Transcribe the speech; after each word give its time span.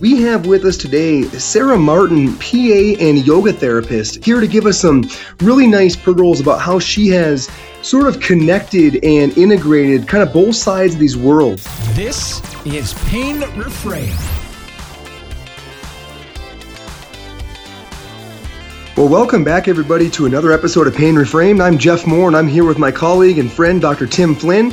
We 0.00 0.22
have 0.22 0.46
with 0.46 0.64
us 0.64 0.78
today 0.78 1.24
Sarah 1.24 1.76
Martin, 1.76 2.34
PA 2.38 3.02
and 3.04 3.26
yoga 3.26 3.52
therapist, 3.52 4.24
here 4.24 4.40
to 4.40 4.46
give 4.46 4.64
us 4.64 4.80
some 4.80 5.08
really 5.40 5.66
nice 5.66 5.94
pearls 5.94 6.40
about 6.40 6.60
how 6.60 6.78
she 6.78 7.08
has 7.08 7.50
sort 7.82 8.06
of 8.06 8.18
connected 8.20 9.04
and 9.04 9.36
integrated 9.36 10.08
kind 10.08 10.22
of 10.22 10.32
both 10.32 10.56
sides 10.56 10.94
of 10.94 11.00
these 11.00 11.18
worlds. 11.18 11.64
This 11.94 12.40
is 12.64 12.94
Pain 13.10 13.40
Reframe. 13.40 14.39
Well, 19.00 19.08
welcome 19.08 19.44
back, 19.44 19.66
everybody, 19.66 20.10
to 20.10 20.26
another 20.26 20.52
episode 20.52 20.86
of 20.86 20.94
Pain 20.94 21.14
Reframed. 21.14 21.62
I'm 21.62 21.78
Jeff 21.78 22.06
Moore, 22.06 22.28
and 22.28 22.36
I'm 22.36 22.46
here 22.46 22.66
with 22.66 22.76
my 22.76 22.92
colleague 22.92 23.38
and 23.38 23.50
friend, 23.50 23.80
Dr. 23.80 24.06
Tim 24.06 24.34
Flynn. 24.34 24.72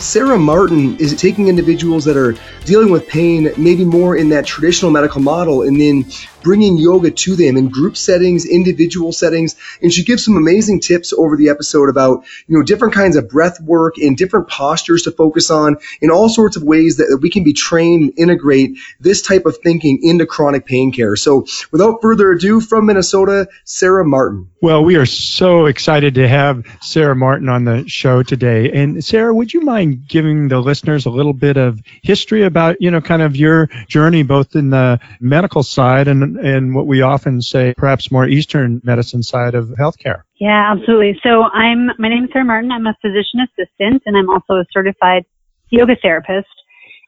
Sarah 0.00 0.36
Martin 0.36 0.96
is 0.98 1.14
taking 1.14 1.46
individuals 1.46 2.04
that 2.06 2.16
are 2.16 2.34
dealing 2.64 2.90
with 2.90 3.06
pain, 3.06 3.52
maybe 3.56 3.84
more 3.84 4.16
in 4.16 4.30
that 4.30 4.46
traditional 4.46 4.90
medical 4.90 5.22
model, 5.22 5.62
and 5.62 5.80
then 5.80 6.06
bringing 6.42 6.78
yoga 6.78 7.10
to 7.10 7.36
them 7.36 7.56
in 7.56 7.68
group 7.68 7.96
settings, 7.96 8.46
individual 8.46 9.12
settings. 9.12 9.56
And 9.82 9.92
she 9.92 10.04
gives 10.04 10.24
some 10.24 10.36
amazing 10.36 10.80
tips 10.80 11.12
over 11.12 11.36
the 11.36 11.48
episode 11.48 11.88
about, 11.88 12.24
you 12.46 12.56
know, 12.56 12.62
different 12.62 12.94
kinds 12.94 13.16
of 13.16 13.28
breath 13.28 13.60
work 13.60 13.98
and 13.98 14.16
different 14.16 14.48
postures 14.48 15.02
to 15.02 15.10
focus 15.10 15.50
on 15.50 15.76
in 16.00 16.10
all 16.10 16.28
sorts 16.28 16.56
of 16.56 16.62
ways 16.62 16.98
that 16.98 17.18
we 17.22 17.30
can 17.30 17.44
be 17.44 17.52
trained 17.52 18.02
and 18.02 18.18
integrate 18.18 18.78
this 19.00 19.22
type 19.22 19.46
of 19.46 19.56
thinking 19.62 20.00
into 20.02 20.26
chronic 20.26 20.66
pain 20.66 20.92
care. 20.92 21.16
So 21.16 21.46
without 21.72 22.00
further 22.02 22.32
ado, 22.32 22.60
from 22.60 22.86
Minnesota, 22.86 23.48
Sarah 23.64 24.04
Martin. 24.04 24.50
Well, 24.60 24.84
we 24.84 24.96
are 24.96 25.06
so 25.06 25.66
excited 25.66 26.14
to 26.16 26.28
have 26.28 26.64
Sarah 26.82 27.16
Martin 27.16 27.48
on 27.48 27.64
the 27.64 27.88
show 27.88 28.22
today. 28.22 28.70
And 28.72 29.04
Sarah, 29.04 29.34
would 29.34 29.54
you 29.54 29.60
mind 29.60 30.06
giving 30.08 30.48
the 30.48 30.60
listeners 30.60 31.06
a 31.06 31.10
little 31.10 31.32
bit 31.32 31.56
of 31.56 31.80
history 32.02 32.42
about, 32.42 32.80
you 32.80 32.90
know, 32.90 33.00
kind 33.00 33.22
of 33.22 33.36
your 33.36 33.68
journey 33.86 34.22
both 34.22 34.56
in 34.56 34.70
the 34.70 35.00
medical 35.20 35.62
side 35.62 36.08
and 36.08 36.27
and 36.36 36.74
what 36.74 36.86
we 36.86 37.02
often 37.02 37.40
say, 37.40 37.74
perhaps 37.76 38.10
more 38.10 38.26
Eastern 38.26 38.80
medicine 38.84 39.22
side 39.22 39.54
of 39.54 39.68
healthcare. 39.68 40.22
Yeah, 40.38 40.72
absolutely. 40.72 41.18
So 41.22 41.44
I'm, 41.44 41.90
my 41.98 42.08
name 42.08 42.24
is 42.24 42.30
Sarah 42.32 42.44
Martin. 42.44 42.70
I'm 42.70 42.86
a 42.86 42.96
physician 43.00 43.40
assistant 43.40 44.02
and 44.06 44.16
I'm 44.16 44.28
also 44.28 44.54
a 44.54 44.64
certified 44.72 45.24
yoga 45.70 45.96
therapist. 46.00 46.48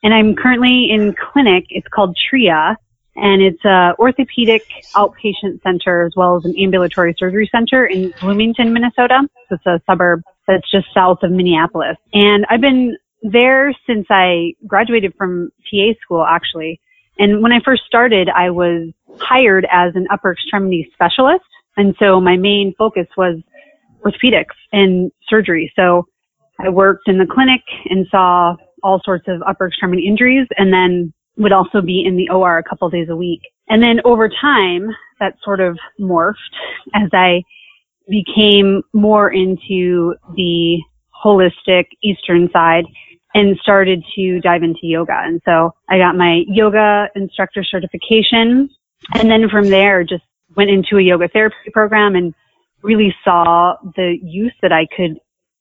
And 0.03 0.15
I'm 0.15 0.35
currently 0.35 0.91
in 0.91 1.15
clinic. 1.15 1.67
It's 1.69 1.89
called 1.89 2.17
TRIA 2.29 2.77
and 3.17 3.43
it's 3.43 3.65
a 3.65 3.95
orthopedic 3.99 4.63
outpatient 4.95 5.63
center 5.63 6.05
as 6.07 6.13
well 6.17 6.37
as 6.37 6.45
an 6.45 6.55
ambulatory 6.59 7.15
surgery 7.19 7.49
center 7.53 7.87
in 7.87 8.13
Bloomington, 8.21 8.73
Minnesota. 8.73 9.29
So 9.49 9.57
it's 9.57 9.67
a 9.67 9.81
suburb 9.87 10.23
that's 10.47 10.71
just 10.71 10.87
south 10.95 11.23
of 11.23 11.31
Minneapolis. 11.31 11.97
And 12.15 12.47
I've 12.49 12.61
been 12.61 12.97
there 13.23 13.75
since 13.87 14.07
I 14.09 14.55
graduated 14.67 15.15
from 15.17 15.51
PA 15.71 15.93
school 16.03 16.25
actually. 16.25 16.81
And 17.21 17.43
when 17.43 17.53
I 17.53 17.61
first 17.65 17.83
started, 17.87 18.31
I 18.31 18.49
was 18.49 18.89
hired 19.21 19.67
as 19.71 19.95
an 19.95 20.07
upper 20.11 20.33
extremity 20.33 20.91
specialist. 20.95 21.45
And 21.77 21.95
so 21.99 22.19
my 22.19 22.37
main 22.37 22.75
focus 22.79 23.07
was 23.17 23.37
orthopedics 24.03 24.57
and 24.73 25.13
surgery. 25.29 25.71
So 25.77 26.07
I 26.59 26.71
worked 26.71 27.09
in 27.09 27.19
the 27.19 27.27
clinic 27.27 27.61
and 27.91 28.07
saw 28.11 28.57
all 28.83 29.03
sorts 29.05 29.29
of 29.29 29.43
upper 29.47 29.69
extremity 29.69 30.07
injuries 30.07 30.49
and 30.57 30.73
then 30.73 31.13
would 31.37 31.53
also 31.53 31.83
be 31.83 32.03
in 32.05 32.17
the 32.17 32.31
OR 32.31 32.57
a 32.57 32.65
couple 32.65 32.89
days 32.89 33.09
a 33.11 33.17
week. 33.17 33.43
And 33.69 33.83
then 33.83 34.01
over 34.07 34.29
time, 34.29 34.89
that 35.21 35.35
sort 35.45 35.61
of 35.61 35.79
morphed 36.01 36.35
as 36.95 37.11
I 37.13 37.43
became 38.09 38.83
more 38.95 39.31
into 39.31 40.15
the 40.35 40.79
holistic 41.23 41.85
Eastern 42.03 42.49
side 42.51 42.87
and 43.35 43.57
started 43.59 44.05
to 44.17 44.41
dive 44.41 44.63
into 44.63 44.81
yoga. 44.83 45.17
And 45.25 45.41
so 45.45 45.75
I 45.89 45.99
got 45.99 46.17
my 46.17 46.45
yoga 46.49 47.09
instructor 47.15 47.63
certification. 47.65 48.71
And 49.15 49.31
then 49.31 49.49
from 49.49 49.69
there, 49.71 50.05
just 50.05 50.25
went 50.57 50.71
into 50.71 50.99
a 50.99 51.03
yoga 51.03 51.29
therapy 51.29 51.71
program 51.73 52.17
and 52.17 52.35
really 52.83 53.15
saw 53.25 53.77
the 53.97 54.19
use 54.23 54.55
that 54.63 54.73
I 54.73 54.87
could 54.87 55.19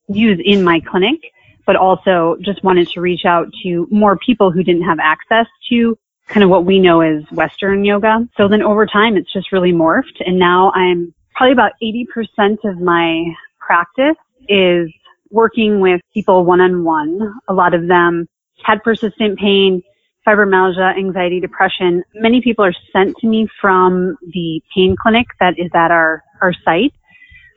use 0.07 0.39
in 0.43 0.63
my 0.63 0.79
clinic, 0.79 1.19
but 1.65 1.75
also 1.75 2.37
just 2.41 2.63
wanted 2.63 2.87
to 2.89 3.01
reach 3.01 3.25
out 3.25 3.47
to 3.63 3.87
more 3.91 4.17
people 4.17 4.51
who 4.51 4.63
didn't 4.63 4.83
have 4.83 4.99
access 4.99 5.45
to 5.69 5.97
kind 6.27 6.43
of 6.43 6.49
what 6.49 6.65
we 6.65 6.79
know 6.79 7.01
as 7.01 7.23
Western 7.31 7.83
yoga. 7.83 8.27
So 8.37 8.47
then 8.47 8.61
over 8.61 8.85
time, 8.85 9.17
it's 9.17 9.31
just 9.31 9.51
really 9.51 9.71
morphed. 9.71 10.21
And 10.25 10.39
now 10.39 10.71
I'm 10.73 11.13
probably 11.35 11.53
about 11.53 11.73
80% 11.81 12.57
of 12.65 12.79
my 12.79 13.25
practice 13.59 14.17
is 14.47 14.89
working 15.31 15.79
with 15.79 16.01
people 16.13 16.45
one 16.45 16.61
on 16.61 16.83
one. 16.83 17.33
A 17.47 17.53
lot 17.53 17.73
of 17.73 17.87
them 17.87 18.27
had 18.63 18.83
persistent 18.83 19.39
pain, 19.39 19.81
fibromyalgia, 20.27 20.97
anxiety, 20.97 21.39
depression. 21.39 22.03
Many 22.15 22.41
people 22.41 22.65
are 22.65 22.73
sent 22.91 23.15
to 23.17 23.27
me 23.27 23.47
from 23.61 24.17
the 24.33 24.61
pain 24.75 24.95
clinic 25.01 25.27
that 25.39 25.57
is 25.57 25.71
at 25.73 25.91
our, 25.91 26.23
our 26.41 26.53
site. 26.65 26.93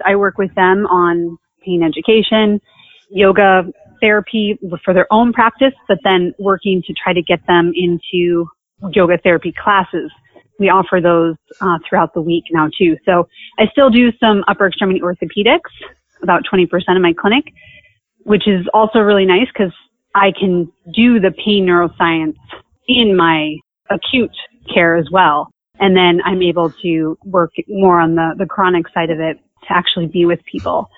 I 0.04 0.16
work 0.16 0.38
with 0.38 0.54
them 0.54 0.86
on 0.86 1.38
pain 1.64 1.82
education, 1.82 2.60
yoga 3.10 3.64
therapy 4.00 4.58
for 4.84 4.92
their 4.92 5.06
own 5.12 5.32
practice, 5.32 5.74
but 5.88 5.98
then 6.02 6.34
working 6.38 6.82
to 6.82 6.92
try 6.92 7.12
to 7.12 7.22
get 7.22 7.40
them 7.46 7.72
into 7.74 8.46
yoga 8.92 9.16
therapy 9.18 9.52
classes. 9.52 10.10
We 10.58 10.68
offer 10.68 11.00
those 11.00 11.36
uh, 11.60 11.78
throughout 11.88 12.12
the 12.14 12.20
week 12.20 12.44
now 12.50 12.68
too. 12.76 12.96
So 13.04 13.28
I 13.58 13.66
still 13.68 13.90
do 13.90 14.12
some 14.18 14.44
upper 14.48 14.66
extremity 14.66 15.00
orthopedics, 15.00 15.60
about 16.22 16.42
20% 16.52 16.66
of 16.96 17.02
my 17.02 17.12
clinic, 17.12 17.52
which 18.24 18.46
is 18.46 18.66
also 18.72 19.00
really 19.00 19.26
nice 19.26 19.46
because 19.52 19.72
I 20.14 20.32
can 20.38 20.70
do 20.94 21.20
the 21.20 21.32
pain 21.44 21.66
neuroscience 21.66 22.36
in 22.88 23.16
my 23.16 23.56
acute 23.90 24.34
care 24.72 24.96
as 24.96 25.06
well. 25.10 25.50
And 25.80 25.96
then 25.96 26.20
I'm 26.24 26.42
able 26.42 26.70
to 26.82 27.18
work 27.24 27.50
more 27.68 28.00
on 28.00 28.14
the, 28.14 28.34
the 28.38 28.46
chronic 28.46 28.86
side 28.92 29.10
of 29.10 29.20
it 29.20 29.38
to 29.68 29.72
actually 29.72 30.06
be 30.06 30.26
with 30.26 30.40
people. 30.44 30.88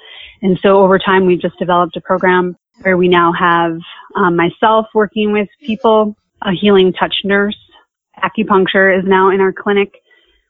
And 0.43 0.59
so 0.63 0.83
over 0.83 0.99
time, 0.99 1.27
we've 1.27 1.41
just 1.41 1.59
developed 1.59 1.97
a 1.97 2.01
program 2.01 2.57
where 2.83 2.97
we 2.97 3.09
now 3.09 3.33
have 3.33 3.79
um, 4.17 4.37
myself 4.37 4.87
working 4.95 5.33
with 5.33 5.49
people, 5.61 6.17
a 6.43 6.53
healing 6.53 6.93
touch 6.93 7.15
nurse. 7.25 7.57
Acupuncture 8.23 8.99
is 8.99 9.05
now 9.07 9.31
in 9.31 9.41
our 9.41 9.53
clinic, 9.53 9.95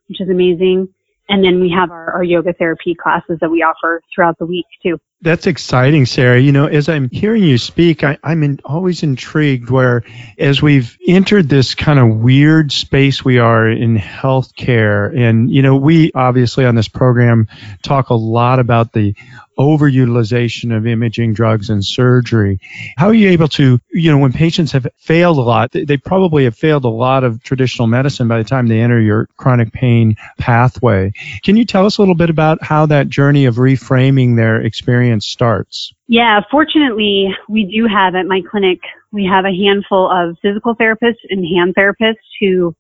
which 0.08 0.20
is 0.20 0.28
amazing. 0.28 0.88
And 1.28 1.42
then 1.42 1.60
we 1.60 1.70
have 1.70 1.90
our, 1.90 2.12
our 2.12 2.24
yoga 2.24 2.52
therapy 2.52 2.94
classes 2.94 3.38
that 3.40 3.50
we 3.50 3.62
offer 3.62 4.02
throughout 4.14 4.38
the 4.38 4.46
week 4.46 4.66
too. 4.82 4.98
That's 5.22 5.46
exciting, 5.46 6.04
Sarah. 6.04 6.38
You 6.38 6.52
know, 6.52 6.66
as 6.66 6.86
I'm 6.90 7.08
hearing 7.08 7.42
you 7.42 7.56
speak, 7.56 8.04
I, 8.04 8.18
am 8.22 8.42
in, 8.42 8.60
always 8.62 9.02
intrigued 9.02 9.70
where, 9.70 10.04
as 10.38 10.60
we've 10.60 10.98
entered 11.06 11.48
this 11.48 11.74
kind 11.74 11.98
of 11.98 12.18
weird 12.18 12.70
space 12.70 13.24
we 13.24 13.38
are 13.38 13.66
in 13.66 13.96
healthcare, 13.96 15.16
and, 15.16 15.50
you 15.50 15.62
know, 15.62 15.76
we 15.76 16.12
obviously 16.14 16.66
on 16.66 16.74
this 16.74 16.88
program 16.88 17.48
talk 17.82 18.10
a 18.10 18.14
lot 18.14 18.58
about 18.58 18.92
the 18.92 19.14
overutilization 19.59 20.76
of 20.76 20.87
imaging 20.87 21.34
drugs 21.34 21.70
and 21.70 21.84
surgery. 21.84 22.60
How 22.97 23.09
are 23.09 23.15
you 23.15 23.31
able 23.31 23.48
to, 23.48 23.78
you 23.92 24.10
know, 24.10 24.19
when 24.19 24.32
patients 24.32 24.72
have 24.72 24.87
failed 24.98 25.38
a 25.38 25.42
lot, 25.42 25.70
they 25.72 25.97
probably 25.97 26.44
have 26.44 26.56
failed 26.56 26.84
a 26.84 26.88
lot 26.88 27.25
of 27.25 27.42
traditional 27.42 27.87
medicine 27.87 28.28
by 28.28 28.38
the 28.38 28.48
time 28.48 28.66
they 28.66 28.81
enter 28.81 29.00
your 29.00 29.28
chronic 29.37 29.72
pain 29.72 30.16
pathway. 30.38 31.12
Can 31.42 31.56
you 31.56 31.65
tell 31.65 31.87
us 31.87 31.98
a 31.98 32.03
little 32.03 32.15
bit 32.15 32.31
about 32.31 32.62
how 32.62 32.87
that 32.87 33.09
journey 33.09 33.47
of 33.47 33.56
reframing 33.56 34.37
their 34.37 34.60
experience 34.60 35.26
starts? 35.26 35.94
Yeah, 36.06 36.41
fortunately, 36.50 37.34
we 37.48 37.65
do 37.65 37.86
have 37.86 38.15
at 38.15 38.26
my 38.26 38.42
clinic, 38.48 38.81
we 39.12 39.25
have 39.25 39.44
a 39.44 39.56
handful 39.56 40.10
of 40.10 40.36
physical 40.42 40.75
therapists 40.75 41.25
and 41.31 41.44
hand 41.47 41.75
therapists 41.75 42.16
who 42.41 42.75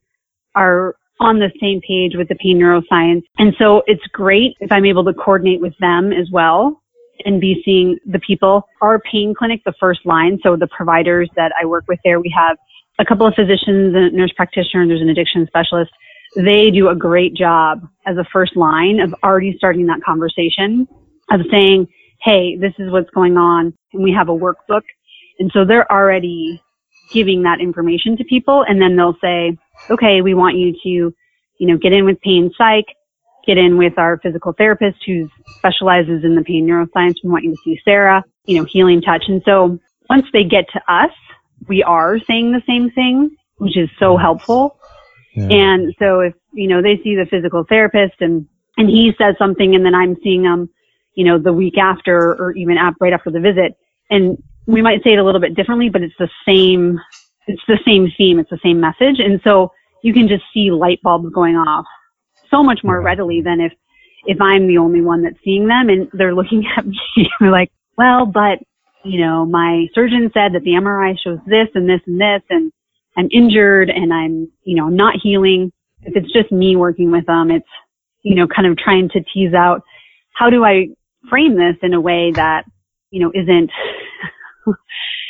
are 0.54 0.96
on 1.20 1.38
the 1.38 1.50
same 1.60 1.80
page 1.80 2.16
with 2.16 2.28
the 2.28 2.34
pain 2.36 2.58
neuroscience. 2.58 3.22
And 3.38 3.54
so 3.58 3.82
it's 3.86 4.04
great 4.12 4.56
if 4.60 4.70
I'm 4.72 4.84
able 4.84 5.04
to 5.04 5.14
coordinate 5.14 5.60
with 5.60 5.74
them 5.78 6.12
as 6.12 6.28
well 6.32 6.82
and 7.24 7.40
be 7.40 7.62
seeing 7.64 7.98
the 8.06 8.18
people. 8.18 8.68
Our 8.82 9.00
pain 9.00 9.34
clinic, 9.36 9.60
the 9.64 9.74
first 9.78 10.00
line, 10.04 10.38
so 10.42 10.56
the 10.56 10.66
providers 10.66 11.30
that 11.36 11.52
I 11.60 11.64
work 11.66 11.84
with 11.88 12.00
there, 12.04 12.20
we 12.20 12.34
have 12.36 12.56
a 12.98 13.04
couple 13.04 13.26
of 13.26 13.34
physicians, 13.34 13.94
and 13.94 14.12
nurse 14.12 14.32
practitioner, 14.36 14.86
there's 14.86 15.00
an 15.00 15.08
addiction 15.08 15.46
specialist. 15.46 15.90
They 16.36 16.70
do 16.70 16.88
a 16.88 16.96
great 16.96 17.34
job 17.34 17.80
as 18.06 18.16
a 18.16 18.24
first 18.32 18.56
line 18.56 19.00
of 19.00 19.14
already 19.22 19.54
starting 19.56 19.86
that 19.86 20.02
conversation 20.02 20.86
of 21.30 21.40
saying, 21.50 21.88
Hey, 22.22 22.56
this 22.56 22.72
is 22.78 22.90
what's 22.90 23.10
going 23.10 23.36
on. 23.36 23.74
And 23.92 24.02
we 24.02 24.12
have 24.12 24.28
a 24.28 24.32
workbook. 24.32 24.82
And 25.38 25.50
so 25.52 25.64
they're 25.64 25.90
already 25.92 26.60
giving 27.12 27.42
that 27.42 27.60
information 27.60 28.16
to 28.16 28.24
people. 28.24 28.64
And 28.66 28.80
then 28.80 28.96
they'll 28.96 29.16
say, 29.20 29.56
okay, 29.90 30.22
we 30.22 30.34
want 30.34 30.56
you 30.56 30.72
to, 30.72 31.14
you 31.58 31.66
know, 31.66 31.76
get 31.76 31.92
in 31.92 32.04
with 32.04 32.20
pain 32.20 32.50
psych, 32.56 32.86
get 33.46 33.58
in 33.58 33.76
with 33.76 33.98
our 33.98 34.18
physical 34.18 34.52
therapist 34.52 34.98
who 35.06 35.28
specializes 35.58 36.24
in 36.24 36.34
the 36.34 36.42
pain 36.42 36.66
neuroscience. 36.66 37.16
We 37.22 37.30
want 37.30 37.44
you 37.44 37.50
to 37.52 37.60
see 37.64 37.80
Sarah, 37.84 38.24
you 38.46 38.58
know, 38.58 38.64
healing 38.64 39.02
touch. 39.02 39.24
And 39.28 39.42
so 39.44 39.78
once 40.08 40.26
they 40.32 40.44
get 40.44 40.66
to 40.72 40.80
us, 40.92 41.10
we 41.68 41.82
are 41.82 42.18
saying 42.20 42.52
the 42.52 42.62
same 42.66 42.90
thing, 42.90 43.36
which 43.56 43.76
is 43.76 43.88
so 43.98 44.16
helpful. 44.16 44.78
Yeah. 45.34 45.48
And 45.48 45.94
so 45.98 46.20
if 46.20 46.34
you 46.54 46.68
know, 46.68 46.80
they 46.80 46.96
see 47.02 47.16
the 47.16 47.26
physical 47.28 47.64
therapist 47.68 48.14
and, 48.20 48.46
and 48.76 48.88
he 48.88 49.12
says 49.18 49.34
something 49.38 49.74
and 49.74 49.84
then 49.84 49.94
I'm 49.94 50.16
seeing 50.22 50.42
them, 50.42 50.70
you 51.14 51.24
know, 51.24 51.38
the 51.38 51.52
week 51.52 51.76
after 51.78 52.34
or 52.34 52.52
even 52.52 52.78
right 53.00 53.12
after 53.12 53.30
the 53.30 53.40
visit. 53.40 53.76
And 54.10 54.42
we 54.66 54.82
might 54.82 55.02
say 55.02 55.12
it 55.12 55.18
a 55.18 55.24
little 55.24 55.40
bit 55.40 55.54
differently, 55.54 55.88
but 55.90 56.02
it's 56.02 56.14
the 56.18 56.30
same, 56.46 57.00
it's 57.46 57.62
the 57.68 57.78
same 57.84 58.10
theme. 58.16 58.38
It's 58.38 58.50
the 58.50 58.60
same 58.62 58.80
message. 58.80 59.18
And 59.18 59.40
so 59.44 59.72
you 60.02 60.12
can 60.12 60.28
just 60.28 60.44
see 60.52 60.70
light 60.70 61.00
bulbs 61.02 61.32
going 61.32 61.56
off 61.56 61.86
so 62.50 62.62
much 62.62 62.80
more 62.84 63.00
readily 63.00 63.40
than 63.40 63.60
if, 63.60 63.72
if 64.26 64.40
I'm 64.40 64.66
the 64.66 64.78
only 64.78 65.00
one 65.00 65.22
that's 65.22 65.38
seeing 65.44 65.66
them 65.66 65.88
and 65.88 66.08
they're 66.12 66.34
looking 66.40 66.64
at 66.76 66.86
me 66.86 67.28
like, 67.40 67.70
well, 67.96 68.26
but, 68.26 68.58
you 69.04 69.20
know, 69.20 69.44
my 69.44 69.86
surgeon 69.94 70.30
said 70.34 70.54
that 70.54 70.62
the 70.64 70.72
MRI 70.72 71.16
shows 71.22 71.38
this 71.46 71.68
and 71.74 71.88
this 71.88 72.00
and 72.06 72.20
this 72.20 72.42
and 72.50 72.72
I'm 73.16 73.28
injured 73.30 73.90
and 73.90 74.12
I'm, 74.12 74.50
you 74.64 74.76
know, 74.76 74.88
not 74.88 75.16
healing. 75.22 75.72
If 76.02 76.16
it's 76.16 76.32
just 76.32 76.50
me 76.50 76.76
working 76.76 77.10
with 77.10 77.26
them, 77.26 77.50
it's, 77.50 77.68
you 78.22 78.34
know, 78.34 78.46
kind 78.46 78.66
of 78.66 78.76
trying 78.76 79.08
to 79.10 79.22
tease 79.32 79.54
out 79.54 79.82
how 80.32 80.50
do 80.50 80.64
I 80.64 80.88
frame 81.28 81.56
this 81.56 81.76
in 81.82 81.94
a 81.94 82.00
way 82.00 82.32
that, 82.32 82.64
you 83.10 83.20
know, 83.20 83.30
isn't, 83.34 83.70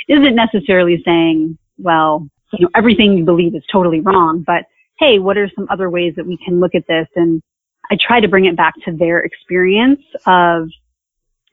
isn't 0.09 0.35
necessarily 0.35 1.03
saying, 1.05 1.59
well, 1.79 2.29
you 2.53 2.65
know, 2.65 2.71
everything 2.75 3.17
you 3.17 3.25
believe 3.25 3.55
is 3.55 3.65
totally 3.71 4.01
wrong, 4.01 4.45
but 4.47 4.65
hey, 4.99 5.19
what 5.19 5.37
are 5.37 5.51
some 5.57 5.67
other 5.71 5.91
ways 5.91 6.15
that 6.17 6.27
we 6.27 6.39
can 6.45 6.61
look 6.61 6.75
at 6.75 6.87
this? 6.87 7.09
And 7.17 7.43
I 7.91 7.97
try 8.01 8.21
to 8.21 8.29
bring 8.29 8.47
it 8.47 8.57
back 8.57 8.75
to 8.85 8.93
their 8.93 9.21
experience 9.21 10.01
of 10.27 10.69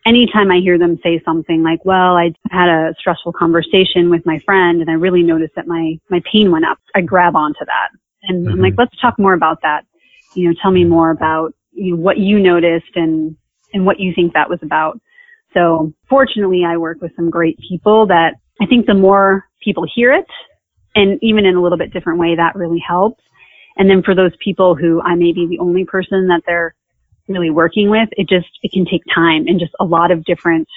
anytime 0.06 0.52
I 0.52 0.60
hear 0.60 0.78
them 0.78 1.00
say 1.04 1.22
something 1.26 1.64
like, 1.64 1.84
well, 1.86 2.16
I 2.16 2.34
had 2.50 2.70
a 2.70 2.94
stressful 3.00 3.34
conversation 3.34 4.10
with 4.10 4.26
my 4.26 4.40
friend 4.40 4.82
and 4.82 4.90
I 4.90 4.94
really 4.94 5.24
noticed 5.24 5.56
that 5.56 5.68
my, 5.68 5.98
my 6.10 6.22
pain 6.32 6.52
went 6.52 6.66
up, 6.66 6.78
I 6.96 7.02
grab 7.02 7.36
onto 7.36 7.66
that. 7.66 7.90
And 8.24 8.46
mm-hmm. 8.46 8.54
I'm 8.54 8.62
like, 8.62 8.76
let's 8.78 9.00
talk 9.00 9.18
more 9.20 9.34
about 9.34 9.62
that. 9.64 9.86
You 10.36 10.48
know, 10.48 10.56
tell 10.62 10.72
me 10.72 10.86
more 10.86 11.12
about 11.12 11.54
you 11.74 11.96
know, 11.96 12.02
what 12.02 12.18
you 12.18 12.40
noticed 12.40 12.96
and, 12.96 13.36
and 13.74 13.86
what 13.86 14.00
you 14.00 14.14
think 14.14 14.34
that 14.34 14.50
was 14.50 14.60
about. 14.62 15.00
So 15.54 15.94
fortunately, 16.10 16.64
I 16.66 16.78
work 16.78 17.02
with 17.02 17.12
some 17.16 17.30
great 17.30 17.60
people 17.68 18.06
that 18.08 18.36
I 18.62 18.66
think 18.66 18.86
the 18.86 18.94
more 18.94 19.48
people 19.62 19.86
hear 19.94 20.14
it 20.14 20.28
and 20.96 21.20
even 21.22 21.46
in 21.46 21.56
a 21.56 21.62
little 21.62 21.78
bit 21.78 21.92
different 21.92 22.20
way, 22.20 22.36
that 22.36 22.56
really 22.56 22.80
helps. 22.80 23.24
And 23.78 23.90
then 23.90 24.04
for 24.04 24.14
those 24.14 24.34
people 24.44 24.76
who 24.76 25.02
I 25.02 25.16
may 25.16 25.32
be 25.32 25.48
the 25.48 25.60
only 25.60 25.86
person 25.86 26.28
that 26.28 26.44
they're 26.46 26.76
really 27.28 27.50
working 27.50 27.90
with, 27.90 28.10
it 28.12 28.28
just, 28.30 28.50
it 28.62 28.72
can 28.72 28.86
take 28.86 29.04
time 29.14 29.48
and 29.48 29.60
just 29.60 29.74
a 29.80 29.86
lot 29.86 30.12
of 30.12 30.24
different 30.26 30.68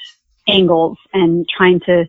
angles 0.47 0.99
and 1.13 1.49
trying 1.49 1.81
to 1.81 2.05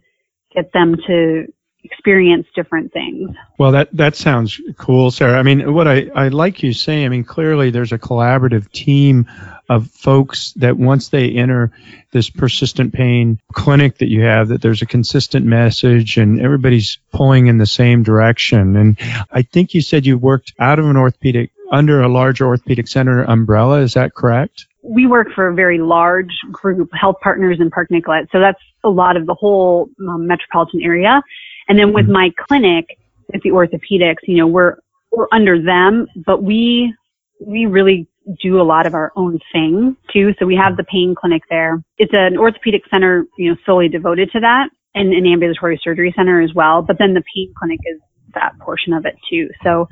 get 0.54 0.72
them 0.72 0.96
to 1.08 1.52
experience 1.84 2.48
different 2.56 2.92
things. 2.92 3.32
Well, 3.58 3.72
that 3.72 3.90
that 3.94 4.16
sounds 4.16 4.60
cool, 4.78 5.12
Sarah. 5.12 5.38
I 5.38 5.44
mean, 5.44 5.74
what 5.74 5.88
I 5.88 6.10
I 6.16 6.28
like 6.30 6.64
you 6.64 6.74
saying. 6.74 7.06
I 7.06 7.10
mean, 7.10 7.24
clearly 7.24 7.70
there's 7.70 7.92
a 7.92 8.00
collaborative 8.00 8.72
team 8.72 9.28
of 9.70 9.90
folks 9.92 10.54
that 10.54 10.78
once 10.78 11.10
they 11.10 11.32
enter 11.32 11.72
this 12.12 12.30
persistent 12.30 12.94
pain 12.94 13.40
clinic 13.54 13.98
that 13.98 14.10
you 14.10 14.22
have, 14.22 14.50
that 14.50 14.62
there's 14.62 14.82
a 14.82 14.86
consistent 14.86 15.46
message 15.46 16.18
and 16.18 16.40
everybody's 16.40 17.00
pulling 17.12 17.48
in 17.48 17.58
the 17.58 17.66
same 17.66 18.04
direction. 18.04 18.76
And 18.76 18.98
I 19.32 19.42
think 19.42 19.74
you 19.74 19.82
said 19.82 20.06
you 20.06 20.18
worked 20.18 20.54
out 20.60 20.80
of 20.80 20.86
an 20.86 20.98
orthopedic 20.98 21.52
under 21.72 22.02
a 22.02 22.08
larger 22.08 22.46
orthopedic 22.46 22.88
center 22.88 23.24
umbrella. 23.24 23.82
Is 23.82 23.94
that 23.96 24.14
correct? 24.14 24.68
We 24.84 25.08
work 25.08 25.30
for 25.34 25.48
a 25.48 25.54
very 25.54 25.80
large 25.80 26.32
group, 26.52 26.90
Health 26.94 27.18
Partners 27.22 27.58
in 27.60 27.72
Park 27.72 27.90
Nicollet. 27.90 28.30
So 28.32 28.40
that's 28.40 28.62
a 28.84 28.90
lot 28.90 29.18
of 29.18 29.26
the 29.26 29.34
whole 29.34 29.90
um, 30.08 30.28
metropolitan 30.28 30.84
area. 30.84 31.24
And 31.68 31.80
then 31.80 31.92
with 31.92 32.06
mm-hmm. 32.06 32.14
my 32.14 32.32
clinic, 32.48 33.00
with 33.34 33.42
the 33.42 33.50
orthopedics, 33.50 34.18
you 34.28 34.38
know, 34.38 34.46
we're, 34.46 34.78
we're 35.12 35.28
under 35.32 35.60
them, 35.60 36.08
but 36.16 36.44
we, 36.44 36.94
we 37.40 37.66
really 37.66 38.08
do 38.42 38.60
a 38.60 38.64
lot 38.64 38.88
of 38.88 38.94
our 38.94 39.12
own 39.16 39.40
thing 39.52 39.96
too. 40.12 40.34
So 40.40 40.46
we 40.46 40.56
have 40.56 40.78
the 40.78 40.84
pain 40.86 41.16
clinic 41.16 41.44
there. 41.50 41.84
It's 41.98 42.14
an 42.14 42.38
orthopedic 42.38 42.84
center, 42.92 43.26
you 43.38 43.52
know, 43.52 43.58
solely 43.66 43.88
devoted 43.88 44.32
to 44.32 44.40
that 44.40 44.70
and 44.96 45.14
an 45.14 45.28
ambulatory 45.28 45.80
surgery 45.84 46.14
center 46.16 46.42
as 46.42 46.54
well. 46.54 46.82
But 46.82 46.98
then 46.98 47.14
the 47.14 47.24
pain 47.36 47.54
clinic 47.58 47.80
is 47.86 48.00
that 48.34 48.58
portion 48.60 48.94
of 48.94 49.06
it 49.06 49.16
too. 49.30 49.50
So 49.64 49.88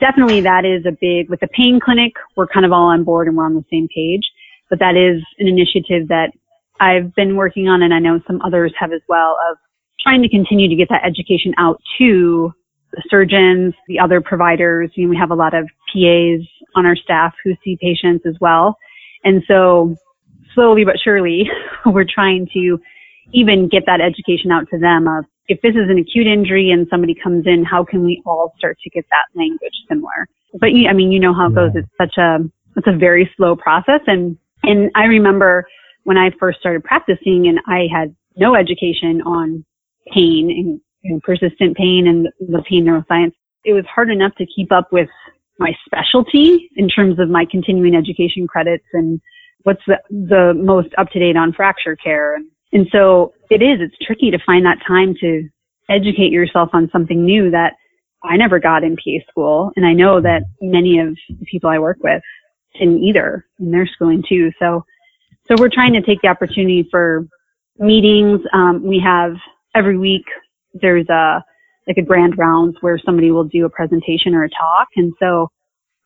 definitely 0.00 0.40
that 0.42 0.64
is 0.64 0.84
a 0.86 0.96
big, 1.00 1.30
with 1.30 1.40
the 1.40 1.48
pain 1.48 1.78
clinic, 1.82 2.12
we're 2.36 2.46
kind 2.46 2.66
of 2.66 2.72
all 2.72 2.86
on 2.86 3.04
board 3.04 3.28
and 3.28 3.36
we're 3.36 3.46
on 3.46 3.54
the 3.54 3.64
same 3.70 3.88
page. 3.94 4.22
But 4.68 4.80
that 4.80 4.96
is 4.96 5.22
an 5.38 5.46
initiative 5.46 6.08
that 6.08 6.32
I've 6.80 7.14
been 7.14 7.36
working 7.36 7.68
on 7.68 7.82
and 7.82 7.94
I 7.94 7.98
know 7.98 8.20
some 8.26 8.40
others 8.42 8.74
have 8.78 8.92
as 8.92 9.00
well 9.08 9.36
of 9.50 9.56
trying 10.00 10.22
to 10.22 10.28
continue 10.28 10.68
to 10.68 10.74
get 10.74 10.88
that 10.90 11.04
education 11.04 11.54
out 11.56 11.80
to 11.98 12.52
the 12.96 13.02
surgeons, 13.08 13.74
the 13.86 14.00
other 14.00 14.20
providers. 14.20 14.90
You 14.94 15.04
know, 15.04 15.10
we 15.10 15.16
have 15.16 15.30
a 15.30 15.34
lot 15.34 15.54
of 15.54 15.68
PAs 15.92 16.40
on 16.74 16.86
our 16.86 16.96
staff 16.96 17.34
who 17.44 17.54
see 17.62 17.78
patients 17.80 18.26
as 18.26 18.34
well. 18.40 18.76
And 19.24 19.42
so 19.46 19.94
slowly 20.54 20.84
but 20.84 20.96
surely, 21.02 21.48
we're 21.86 22.04
trying 22.04 22.48
to 22.54 22.80
even 23.32 23.68
get 23.68 23.84
that 23.86 24.00
education 24.00 24.50
out 24.50 24.68
to 24.70 24.78
them 24.78 25.06
of 25.06 25.24
if 25.48 25.60
this 25.60 25.72
is 25.72 25.88
an 25.88 25.98
acute 25.98 26.26
injury 26.26 26.70
and 26.70 26.86
somebody 26.90 27.14
comes 27.14 27.46
in, 27.46 27.64
how 27.64 27.84
can 27.84 28.04
we 28.04 28.22
all 28.26 28.54
start 28.58 28.78
to 28.82 28.90
get 28.90 29.04
that 29.10 29.26
language 29.38 29.74
similar? 29.88 30.28
But 30.54 30.70
I 30.70 30.92
mean, 30.92 31.12
you 31.12 31.20
know 31.20 31.34
how 31.34 31.48
it 31.48 31.54
goes. 31.54 31.72
It's 31.74 31.88
such 31.98 32.16
a, 32.18 32.38
it's 32.76 32.86
a 32.86 32.96
very 32.96 33.30
slow 33.36 33.54
process. 33.54 34.00
And, 34.06 34.36
and 34.64 34.90
I 34.94 35.04
remember 35.04 35.66
when 36.04 36.16
I 36.16 36.30
first 36.40 36.58
started 36.58 36.82
practicing 36.82 37.46
and 37.46 37.60
I 37.66 37.86
had 37.92 38.14
no 38.36 38.54
education 38.54 39.22
on 39.22 39.64
pain 40.12 40.50
and 40.50 40.80
you 41.06 41.14
know, 41.14 41.20
persistent 41.22 41.76
pain 41.76 42.06
and 42.06 42.28
the 42.40 42.62
pain 42.68 42.84
neuroscience, 42.84 43.32
it 43.64 43.72
was 43.72 43.84
hard 43.86 44.10
enough 44.10 44.34
to 44.36 44.46
keep 44.46 44.72
up 44.72 44.92
with 44.92 45.08
my 45.58 45.72
specialty 45.84 46.68
in 46.76 46.88
terms 46.88 47.18
of 47.18 47.28
my 47.28 47.46
continuing 47.50 47.94
education 47.94 48.46
credits 48.46 48.84
and 48.92 49.20
what's 49.62 49.80
the, 49.86 49.98
the 50.10 50.54
most 50.54 50.88
up 50.98 51.10
to 51.10 51.18
date 51.18 51.36
on 51.36 51.52
fracture 51.52 51.96
care. 51.96 52.38
And 52.72 52.86
so 52.92 53.32
it 53.50 53.62
is, 53.62 53.78
it's 53.80 53.96
tricky 54.04 54.30
to 54.30 54.38
find 54.44 54.66
that 54.66 54.78
time 54.86 55.14
to 55.20 55.48
educate 55.88 56.32
yourself 56.32 56.70
on 56.72 56.90
something 56.92 57.24
new 57.24 57.50
that 57.50 57.74
I 58.22 58.36
never 58.36 58.58
got 58.58 58.84
in 58.84 58.96
PA 58.96 59.24
school. 59.30 59.72
And 59.76 59.86
I 59.86 59.92
know 59.92 60.20
that 60.20 60.42
many 60.60 60.98
of 60.98 61.16
the 61.28 61.46
people 61.50 61.70
I 61.70 61.78
work 61.78 61.98
with 62.02 62.22
didn't 62.78 63.02
either 63.02 63.46
in 63.58 63.70
their 63.70 63.86
schooling 63.86 64.22
too. 64.28 64.52
So, 64.58 64.84
so 65.48 65.54
we're 65.58 65.70
trying 65.70 65.92
to 65.94 66.02
take 66.02 66.20
the 66.22 66.28
opportunity 66.28 66.86
for 66.90 67.26
meetings. 67.78 68.40
Um, 68.52 68.82
we 68.82 69.00
have 69.04 69.36
every 69.74 69.96
week 69.96 70.24
there's 70.80 71.08
a 71.08 71.44
like 71.86 71.98
a 71.98 72.02
grand 72.02 72.36
rounds 72.36 72.76
where 72.80 72.98
somebody 72.98 73.30
will 73.30 73.44
do 73.44 73.64
a 73.64 73.70
presentation 73.70 74.34
or 74.34 74.44
a 74.44 74.50
talk. 74.50 74.88
And 74.96 75.12
so 75.20 75.48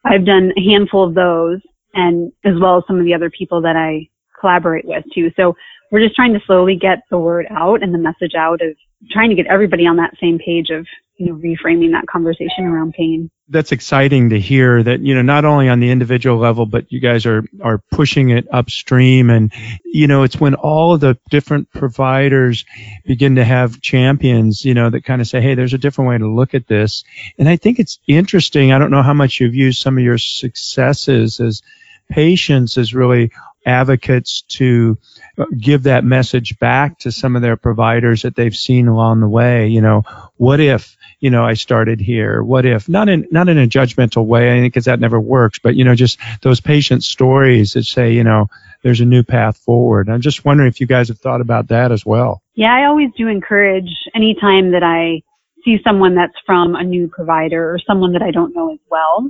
I've 0.05 0.25
done 0.25 0.51
a 0.55 0.61
handful 0.61 1.03
of 1.07 1.15
those 1.15 1.59
and 1.93 2.31
as 2.45 2.53
well 2.59 2.77
as 2.77 2.83
some 2.87 2.99
of 2.99 3.05
the 3.05 3.13
other 3.13 3.31
people 3.31 3.61
that 3.61 3.75
I 3.75 4.07
collaborate 4.39 4.85
with 4.85 5.03
too. 5.13 5.31
So 5.35 5.55
we're 5.91 6.01
just 6.01 6.15
trying 6.15 6.33
to 6.33 6.39
slowly 6.45 6.75
get 6.75 6.99
the 7.09 7.17
word 7.17 7.47
out 7.49 7.83
and 7.83 7.93
the 7.93 7.99
message 7.99 8.35
out 8.37 8.61
of 8.61 8.75
trying 9.11 9.29
to 9.29 9.35
get 9.35 9.47
everybody 9.47 9.87
on 9.87 9.97
that 9.97 10.13
same 10.21 10.39
page 10.39 10.69
of 10.69 10.85
you 11.17 11.27
know 11.27 11.35
reframing 11.35 11.91
that 11.91 12.07
conversation 12.07 12.65
around 12.65 12.93
pain 12.93 13.29
that's 13.51 13.71
exciting 13.71 14.29
to 14.29 14.39
hear 14.39 14.81
that 14.81 15.01
you 15.01 15.13
know 15.13 15.21
not 15.21 15.45
only 15.45 15.69
on 15.69 15.79
the 15.79 15.91
individual 15.91 16.37
level 16.37 16.65
but 16.65 16.91
you 16.91 16.99
guys 16.99 17.25
are 17.25 17.43
are 17.61 17.77
pushing 17.91 18.29
it 18.29 18.47
upstream. 18.51 19.29
And 19.29 19.51
you 19.85 20.07
know 20.07 20.23
it's 20.23 20.39
when 20.39 20.55
all 20.55 20.93
of 20.93 21.01
the 21.01 21.17
different 21.29 21.71
providers 21.71 22.65
begin 23.05 23.35
to 23.35 23.43
have 23.43 23.81
champions 23.81 24.65
you 24.65 24.73
know 24.73 24.89
that 24.89 25.03
kind 25.03 25.21
of 25.21 25.27
say 25.27 25.41
hey 25.41 25.55
there's 25.55 25.73
a 25.73 25.77
different 25.77 26.09
way 26.09 26.17
to 26.17 26.27
look 26.27 26.53
at 26.53 26.67
this. 26.67 27.03
And 27.37 27.47
i 27.47 27.57
think 27.57 27.79
it's 27.79 27.99
interesting. 28.07 28.71
I 28.71 28.79
don't 28.79 28.91
know 28.91 29.03
how 29.03 29.13
much 29.13 29.39
you've 29.39 29.55
used 29.55 29.81
some 29.81 29.97
of 29.97 30.03
your 30.03 30.17
successes 30.17 31.39
as 31.39 31.61
patients 32.09 32.77
as 32.77 32.93
really 32.93 33.31
advocates 33.65 34.41
to 34.41 34.97
uh, 35.37 35.45
give 35.57 35.83
that 35.83 36.03
message 36.03 36.57
back 36.59 36.99
to 36.99 37.11
some 37.11 37.35
of 37.35 37.41
their 37.41 37.57
providers 37.57 38.23
that 38.23 38.35
they've 38.35 38.55
seen 38.55 38.87
along 38.87 39.21
the 39.21 39.27
way. 39.27 39.67
You 39.67 39.81
know, 39.81 40.03
what 40.37 40.59
if, 40.59 40.97
you 41.21 41.29
know, 41.29 41.45
I 41.45 41.53
started 41.53 42.01
here? 42.01 42.43
What 42.43 42.65
if, 42.65 42.89
not 42.89 43.07
in, 43.07 43.27
not 43.31 43.47
in 43.47 43.57
a 43.57 43.67
judgmental 43.67 44.25
way, 44.25 44.51
I 44.51 44.59
think 44.59 44.73
because 44.73 44.85
that 44.85 44.99
never 44.99 45.19
works, 45.19 45.59
but, 45.59 45.75
you 45.75 45.85
know, 45.85 45.95
just 45.95 46.19
those 46.41 46.59
patient 46.59 47.03
stories 47.03 47.73
that 47.73 47.83
say, 47.83 48.13
you 48.13 48.23
know, 48.23 48.47
there's 48.83 48.99
a 48.99 49.05
new 49.05 49.23
path 49.23 49.57
forward. 49.57 50.09
I'm 50.09 50.21
just 50.21 50.43
wondering 50.43 50.67
if 50.67 50.81
you 50.81 50.87
guys 50.87 51.07
have 51.09 51.19
thought 51.19 51.39
about 51.39 51.67
that 51.67 51.91
as 51.91 52.03
well. 52.05 52.41
Yeah, 52.55 52.73
I 52.73 52.85
always 52.85 53.09
do 53.15 53.27
encourage 53.27 53.91
anytime 54.15 54.71
that 54.71 54.83
I 54.83 55.21
see 55.63 55.77
someone 55.83 56.15
that's 56.15 56.33
from 56.45 56.75
a 56.75 56.83
new 56.83 57.07
provider 57.07 57.71
or 57.71 57.77
someone 57.85 58.13
that 58.13 58.23
I 58.23 58.31
don't 58.31 58.55
know 58.55 58.73
as 58.73 58.79
well. 58.89 59.29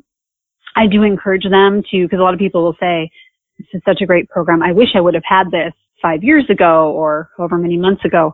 I 0.78 0.88
do 0.88 1.04
encourage 1.04 1.44
them 1.44 1.84
to, 1.92 2.04
because 2.04 2.20
a 2.20 2.24
lot 2.24 2.34
of 2.34 2.40
people 2.40 2.64
will 2.64 2.78
say, 2.80 3.12
this 3.60 3.68
is 3.74 3.82
such 3.86 4.02
a 4.02 4.06
great 4.06 4.30
program. 4.30 4.64
I 4.64 4.72
wish 4.72 4.96
I 4.96 5.02
would 5.02 5.14
have 5.14 5.24
had 5.28 5.52
this 5.52 5.74
five 6.02 6.24
years 6.24 6.50
ago 6.50 6.92
or 6.94 7.30
however 7.38 7.58
many 7.58 7.78
months 7.78 8.06
ago. 8.06 8.34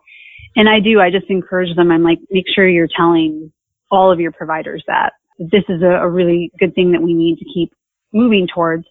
And 0.57 0.67
I 0.67 0.79
do, 0.79 0.99
I 0.99 1.11
just 1.11 1.29
encourage 1.29 1.73
them. 1.75 1.91
I'm 1.91 2.03
like, 2.03 2.17
make 2.31 2.45
sure 2.53 2.67
you're 2.67 2.89
telling 2.93 3.53
all 3.91 4.11
of 4.11 4.19
your 4.19 4.31
providers 4.31 4.83
that 4.87 5.13
this 5.39 5.63
is 5.69 5.83
a, 5.83 6.01
a 6.01 6.09
really 6.09 6.51
good 6.59 6.73
thing 6.73 6.91
that 6.91 7.01
we 7.01 7.13
need 7.13 7.37
to 7.37 7.45
keep 7.53 7.71
moving 8.11 8.47
towards. 8.53 8.85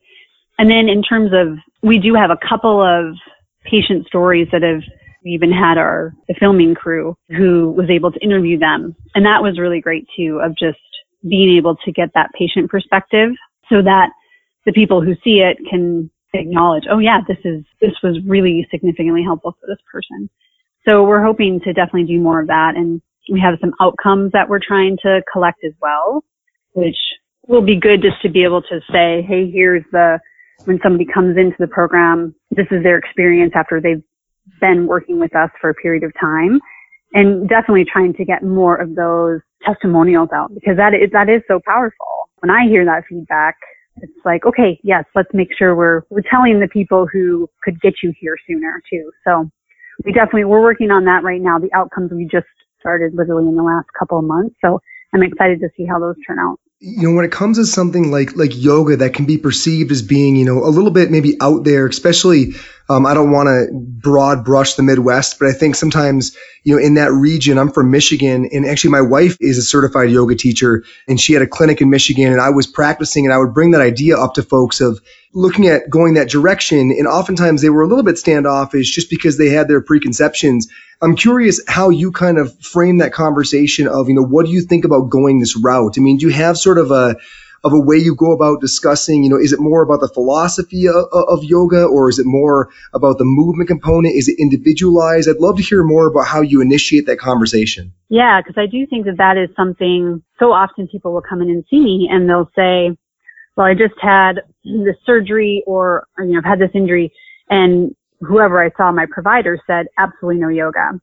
And 0.58 0.70
then 0.70 0.88
in 0.88 1.02
terms 1.02 1.32
of, 1.34 1.58
we 1.82 1.98
do 1.98 2.14
have 2.14 2.30
a 2.30 2.38
couple 2.48 2.80
of 2.80 3.16
patient 3.64 4.06
stories 4.06 4.48
that 4.52 4.62
have 4.62 4.82
even 5.24 5.50
had 5.50 5.76
our 5.76 6.14
the 6.28 6.34
filming 6.38 6.74
crew 6.74 7.16
who 7.36 7.72
was 7.72 7.90
able 7.90 8.12
to 8.12 8.20
interview 8.20 8.58
them. 8.58 8.94
And 9.16 9.26
that 9.26 9.42
was 9.42 9.58
really 9.58 9.80
great 9.80 10.06
too 10.16 10.40
of 10.42 10.56
just 10.56 10.78
being 11.28 11.56
able 11.56 11.74
to 11.84 11.90
get 11.90 12.10
that 12.14 12.30
patient 12.38 12.70
perspective 12.70 13.30
so 13.68 13.82
that 13.82 14.10
the 14.66 14.72
people 14.72 15.02
who 15.02 15.14
see 15.24 15.40
it 15.40 15.58
can 15.68 16.08
acknowledge, 16.32 16.84
oh 16.88 16.98
yeah, 16.98 17.20
this 17.26 17.38
is, 17.44 17.64
this 17.80 17.94
was 18.04 18.18
really 18.24 18.66
significantly 18.70 19.24
helpful 19.24 19.56
for 19.60 19.66
this 19.66 19.82
person. 19.90 20.30
So 20.88 21.02
we're 21.04 21.24
hoping 21.24 21.60
to 21.60 21.72
definitely 21.72 22.04
do 22.04 22.20
more 22.20 22.40
of 22.40 22.46
that. 22.46 22.76
And 22.76 23.00
we 23.30 23.40
have 23.40 23.58
some 23.60 23.74
outcomes 23.80 24.32
that 24.32 24.48
we're 24.48 24.60
trying 24.60 24.96
to 25.02 25.20
collect 25.32 25.64
as 25.64 25.72
well, 25.80 26.24
which 26.74 26.96
will 27.48 27.62
be 27.62 27.76
good 27.76 28.02
just 28.02 28.20
to 28.22 28.28
be 28.28 28.44
able 28.44 28.62
to 28.62 28.80
say, 28.92 29.22
hey, 29.22 29.50
here's 29.50 29.84
the, 29.92 30.18
when 30.64 30.78
somebody 30.82 31.04
comes 31.04 31.36
into 31.36 31.56
the 31.58 31.66
program, 31.66 32.34
this 32.50 32.66
is 32.70 32.82
their 32.82 32.98
experience 32.98 33.52
after 33.54 33.80
they've 33.80 34.02
been 34.60 34.86
working 34.86 35.18
with 35.18 35.34
us 35.34 35.50
for 35.60 35.70
a 35.70 35.74
period 35.74 36.04
of 36.04 36.12
time. 36.20 36.60
And 37.14 37.48
definitely 37.48 37.84
trying 37.84 38.14
to 38.14 38.24
get 38.24 38.42
more 38.42 38.76
of 38.76 38.94
those 38.94 39.40
testimonials 39.64 40.28
out 40.34 40.52
because 40.54 40.76
that 40.76 40.92
is, 40.92 41.10
that 41.12 41.28
is 41.28 41.40
so 41.48 41.60
powerful. 41.64 42.06
When 42.40 42.50
I 42.50 42.66
hear 42.68 42.84
that 42.84 43.04
feedback, 43.08 43.56
it's 43.98 44.12
like, 44.24 44.44
okay, 44.44 44.78
yes, 44.82 45.04
let's 45.14 45.32
make 45.32 45.48
sure 45.56 45.74
we're, 45.74 46.02
we're 46.10 46.22
telling 46.28 46.60
the 46.60 46.68
people 46.68 47.06
who 47.10 47.48
could 47.62 47.80
get 47.80 47.94
you 48.02 48.12
here 48.20 48.36
sooner 48.46 48.82
too. 48.90 49.10
So 49.26 49.50
we 50.04 50.12
definitely, 50.12 50.44
we're 50.44 50.62
working 50.62 50.90
on 50.90 51.04
that 51.04 51.22
right 51.22 51.40
now. 51.40 51.58
The 51.58 51.72
outcomes 51.74 52.12
we 52.12 52.24
just 52.30 52.46
started 52.80 53.14
literally 53.14 53.48
in 53.48 53.56
the 53.56 53.62
last 53.62 53.86
couple 53.98 54.18
of 54.18 54.24
months. 54.24 54.54
So 54.64 54.80
I'm 55.12 55.22
excited 55.22 55.60
to 55.60 55.68
see 55.76 55.86
how 55.86 55.98
those 55.98 56.16
turn 56.26 56.38
out 56.38 56.58
you 56.80 57.08
know 57.08 57.14
when 57.14 57.24
it 57.24 57.32
comes 57.32 57.56
to 57.56 57.64
something 57.64 58.10
like 58.10 58.36
like 58.36 58.50
yoga 58.54 58.96
that 58.96 59.14
can 59.14 59.24
be 59.24 59.38
perceived 59.38 59.90
as 59.90 60.02
being 60.02 60.36
you 60.36 60.44
know 60.44 60.58
a 60.64 60.68
little 60.68 60.90
bit 60.90 61.10
maybe 61.10 61.36
out 61.40 61.64
there 61.64 61.86
especially 61.86 62.52
um, 62.88 63.04
I 63.04 63.14
don't 63.14 63.32
want 63.32 63.48
to 63.48 63.68
broad 63.72 64.44
brush 64.44 64.74
the 64.74 64.82
Midwest, 64.82 65.38
but 65.38 65.48
I 65.48 65.52
think 65.52 65.74
sometimes, 65.74 66.36
you 66.62 66.74
know, 66.74 66.82
in 66.82 66.94
that 66.94 67.10
region, 67.12 67.58
I'm 67.58 67.72
from 67.72 67.90
Michigan 67.90 68.48
and 68.52 68.64
actually 68.64 68.90
my 68.90 69.00
wife 69.00 69.36
is 69.40 69.58
a 69.58 69.62
certified 69.62 70.10
yoga 70.10 70.36
teacher 70.36 70.84
and 71.08 71.20
she 71.20 71.32
had 71.32 71.42
a 71.42 71.46
clinic 71.46 71.80
in 71.80 71.90
Michigan 71.90 72.32
and 72.32 72.40
I 72.40 72.50
was 72.50 72.66
practicing 72.66 73.24
and 73.24 73.34
I 73.34 73.38
would 73.38 73.52
bring 73.52 73.72
that 73.72 73.80
idea 73.80 74.16
up 74.16 74.34
to 74.34 74.42
folks 74.42 74.80
of 74.80 75.00
looking 75.34 75.66
at 75.66 75.90
going 75.90 76.14
that 76.14 76.30
direction. 76.30 76.92
And 76.92 77.08
oftentimes 77.08 77.60
they 77.60 77.70
were 77.70 77.82
a 77.82 77.88
little 77.88 78.04
bit 78.04 78.18
standoffish 78.18 78.94
just 78.94 79.10
because 79.10 79.36
they 79.36 79.48
had 79.48 79.68
their 79.68 79.80
preconceptions. 79.80 80.68
I'm 81.02 81.16
curious 81.16 81.60
how 81.66 81.90
you 81.90 82.12
kind 82.12 82.38
of 82.38 82.58
frame 82.60 82.98
that 82.98 83.12
conversation 83.12 83.88
of, 83.88 84.08
you 84.08 84.14
know, 84.14 84.24
what 84.24 84.46
do 84.46 84.52
you 84.52 84.62
think 84.62 84.84
about 84.84 85.10
going 85.10 85.40
this 85.40 85.56
route? 85.56 85.94
I 85.98 86.00
mean, 86.00 86.18
do 86.18 86.26
you 86.26 86.32
have 86.32 86.56
sort 86.56 86.78
of 86.78 86.90
a, 86.90 87.16
of 87.66 87.72
a 87.72 87.80
way 87.80 87.96
you 87.96 88.14
go 88.14 88.30
about 88.30 88.60
discussing, 88.60 89.24
you 89.24 89.28
know, 89.28 89.36
is 89.36 89.52
it 89.52 89.58
more 89.58 89.82
about 89.82 90.00
the 90.00 90.08
philosophy 90.08 90.86
of, 90.86 90.94
of, 91.12 91.42
yoga 91.42 91.84
or 91.84 92.08
is 92.08 92.20
it 92.20 92.24
more 92.24 92.70
about 92.94 93.18
the 93.18 93.24
movement 93.24 93.68
component? 93.68 94.14
Is 94.14 94.28
it 94.28 94.36
individualized? 94.38 95.28
I'd 95.28 95.38
love 95.38 95.56
to 95.56 95.62
hear 95.62 95.82
more 95.82 96.06
about 96.06 96.26
how 96.26 96.42
you 96.42 96.60
initiate 96.60 97.06
that 97.06 97.18
conversation. 97.18 97.92
Yeah, 98.08 98.40
because 98.40 98.54
I 98.56 98.66
do 98.66 98.86
think 98.86 99.04
that 99.06 99.16
that 99.18 99.36
is 99.36 99.48
something 99.56 100.22
so 100.38 100.52
often 100.52 100.86
people 100.86 101.12
will 101.12 101.22
come 101.28 101.42
in 101.42 101.50
and 101.50 101.64
see 101.68 101.80
me 101.80 102.08
and 102.10 102.28
they'll 102.28 102.50
say, 102.54 102.96
well, 103.56 103.66
I 103.66 103.74
just 103.74 103.94
had 104.00 104.42
this 104.64 104.96
surgery 105.04 105.64
or, 105.66 106.06
or 106.16 106.24
you 106.24 106.34
know, 106.34 106.38
I've 106.38 106.44
had 106.44 106.60
this 106.60 106.70
injury 106.72 107.12
and 107.50 107.94
whoever 108.20 108.62
I 108.62 108.70
saw, 108.76 108.92
my 108.92 109.06
provider 109.10 109.58
said 109.66 109.86
absolutely 109.98 110.40
no 110.40 110.48
yoga. 110.48 111.00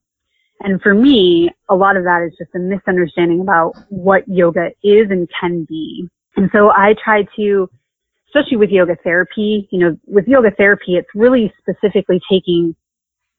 And 0.62 0.82
for 0.82 0.93
me, 0.93 1.51
a 1.70 1.75
lot 1.75 1.98
of 1.98 2.05
that 2.05 2.25
is 2.25 2.38
just 2.38 2.55
a 2.55 2.60
misunderstanding 2.60 3.41
about 3.41 3.74
what 3.89 4.25
yoga 4.27 4.70
is 4.82 5.12
and 5.12 5.27
can 5.39 5.65
be. 5.65 6.08
And 6.35 6.49
so 6.53 6.71
I 6.71 6.95
try 7.03 7.25
to, 7.35 7.69
especially 8.27 8.57
with 8.57 8.69
yoga 8.69 8.95
therapy, 9.03 9.67
you 9.71 9.79
know, 9.79 9.97
with 10.07 10.27
yoga 10.27 10.51
therapy, 10.51 10.95
it's 10.95 11.09
really 11.13 11.53
specifically 11.59 12.19
taking 12.31 12.75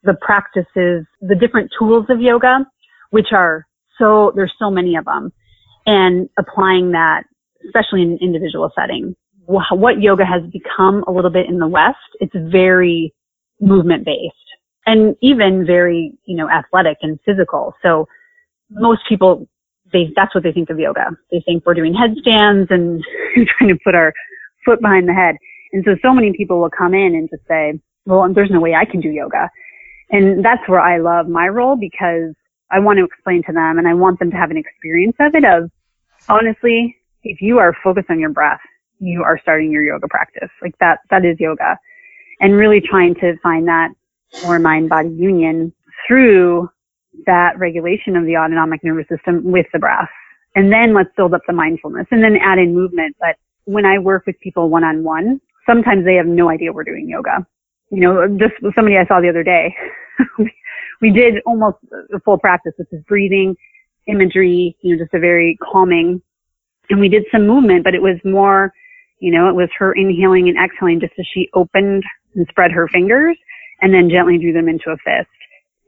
the 0.02 0.14
practices, 0.20 1.06
the 1.20 1.34
different 1.38 1.70
tools 1.78 2.06
of 2.08 2.20
yoga, 2.20 2.66
which 3.10 3.28
are 3.32 3.66
so, 3.98 4.32
there's 4.34 4.52
so 4.58 4.70
many 4.70 4.96
of 4.96 5.04
them, 5.04 5.32
and 5.86 6.28
applying 6.38 6.92
that, 6.92 7.24
especially 7.66 8.02
in 8.02 8.12
an 8.12 8.18
individual 8.20 8.70
setting. 8.78 9.14
What 9.46 10.00
yoga 10.00 10.24
has 10.24 10.42
become 10.50 11.04
a 11.06 11.12
little 11.12 11.30
bit 11.30 11.48
in 11.48 11.58
the 11.58 11.66
West, 11.66 11.96
it's 12.20 12.34
very 12.34 13.12
movement 13.60 14.04
based 14.04 14.34
and 14.86 15.16
even 15.22 15.66
very, 15.66 16.12
you 16.26 16.36
know, 16.36 16.48
athletic 16.48 16.98
and 17.02 17.18
physical. 17.24 17.74
So 17.82 18.06
most 18.70 19.00
people 19.08 19.48
they 19.94 20.12
that's 20.14 20.34
what 20.34 20.44
they 20.44 20.52
think 20.52 20.68
of 20.68 20.78
yoga. 20.78 21.16
They 21.30 21.40
think 21.46 21.64
we're 21.64 21.72
doing 21.72 21.94
headstands 21.94 22.70
and 22.70 23.02
trying 23.48 23.70
to 23.70 23.78
put 23.82 23.94
our 23.94 24.12
foot 24.66 24.82
behind 24.82 25.08
the 25.08 25.14
head. 25.14 25.36
And 25.72 25.82
so 25.86 25.96
so 26.02 26.12
many 26.12 26.34
people 26.36 26.60
will 26.60 26.70
come 26.70 26.92
in 26.92 27.14
and 27.14 27.30
just 27.30 27.46
say, 27.48 27.80
"Well, 28.04 28.30
there's 28.34 28.50
no 28.50 28.60
way 28.60 28.74
I 28.74 28.84
can 28.84 29.00
do 29.00 29.08
yoga." 29.08 29.48
And 30.10 30.44
that's 30.44 30.68
where 30.68 30.80
I 30.80 30.98
love 30.98 31.28
my 31.28 31.48
role 31.48 31.76
because 31.76 32.34
I 32.70 32.80
want 32.80 32.98
to 32.98 33.04
explain 33.04 33.42
to 33.44 33.52
them 33.52 33.78
and 33.78 33.88
I 33.88 33.94
want 33.94 34.18
them 34.18 34.30
to 34.30 34.36
have 34.36 34.50
an 34.50 34.58
experience 34.58 35.16
of 35.20 35.34
it 35.34 35.44
of 35.44 35.70
honestly, 36.28 36.96
if 37.22 37.40
you 37.40 37.58
are 37.58 37.74
focused 37.82 38.10
on 38.10 38.20
your 38.20 38.30
breath, 38.30 38.60
you 38.98 39.22
are 39.22 39.38
starting 39.40 39.70
your 39.70 39.82
yoga 39.82 40.08
practice. 40.08 40.50
Like 40.60 40.76
that 40.80 41.00
that 41.10 41.24
is 41.24 41.40
yoga. 41.40 41.78
And 42.40 42.54
really 42.54 42.80
trying 42.80 43.14
to 43.16 43.36
find 43.42 43.66
that 43.68 43.90
more 44.42 44.58
mind 44.58 44.88
body 44.88 45.10
union 45.10 45.72
through 46.06 46.68
that 47.26 47.58
regulation 47.58 48.16
of 48.16 48.24
the 48.24 48.36
autonomic 48.36 48.82
nervous 48.84 49.08
system 49.08 49.42
with 49.44 49.66
the 49.72 49.78
breath. 49.78 50.08
And 50.54 50.72
then 50.72 50.94
let's 50.94 51.10
build 51.16 51.34
up 51.34 51.42
the 51.46 51.52
mindfulness 51.52 52.06
and 52.10 52.22
then 52.22 52.36
add 52.36 52.58
in 52.58 52.74
movement. 52.74 53.16
But 53.20 53.36
when 53.64 53.84
I 53.84 53.98
work 53.98 54.24
with 54.26 54.38
people 54.40 54.68
one 54.68 54.84
on 54.84 55.02
one, 55.02 55.40
sometimes 55.66 56.04
they 56.04 56.14
have 56.14 56.26
no 56.26 56.50
idea 56.50 56.72
we're 56.72 56.84
doing 56.84 57.08
yoga. 57.08 57.46
You 57.90 58.00
know, 58.00 58.28
just 58.38 58.54
somebody 58.74 58.96
I 58.96 59.06
saw 59.06 59.20
the 59.20 59.28
other 59.28 59.42
day, 59.42 59.74
we 61.00 61.10
did 61.10 61.36
almost 61.46 61.78
a 62.14 62.20
full 62.20 62.38
practice, 62.38 62.72
which 62.76 62.88
is 62.92 63.02
breathing, 63.08 63.56
imagery, 64.06 64.76
you 64.82 64.96
know, 64.96 65.02
just 65.02 65.14
a 65.14 65.18
very 65.18 65.58
calming. 65.62 66.22
And 66.90 67.00
we 67.00 67.08
did 67.08 67.24
some 67.32 67.46
movement, 67.46 67.84
but 67.84 67.94
it 67.94 68.02
was 68.02 68.16
more, 68.24 68.72
you 69.20 69.30
know, 69.30 69.48
it 69.48 69.54
was 69.54 69.68
her 69.78 69.92
inhaling 69.92 70.48
and 70.48 70.58
exhaling 70.58 71.00
just 71.00 71.14
as 71.18 71.26
she 71.32 71.48
opened 71.54 72.04
and 72.34 72.46
spread 72.48 72.72
her 72.72 72.88
fingers 72.88 73.36
and 73.80 73.92
then 73.92 74.10
gently 74.10 74.38
drew 74.38 74.52
them 74.52 74.68
into 74.68 74.90
a 74.90 74.96
fist. 74.98 75.28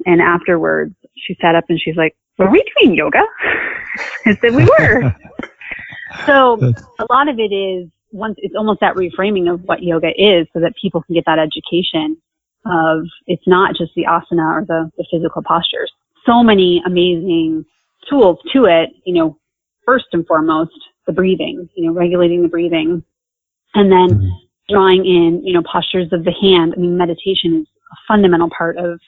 And 0.05 0.21
afterwards, 0.21 0.95
she 1.17 1.37
sat 1.41 1.55
up 1.55 1.65
and 1.69 1.81
she's 1.81 1.97
like, 1.97 2.15
were 2.39 2.51
we 2.51 2.65
doing 2.81 2.95
yoga? 2.95 3.23
I 4.27 4.37
said 4.41 4.55
we 4.55 4.65
were. 4.65 5.15
so 6.27 6.59
a 6.99 7.07
lot 7.11 7.29
of 7.29 7.39
it 7.39 7.55
is 7.55 7.89
once 8.13 8.37
it's 8.39 8.55
almost 8.57 8.81
that 8.81 8.95
reframing 8.95 9.53
of 9.53 9.63
what 9.63 9.83
yoga 9.83 10.09
is 10.17 10.47
so 10.53 10.61
that 10.61 10.75
people 10.81 11.03
can 11.03 11.15
get 11.15 11.25
that 11.27 11.39
education 11.39 12.17
of 12.67 13.05
it's 13.27 13.47
not 13.47 13.77
just 13.77 13.93
the 13.95 14.05
asana 14.05 14.61
or 14.61 14.65
the, 14.67 14.91
the 14.97 15.07
physical 15.11 15.43
postures. 15.43 15.93
So 16.25 16.43
many 16.43 16.83
amazing 16.85 17.65
tools 18.11 18.39
to 18.53 18.65
it, 18.65 18.91
you 19.05 19.15
know, 19.15 19.39
first 19.85 20.07
and 20.13 20.27
foremost, 20.27 20.73
the 21.07 21.13
breathing, 21.13 21.69
you 21.77 21.87
know, 21.87 21.93
regulating 21.93 22.43
the 22.43 22.49
breathing 22.49 23.03
and 23.75 23.93
then 23.93 24.19
mm-hmm. 24.19 24.29
drawing 24.69 25.07
in, 25.07 25.43
you 25.45 25.53
know, 25.53 25.63
postures 25.71 26.13
of 26.13 26.25
the 26.25 26.33
hand. 26.33 26.75
I 26.77 26.81
mean, 26.81 26.97
meditation 26.97 27.61
is 27.61 27.67
a 27.93 27.97
fundamental 28.09 28.51
part 28.57 28.77
of 28.79 28.99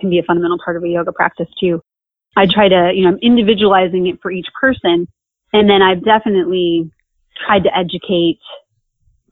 can 0.00 0.10
be 0.10 0.18
a 0.18 0.22
fundamental 0.22 0.58
part 0.64 0.76
of 0.76 0.84
a 0.84 0.88
yoga 0.88 1.12
practice 1.12 1.48
too. 1.60 1.80
I 2.36 2.46
try 2.46 2.68
to, 2.68 2.92
you 2.94 3.02
know, 3.02 3.10
I'm 3.10 3.18
individualizing 3.18 4.06
it 4.06 4.18
for 4.22 4.30
each 4.30 4.46
person. 4.60 5.06
And 5.52 5.68
then 5.68 5.82
I've 5.82 6.04
definitely 6.04 6.90
tried 7.46 7.64
to 7.64 7.76
educate 7.76 8.38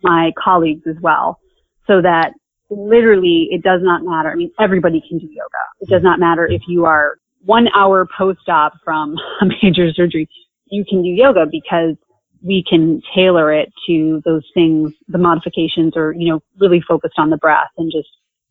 my 0.03 0.33
colleagues 0.43 0.83
as 0.89 0.97
well 1.01 1.39
so 1.87 2.03
that 2.03 2.33
literally 2.71 3.49
it 3.51 3.63
does 3.63 3.81
not 3.83 4.03
matter. 4.05 4.31
I 4.31 4.35
mean, 4.35 4.51
everybody 4.61 5.03
can 5.09 5.19
do 5.19 5.27
yoga. 5.27 5.65
It 5.81 5.89
does 5.89 6.03
not 6.03 6.19
matter 6.21 6.47
if 6.47 6.63
you 6.69 6.85
are 6.85 7.19
one 7.45 7.69
hour 7.75 8.07
post-op 8.17 8.75
from 8.85 9.17
a 9.41 9.47
major 9.63 9.93
surgery. 9.93 10.29
You 10.67 10.85
can 10.89 11.03
do 11.03 11.09
yoga 11.09 11.47
because 11.51 11.97
we 12.43 12.65
can 12.69 13.01
tailor 13.15 13.53
it 13.53 13.73
to 13.87 14.23
those 14.25 14.45
things, 14.55 14.93
the 15.09 15.19
modifications 15.19 15.95
or, 15.97 16.13
you 16.13 16.31
know, 16.31 16.41
really 16.61 16.81
focused 16.87 17.19
on 17.19 17.31
the 17.31 17.37
breath 17.37 17.71
and 17.79 17.91
just 17.91 18.09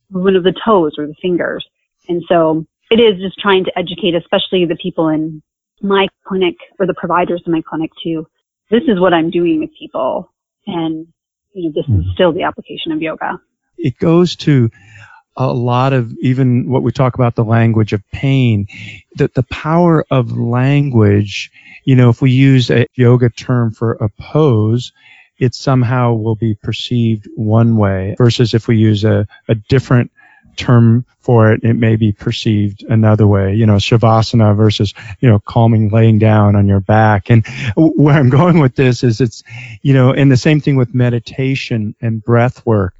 movement 0.10 0.38
of 0.38 0.44
the 0.44 0.56
toes 0.66 0.94
or 0.98 1.08
the 1.08 1.16
fingers. 1.22 1.66
And 2.08 2.24
so 2.30 2.66
it 2.90 3.00
is 3.00 3.22
just 3.22 3.38
trying 3.40 3.66
to 3.66 3.78
educate, 3.78 4.16
especially 4.16 4.66
the 4.66 4.78
people 4.82 5.10
in 5.10 5.42
my 5.82 6.08
clinic 6.26 6.56
or 6.80 6.86
the 6.86 6.94
providers 6.94 7.42
in 7.46 7.52
my 7.52 7.62
clinic 7.68 7.92
too. 8.04 8.26
This 8.70 8.84
is 8.88 9.00
what 9.00 9.14
I'm 9.14 9.30
doing 9.30 9.60
with 9.60 9.70
people. 9.78 10.32
And, 10.66 11.08
you 11.54 11.70
know, 11.70 11.74
this 11.76 11.86
mm. 11.90 12.00
is 12.00 12.06
hmm. 12.06 12.12
still 12.14 12.34
the 12.34 12.44
application 12.44 12.92
of 12.92 13.02
yoga. 13.02 13.40
It 13.78 13.98
goes 13.98 14.36
to 14.38 14.70
a 15.38 15.54
lot 15.54 15.94
of 15.94 16.12
even 16.22 16.70
what 16.70 16.84
we 16.84 16.92
talk 16.92 17.16
about 17.16 17.36
the 17.36 17.46
language 17.46 17.94
of 17.94 18.02
pain, 18.12 18.68
that 19.16 19.36
the 19.36 19.44
power 19.44 20.04
of 20.10 20.36
language, 20.36 21.52
you 21.86 21.96
know, 21.96 22.10
if 22.10 22.22
we 22.22 22.32
use 22.32 22.72
a 22.72 22.88
yoga 22.96 23.30
term 23.30 23.72
for 23.72 23.94
a 23.94 24.10
pose, 24.20 24.92
it 25.38 25.54
somehow 25.54 26.14
will 26.14 26.36
be 26.36 26.56
perceived 26.56 27.30
one 27.36 27.78
way 27.78 28.16
versus 28.18 28.56
if 28.56 28.68
we 28.68 28.78
use 28.78 29.04
a, 29.04 29.28
a 29.48 29.56
different 29.56 30.12
term 30.58 31.06
for 31.20 31.52
it, 31.52 31.64
it 31.64 31.74
may 31.74 31.96
be 31.96 32.12
perceived 32.12 32.84
another 32.84 33.28
way. 33.28 33.54
You 33.54 33.66
know, 33.66 33.76
shavasana 33.76 34.56
versus, 34.56 34.94
you 35.20 35.30
know, 35.30 35.40
calming 35.40 35.90
laying 35.90 36.20
down 36.20 36.56
on 36.56 36.68
your 36.68 36.80
back. 36.80 37.30
And 37.30 37.46
where 37.76 38.16
I'm 38.16 38.30
going 38.30 38.60
with 38.60 38.76
this 38.76 39.04
is 39.04 39.22
it's, 39.22 39.44
you 39.82 39.94
know, 39.94 40.12
and 40.12 40.32
the 40.32 40.38
same 40.38 40.62
thing 40.62 40.76
with 40.76 40.96
meditation 40.96 41.96
and 42.02 42.24
breath 42.24 42.66
work. 42.66 42.94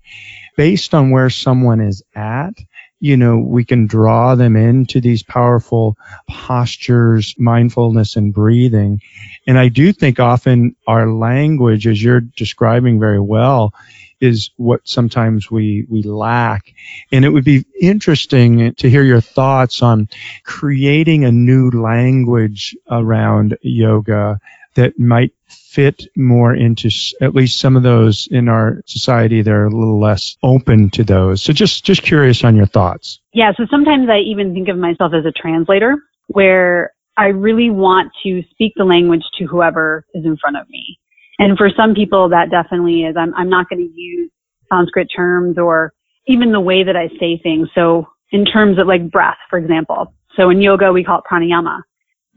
Based 0.56 0.94
on 0.94 1.12
where 1.12 1.30
someone 1.30 1.82
is 1.82 2.04
at, 2.16 2.54
you 3.00 3.16
know, 3.16 3.38
we 3.38 3.64
can 3.64 3.86
draw 3.86 4.34
them 4.36 4.56
into 4.56 5.00
these 5.00 5.22
powerful 5.22 5.96
postures, 6.28 7.36
mindfulness 7.38 8.16
and 8.16 8.34
breathing. 8.34 9.00
And 9.46 9.60
I 9.60 9.70
do 9.70 9.94
think 9.94 10.20
often 10.20 10.76
our 10.88 11.12
language, 11.12 11.86
as 11.86 12.02
you're 12.02 12.22
describing 12.22 13.00
very 13.00 13.20
well, 13.20 13.74
is 14.20 14.50
what 14.58 14.88
sometimes 14.88 15.52
we, 15.52 15.86
we 15.90 16.04
lack. 16.04 16.74
And 17.12 17.26
it 17.26 17.30
would 17.30 17.44
be 17.44 17.66
interesting 17.80 18.74
to 18.76 18.90
hear 18.90 19.04
your 19.04 19.22
thoughts 19.22 19.82
on 19.82 20.10
creating 20.44 21.26
a 21.26 21.32
new 21.32 21.70
language 21.70 22.76
around 22.90 23.58
yoga 23.62 24.40
that 24.76 25.00
might 25.00 25.34
fit 25.48 26.08
more 26.16 26.54
into 26.54 26.90
at 27.22 27.34
least 27.34 27.60
some 27.60 27.76
of 27.76 27.84
those 27.84 28.28
in 28.32 28.48
our 28.48 28.82
society 28.86 29.42
that 29.42 29.52
are 29.52 29.66
a 29.66 29.70
little 29.70 30.00
less 30.00 30.38
open 30.44 30.90
to 30.92 31.04
those. 31.04 31.42
So 31.42 31.52
just 31.52 31.84
just 31.84 32.04
curious 32.04 32.44
on 32.44 32.56
your 32.56 32.68
thoughts. 32.68 33.20
Yeah, 33.34 33.52
so 33.58 33.66
sometimes 33.70 34.08
I 34.10 34.20
even 34.20 34.54
think 34.54 34.70
of 34.70 34.78
myself 34.78 35.14
as 35.14 35.26
a 35.26 35.32
translator 35.32 35.96
where 36.28 36.92
I 37.18 37.28
really 37.28 37.72
want 37.72 38.12
to 38.24 38.44
speak 38.52 38.74
the 38.76 38.84
language 38.86 39.24
to 39.40 39.46
whoever 39.46 40.06
is 40.14 40.26
in 40.26 40.38
front 40.38 40.58
of 40.58 40.70
me. 40.70 41.00
And 41.40 41.58
for 41.58 41.70
some 41.76 41.94
people 41.94 42.30
that 42.30 42.50
definitely 42.50 43.04
is 43.04 43.16
I'm 43.18 43.34
I'm 43.36 43.50
not 43.50 43.70
going 43.70 43.88
to 43.88 43.94
use 43.94 44.32
Sanskrit 44.72 45.10
terms 45.16 45.58
or 45.58 45.94
even 46.28 46.52
the 46.52 46.60
way 46.60 46.84
that 46.84 46.96
I 46.96 47.08
say 47.20 47.40
things. 47.42 47.70
So 47.74 48.08
in 48.32 48.46
terms 48.46 48.80
of 48.80 48.88
like 48.88 49.10
breath, 49.10 49.38
for 49.50 49.58
example. 49.58 50.14
So 50.36 50.50
in 50.50 50.62
yoga 50.62 50.92
we 50.92 51.04
call 51.04 51.20
it 51.20 51.26
pranayama 51.32 51.82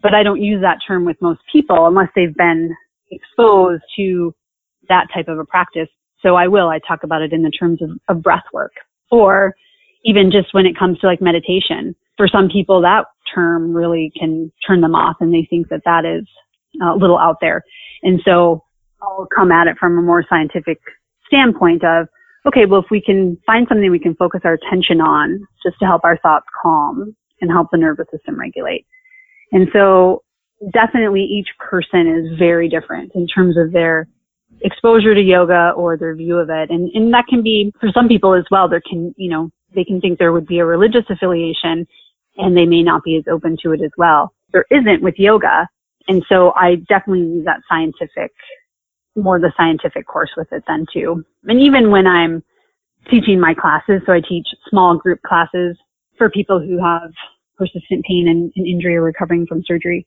but 0.03 0.15
I 0.15 0.23
don't 0.23 0.43
use 0.43 0.61
that 0.63 0.79
term 0.87 1.05
with 1.05 1.17
most 1.21 1.41
people 1.53 1.87
unless 1.87 2.09
they've 2.15 2.35
been 2.35 2.75
exposed 3.11 3.83
to 3.97 4.35
that 4.89 5.09
type 5.13 5.29
of 5.29 5.39
a 5.39 5.45
practice. 5.45 5.89
So 6.23 6.37
I 6.37 6.49
will, 6.49 6.69
I 6.69 6.81
talk 6.87 7.03
about 7.03 7.23
it 7.23 7.33
in 7.33 7.43
the 7.43 7.51
terms 7.51 7.81
of, 7.83 7.91
of 8.09 8.23
breath 8.23 8.45
work 8.53 8.73
or 9.11 9.55
even 10.05 10.31
just 10.31 10.55
when 10.55 10.67
it 10.67 10.79
comes 10.79 10.99
to 11.01 11.07
like 11.07 11.21
meditation. 11.21 11.95
For 12.17 12.29
some 12.29 12.49
people, 12.49 12.83
that 12.83 13.05
term 13.35 13.75
really 13.75 14.13
can 14.19 14.53
turn 14.67 14.81
them 14.81 14.95
off 14.95 15.17
and 15.21 15.33
they 15.33 15.47
think 15.49 15.69
that 15.69 15.83
that 15.85 16.05
is 16.05 16.27
uh, 16.83 16.95
a 16.95 16.97
little 16.97 17.19
out 17.19 17.39
there. 17.41 17.63
And 18.03 18.21
so 18.25 18.65
I'll 19.03 19.29
come 19.35 19.53
at 19.53 19.67
it 19.67 19.77
from 19.79 19.99
a 19.99 20.03
more 20.03 20.25
scientific 20.29 20.81
standpoint 21.27 21.85
of, 21.85 22.09
okay, 22.47 22.67
well, 22.67 22.81
if 22.81 22.91
we 22.91 23.01
can 23.01 23.39
find 23.47 23.67
something 23.69 23.91
we 23.91 23.99
can 23.99 24.15
focus 24.17 24.41
our 24.45 24.55
attention 24.55 25.01
on 25.01 25.47
just 25.65 25.79
to 25.81 25.87
help 25.87 26.03
our 26.05 26.19
thoughts 26.19 26.47
calm 26.63 27.15
and 27.41 27.51
help 27.51 27.69
the 27.71 27.79
nervous 27.79 28.07
system 28.13 28.39
regulate 28.39 28.87
and 29.53 29.69
so 29.73 30.23
definitely 30.73 31.23
each 31.23 31.49
person 31.59 32.07
is 32.07 32.39
very 32.39 32.69
different 32.69 33.13
in 33.15 33.27
terms 33.27 33.57
of 33.57 33.73
their 33.73 34.09
exposure 34.63 35.15
to 35.15 35.21
yoga 35.21 35.73
or 35.77 35.97
their 35.97 36.15
view 36.15 36.37
of 36.37 36.51
it. 36.51 36.71
And, 36.71 36.91
and 36.95 37.13
that 37.15 37.27
can 37.29 37.43
be 37.43 37.73
for 37.81 37.91
some 37.95 38.09
people 38.09 38.35
as 38.35 38.45
well. 38.51 38.69
There 38.69 38.83
can, 38.89 39.15
you 39.17 39.31
know, 39.31 39.51
they 39.75 39.85
can 39.85 40.01
think 40.01 40.19
there 40.19 40.33
would 40.33 40.47
be 40.47 40.59
a 40.59 40.65
religious 40.65 41.05
affiliation 41.09 41.87
and 42.37 42.57
they 42.57 42.67
may 42.67 42.83
not 42.83 43.03
be 43.05 43.17
as 43.17 43.25
open 43.31 43.57
to 43.63 43.73
it 43.73 43.81
as 43.83 43.91
well. 43.97 44.33
There 44.53 44.67
isn't 44.71 45.03
with 45.03 45.15
yoga. 45.19 45.69
And 46.09 46.25
so 46.29 46.53
I 46.57 46.77
definitely 46.89 47.21
use 47.21 47.45
that 47.45 47.61
scientific, 47.69 48.33
more 49.17 49.41
the 49.41 49.53
scientific 49.57 50.07
course 50.07 50.31
with 50.37 50.53
it 50.53 50.65
then 50.67 50.87
too. 50.93 51.25
And 51.45 51.61
even 51.61 51.91
when 51.91 52.07
I'm 52.07 52.43
teaching 53.11 53.41
my 53.41 53.55
classes, 53.55 54.03
so 54.07 54.13
I 54.13 54.21
teach 54.21 54.47
small 54.69 54.97
group 54.97 55.21
classes 55.23 55.77
for 56.17 56.31
people 56.31 56.61
who 56.61 56.79
have 56.83 57.13
persistent 57.57 58.05
pain 58.05 58.29
and, 58.29 58.53
and 58.57 58.67
injury 58.67 58.97
or 58.97 59.03
recovering 59.03 59.47
from 59.47 59.63
surgery. 59.65 60.07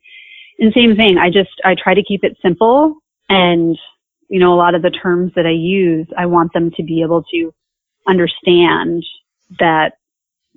And 0.60 0.74
same 0.74 0.95
thing, 0.95 1.17
I 1.17 1.29
just, 1.29 1.50
I 1.65 1.75
try 1.75 1.93
to 1.93 2.03
keep 2.03 2.24
it 2.24 2.38
simple 2.41 2.95
and, 3.29 3.77
you 4.29 4.39
know, 4.39 4.53
a 4.53 4.55
lot 4.55 4.75
of 4.75 4.81
the 4.81 4.91
terms 4.91 5.31
that 5.36 5.45
I 5.45 5.51
use, 5.51 6.07
I 6.17 6.25
want 6.25 6.53
them 6.53 6.72
to 6.77 6.83
be 6.83 7.01
able 7.01 7.24
to 7.31 7.53
understand 8.07 9.03
that, 9.60 9.93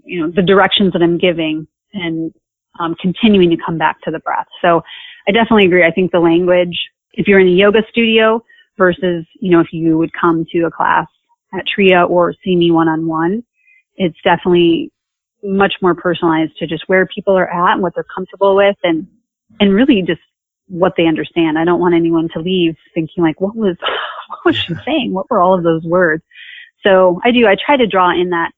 you 0.04 0.20
know, 0.20 0.30
the 0.30 0.42
directions 0.42 0.92
that 0.92 1.02
I'm 1.02 1.18
giving 1.18 1.66
and 1.92 2.32
um, 2.78 2.94
continuing 3.00 3.50
to 3.50 3.56
come 3.64 3.78
back 3.78 4.00
to 4.02 4.10
the 4.10 4.18
breath. 4.20 4.46
So 4.62 4.82
I 5.28 5.32
definitely 5.32 5.66
agree. 5.66 5.84
I 5.84 5.90
think 5.90 6.12
the 6.12 6.20
language, 6.20 6.78
if 7.16 7.26
you're 7.26 7.40
in 7.40 7.48
a 7.48 7.50
yoga 7.50 7.80
studio 7.90 8.42
versus, 8.78 9.26
you 9.40 9.50
know, 9.50 9.60
if 9.60 9.72
you 9.72 9.98
would 9.98 10.12
come 10.12 10.44
to 10.52 10.62
a 10.62 10.70
class 10.70 11.06
at 11.54 11.64
TRIA 11.66 12.04
or 12.04 12.34
see 12.44 12.54
me 12.54 12.70
one 12.70 12.88
on 12.88 13.06
one, 13.06 13.42
it's 13.96 14.16
definitely 14.22 14.92
much 15.42 15.74
more 15.80 15.94
personalized 15.94 16.56
to 16.58 16.66
just 16.66 16.84
where 16.88 17.06
people 17.06 17.36
are 17.36 17.50
at 17.50 17.74
and 17.74 17.82
what 17.82 17.94
they're 17.94 18.04
comfortable 18.14 18.54
with 18.54 18.76
and, 18.82 19.06
and 19.60 19.72
really 19.72 20.02
just 20.02 20.20
what 20.68 20.92
they 20.96 21.06
understand. 21.06 21.58
I 21.58 21.64
don't 21.64 21.80
want 21.80 21.94
anyone 21.94 22.28
to 22.34 22.40
leave 22.40 22.76
thinking 22.94 23.22
like, 23.22 23.40
what 23.40 23.56
was, 23.56 23.76
what 24.28 24.44
was 24.44 24.56
she 24.56 24.74
saying? 24.84 25.12
What 25.12 25.30
were 25.30 25.40
all 25.40 25.56
of 25.56 25.64
those 25.64 25.84
words? 25.84 26.22
So 26.84 27.20
I 27.24 27.30
do, 27.30 27.46
I 27.46 27.56
try 27.64 27.76
to 27.76 27.86
draw 27.86 28.10
in 28.10 28.30
that, 28.30 28.52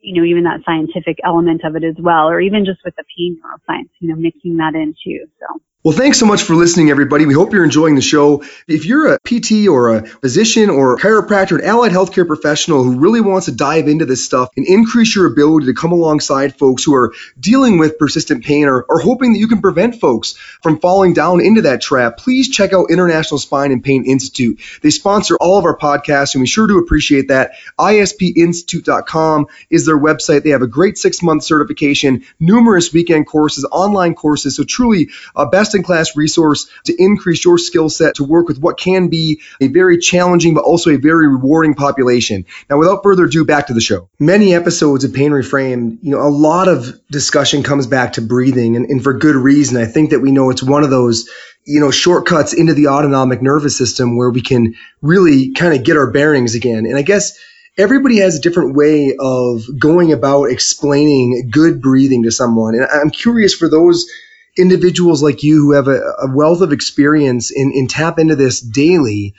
you 0.00 0.20
know, 0.20 0.26
even 0.26 0.42
that 0.44 0.60
scientific 0.66 1.18
element 1.24 1.62
of 1.64 1.76
it 1.76 1.84
as 1.84 1.94
well, 2.00 2.28
or 2.28 2.40
even 2.40 2.64
just 2.64 2.80
with 2.84 2.96
the 2.96 3.04
pain 3.16 3.38
neuroscience, 3.40 3.90
you 4.00 4.08
know, 4.08 4.16
mixing 4.16 4.56
that 4.56 4.74
in 4.74 4.94
too. 5.04 5.26
So. 5.38 5.60
Well, 5.84 5.96
thanks 5.96 6.20
so 6.20 6.26
much 6.26 6.44
for 6.44 6.54
listening, 6.54 6.90
everybody. 6.90 7.26
We 7.26 7.34
hope 7.34 7.52
you're 7.52 7.64
enjoying 7.64 7.96
the 7.96 8.02
show. 8.02 8.44
If 8.68 8.86
you're 8.86 9.14
a 9.14 9.18
PT 9.18 9.66
or 9.66 9.96
a 9.96 10.06
physician 10.06 10.70
or 10.70 10.94
a 10.94 10.96
chiropractor, 10.96 11.58
an 11.58 11.64
allied 11.64 11.90
healthcare 11.90 12.24
professional 12.24 12.84
who 12.84 13.00
really 13.00 13.20
wants 13.20 13.46
to 13.46 13.52
dive 13.52 13.88
into 13.88 14.06
this 14.06 14.24
stuff 14.24 14.50
and 14.56 14.64
increase 14.64 15.16
your 15.16 15.26
ability 15.26 15.66
to 15.66 15.74
come 15.74 15.90
alongside 15.90 16.56
folks 16.56 16.84
who 16.84 16.94
are 16.94 17.12
dealing 17.40 17.78
with 17.78 17.98
persistent 17.98 18.44
pain 18.44 18.68
or, 18.68 18.82
or 18.82 19.00
hoping 19.00 19.32
that 19.32 19.40
you 19.40 19.48
can 19.48 19.60
prevent 19.60 19.98
folks 19.98 20.34
from 20.62 20.78
falling 20.78 21.14
down 21.14 21.40
into 21.40 21.62
that 21.62 21.80
trap, 21.80 22.16
please 22.16 22.48
check 22.48 22.72
out 22.72 22.92
International 22.92 23.38
Spine 23.38 23.72
and 23.72 23.82
Pain 23.82 24.04
Institute. 24.04 24.60
They 24.82 24.90
sponsor 24.90 25.36
all 25.40 25.58
of 25.58 25.64
our 25.64 25.76
podcasts, 25.76 26.36
and 26.36 26.42
we 26.42 26.46
sure 26.46 26.68
do 26.68 26.78
appreciate 26.78 27.26
that. 27.26 27.54
ISPinstitute.com 27.80 29.48
is 29.68 29.84
their 29.84 29.98
website. 29.98 30.44
They 30.44 30.50
have 30.50 30.62
a 30.62 30.68
great 30.68 30.96
six 30.96 31.24
month 31.24 31.42
certification, 31.42 32.22
numerous 32.38 32.92
weekend 32.92 33.26
courses, 33.26 33.66
online 33.72 34.14
courses. 34.14 34.54
So, 34.54 34.62
truly, 34.62 35.08
uh, 35.34 35.46
best 35.46 35.71
best 35.72 35.74
in 35.74 35.82
class 35.82 36.16
resource 36.16 36.68
to 36.84 36.94
increase 37.02 37.44
your 37.44 37.58
skill 37.58 37.88
set 37.88 38.16
to 38.16 38.24
work 38.24 38.48
with 38.48 38.58
what 38.58 38.78
can 38.78 39.08
be 39.08 39.40
a 39.60 39.68
very 39.68 39.98
challenging 39.98 40.54
but 40.54 40.64
also 40.64 40.90
a 40.90 40.96
very 40.96 41.26
rewarding 41.28 41.74
population. 41.74 42.44
Now, 42.68 42.78
without 42.78 43.02
further 43.02 43.24
ado, 43.24 43.44
back 43.44 43.68
to 43.68 43.74
the 43.74 43.80
show. 43.80 44.08
Many 44.18 44.54
episodes 44.54 45.04
of 45.04 45.12
Pain 45.12 45.32
Reframed, 45.32 45.98
you 46.02 46.10
know, 46.10 46.20
a 46.20 46.28
lot 46.28 46.68
of 46.68 47.00
discussion 47.10 47.62
comes 47.62 47.86
back 47.86 48.14
to 48.14 48.22
breathing 48.22 48.76
and, 48.76 48.86
and 48.86 49.02
for 49.02 49.14
good 49.14 49.36
reason. 49.36 49.76
I 49.76 49.86
think 49.86 50.10
that 50.10 50.20
we 50.20 50.30
know 50.30 50.50
it's 50.50 50.62
one 50.62 50.84
of 50.84 50.90
those 50.90 51.28
you 51.64 51.78
know, 51.78 51.92
shortcuts 51.92 52.52
into 52.52 52.74
the 52.74 52.88
autonomic 52.88 53.40
nervous 53.40 53.78
system 53.78 54.16
where 54.16 54.30
we 54.30 54.40
can 54.40 54.74
really 55.00 55.52
kind 55.52 55.72
of 55.72 55.84
get 55.84 55.96
our 55.96 56.10
bearings 56.10 56.56
again. 56.56 56.86
And 56.86 56.96
I 56.96 57.02
guess 57.02 57.38
everybody 57.78 58.18
has 58.18 58.36
a 58.36 58.40
different 58.40 58.74
way 58.74 59.14
of 59.16 59.62
going 59.78 60.12
about 60.12 60.50
explaining 60.50 61.50
good 61.52 61.80
breathing 61.80 62.24
to 62.24 62.32
someone. 62.32 62.74
And 62.74 62.84
I'm 62.84 63.10
curious 63.10 63.54
for 63.54 63.68
those 63.68 64.10
individuals 64.58 65.22
like 65.22 65.42
you 65.42 65.56
who 65.56 65.72
have 65.72 65.88
a, 65.88 65.98
a 65.98 66.34
wealth 66.34 66.60
of 66.60 66.72
experience 66.72 67.50
and, 67.50 67.88
tap 67.88 68.18
into 68.18 68.36
this 68.36 68.60
daily, 68.60 69.34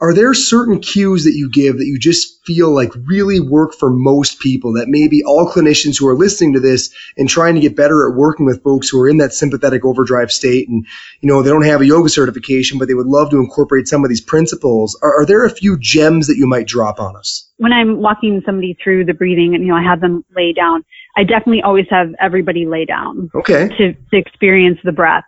are 0.00 0.14
there 0.14 0.32
certain 0.32 0.80
cues 0.80 1.24
that 1.24 1.34
you 1.34 1.50
give 1.50 1.76
that 1.76 1.84
you 1.84 1.98
just 1.98 2.44
feel 2.46 2.70
like 2.70 2.90
really 3.06 3.38
work 3.38 3.74
for 3.74 3.90
most 3.90 4.40
people? 4.40 4.74
That 4.74 4.88
maybe 4.88 5.22
all 5.22 5.50
clinicians 5.50 5.98
who 5.98 6.08
are 6.08 6.16
listening 6.16 6.54
to 6.54 6.60
this 6.60 6.90
and 7.18 7.28
trying 7.28 7.54
to 7.54 7.60
get 7.60 7.76
better 7.76 8.08
at 8.08 8.16
working 8.16 8.46
with 8.46 8.62
folks 8.62 8.88
who 8.88 8.98
are 9.00 9.08
in 9.08 9.18
that 9.18 9.34
sympathetic 9.34 9.84
overdrive 9.84 10.32
state 10.32 10.68
and 10.68 10.86
you 11.20 11.28
know 11.28 11.42
they 11.42 11.50
don't 11.50 11.66
have 11.66 11.82
a 11.82 11.86
yoga 11.86 12.08
certification 12.08 12.78
but 12.78 12.88
they 12.88 12.94
would 12.94 13.06
love 13.06 13.30
to 13.30 13.36
incorporate 13.36 13.88
some 13.88 14.02
of 14.02 14.08
these 14.08 14.22
principles. 14.22 14.98
Are, 15.02 15.20
are 15.20 15.26
there 15.26 15.44
a 15.44 15.50
few 15.50 15.78
gems 15.78 16.28
that 16.28 16.38
you 16.38 16.46
might 16.46 16.66
drop 16.66 16.98
on 16.98 17.16
us? 17.16 17.46
When 17.58 17.72
i'm 17.72 18.00
walking 18.00 18.42
somebody 18.46 18.78
through 18.82 19.04
the 19.04 19.14
breathing 19.14 19.54
and 19.54 19.62
you 19.62 19.70
know 19.70 19.76
i 19.76 19.82
have 19.82 20.00
them 20.00 20.24
lay 20.34 20.54
down 20.54 20.84
I 21.16 21.24
definitely 21.24 21.62
always 21.62 21.86
have 21.90 22.08
everybody 22.20 22.66
lay 22.66 22.84
down. 22.84 23.30
Okay. 23.34 23.68
To, 23.76 23.92
to 23.92 24.16
experience 24.16 24.78
the 24.84 24.92
breath. 24.92 25.24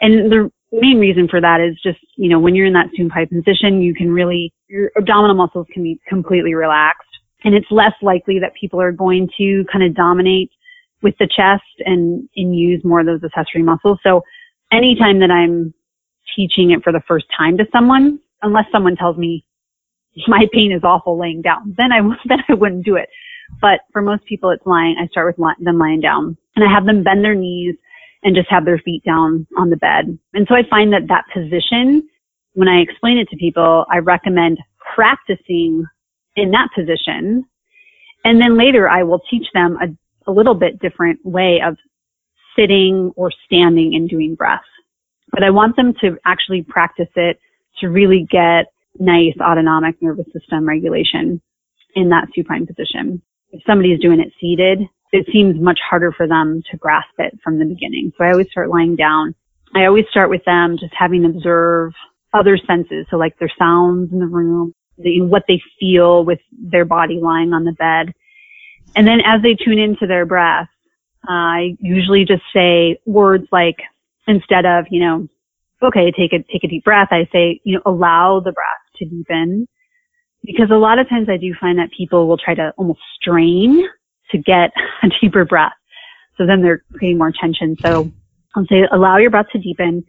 And 0.00 0.30
the 0.30 0.50
main 0.72 0.98
reason 0.98 1.28
for 1.28 1.40
that 1.40 1.60
is 1.60 1.78
just, 1.82 2.00
you 2.16 2.28
know, 2.28 2.38
when 2.38 2.54
you're 2.54 2.66
in 2.66 2.72
that 2.72 2.90
supine 2.96 3.28
position, 3.28 3.82
you 3.82 3.94
can 3.94 4.10
really, 4.10 4.52
your 4.68 4.90
abdominal 4.96 5.36
muscles 5.36 5.66
can 5.72 5.82
be 5.82 6.00
completely 6.08 6.54
relaxed. 6.54 7.08
And 7.44 7.54
it's 7.54 7.66
less 7.70 7.92
likely 8.02 8.38
that 8.40 8.52
people 8.58 8.80
are 8.80 8.92
going 8.92 9.28
to 9.38 9.64
kind 9.70 9.84
of 9.84 9.94
dominate 9.94 10.50
with 11.02 11.14
the 11.18 11.26
chest 11.26 11.62
and, 11.84 12.28
and 12.36 12.56
use 12.56 12.82
more 12.84 13.00
of 13.00 13.06
those 13.06 13.22
accessory 13.24 13.62
muscles. 13.62 13.98
So 14.02 14.22
anytime 14.72 15.18
that 15.20 15.30
I'm 15.30 15.74
teaching 16.36 16.70
it 16.70 16.82
for 16.82 16.92
the 16.92 17.02
first 17.06 17.26
time 17.36 17.56
to 17.58 17.66
someone, 17.72 18.20
unless 18.42 18.64
someone 18.72 18.96
tells 18.96 19.16
me 19.16 19.44
my 20.28 20.46
pain 20.52 20.72
is 20.72 20.82
awful 20.84 21.18
laying 21.18 21.42
down, 21.42 21.74
then 21.76 21.92
I, 21.92 22.00
then 22.26 22.38
I 22.48 22.54
wouldn't 22.54 22.84
do 22.84 22.96
it. 22.96 23.08
But 23.60 23.80
for 23.92 24.02
most 24.02 24.24
people, 24.24 24.50
it's 24.50 24.66
lying. 24.66 24.96
I 25.00 25.06
start 25.08 25.36
with 25.38 25.56
them 25.60 25.78
lying 25.78 26.00
down 26.00 26.36
and 26.56 26.64
I 26.64 26.72
have 26.72 26.86
them 26.86 27.02
bend 27.02 27.24
their 27.24 27.34
knees 27.34 27.76
and 28.22 28.36
just 28.36 28.50
have 28.50 28.64
their 28.64 28.78
feet 28.78 29.02
down 29.04 29.46
on 29.56 29.70
the 29.70 29.76
bed. 29.76 30.18
And 30.34 30.46
so 30.48 30.54
I 30.54 30.62
find 30.68 30.92
that 30.92 31.08
that 31.08 31.24
position, 31.32 32.08
when 32.54 32.68
I 32.68 32.80
explain 32.80 33.18
it 33.18 33.28
to 33.30 33.36
people, 33.36 33.84
I 33.90 33.98
recommend 33.98 34.58
practicing 34.94 35.84
in 36.36 36.50
that 36.52 36.68
position. 36.74 37.44
And 38.24 38.40
then 38.40 38.56
later 38.56 38.88
I 38.88 39.02
will 39.02 39.20
teach 39.30 39.46
them 39.54 39.76
a, 39.80 40.30
a 40.30 40.32
little 40.32 40.54
bit 40.54 40.80
different 40.80 41.24
way 41.24 41.60
of 41.64 41.76
sitting 42.56 43.12
or 43.16 43.32
standing 43.46 43.94
and 43.94 44.08
doing 44.08 44.34
breath. 44.34 44.60
But 45.32 45.42
I 45.42 45.50
want 45.50 45.76
them 45.76 45.94
to 46.02 46.18
actually 46.26 46.62
practice 46.62 47.08
it 47.16 47.40
to 47.80 47.88
really 47.88 48.26
get 48.30 48.66
nice 48.98 49.34
autonomic 49.40 50.00
nervous 50.02 50.26
system 50.32 50.68
regulation 50.68 51.40
in 51.94 52.10
that 52.10 52.28
supine 52.34 52.66
position 52.66 53.22
if 53.52 53.62
somebody's 53.66 54.00
doing 54.00 54.20
it 54.20 54.32
seated, 54.40 54.80
it 55.12 55.26
seems 55.32 55.60
much 55.60 55.78
harder 55.88 56.10
for 56.10 56.26
them 56.26 56.62
to 56.70 56.76
grasp 56.78 57.12
it 57.18 57.38
from 57.44 57.58
the 57.58 57.66
beginning. 57.66 58.12
So 58.16 58.24
I 58.24 58.32
always 58.32 58.50
start 58.50 58.70
lying 58.70 58.96
down. 58.96 59.34
I 59.74 59.84
always 59.84 60.06
start 60.10 60.30
with 60.30 60.44
them 60.44 60.76
just 60.78 60.94
having 60.98 61.24
observe 61.24 61.92
other 62.32 62.56
senses. 62.56 63.06
So 63.10 63.16
like 63.16 63.38
their 63.38 63.52
sounds 63.58 64.12
in 64.12 64.18
the 64.18 64.26
room, 64.26 64.74
the, 64.98 65.20
what 65.20 65.44
they 65.48 65.60
feel 65.78 66.24
with 66.24 66.40
their 66.50 66.86
body 66.86 67.20
lying 67.22 67.52
on 67.52 67.64
the 67.64 67.72
bed. 67.72 68.12
And 68.96 69.06
then 69.06 69.20
as 69.24 69.42
they 69.42 69.54
tune 69.54 69.78
into 69.78 70.06
their 70.06 70.26
breath, 70.26 70.68
I 71.26 71.76
usually 71.78 72.24
just 72.24 72.42
say 72.54 72.98
words 73.06 73.46
like, 73.52 73.76
instead 74.26 74.64
of, 74.64 74.86
you 74.90 75.00
know, 75.00 75.28
okay, 75.82 76.10
take 76.10 76.32
a, 76.32 76.42
take 76.50 76.64
a 76.64 76.68
deep 76.68 76.84
breath, 76.84 77.08
I 77.10 77.28
say, 77.32 77.60
you 77.64 77.76
know, 77.76 77.82
allow 77.86 78.40
the 78.40 78.52
breath 78.52 78.66
to 78.96 79.04
deepen. 79.04 79.66
Because 80.44 80.70
a 80.70 80.76
lot 80.76 80.98
of 80.98 81.08
times 81.08 81.28
I 81.28 81.36
do 81.36 81.54
find 81.60 81.78
that 81.78 81.90
people 81.96 82.26
will 82.26 82.38
try 82.38 82.54
to 82.54 82.72
almost 82.76 83.00
strain 83.20 83.86
to 84.30 84.38
get 84.38 84.72
a 85.02 85.08
deeper 85.20 85.44
breath. 85.44 85.72
So 86.36 86.46
then 86.46 86.62
they're 86.62 86.82
creating 86.94 87.18
more 87.18 87.32
tension. 87.32 87.76
So 87.80 88.10
I'll 88.54 88.66
say, 88.66 88.82
allow 88.90 89.18
your 89.18 89.30
breath 89.30 89.46
to 89.52 89.58
deepen. 89.58 90.04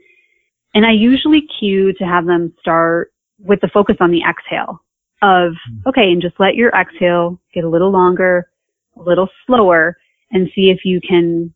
And 0.74 0.86
I 0.86 0.92
usually 0.92 1.44
cue 1.60 1.94
to 1.94 2.04
have 2.04 2.26
them 2.26 2.54
start 2.60 3.12
with 3.40 3.62
the 3.62 3.68
focus 3.68 3.98
on 4.00 4.12
the 4.12 4.24
exhale 4.24 4.82
of, 5.22 5.52
mm-hmm. 5.52 5.90
okay, 5.90 6.12
and 6.12 6.22
just 6.22 6.40
let 6.40 6.56
your 6.56 6.72
exhale 6.72 7.40
get 7.54 7.64
a 7.64 7.70
little 7.70 7.92
longer, 7.92 8.50
a 8.98 9.02
little 9.02 9.30
slower 9.46 9.98
and 10.32 10.50
see 10.56 10.70
if 10.70 10.80
you 10.84 11.00
can 11.00 11.54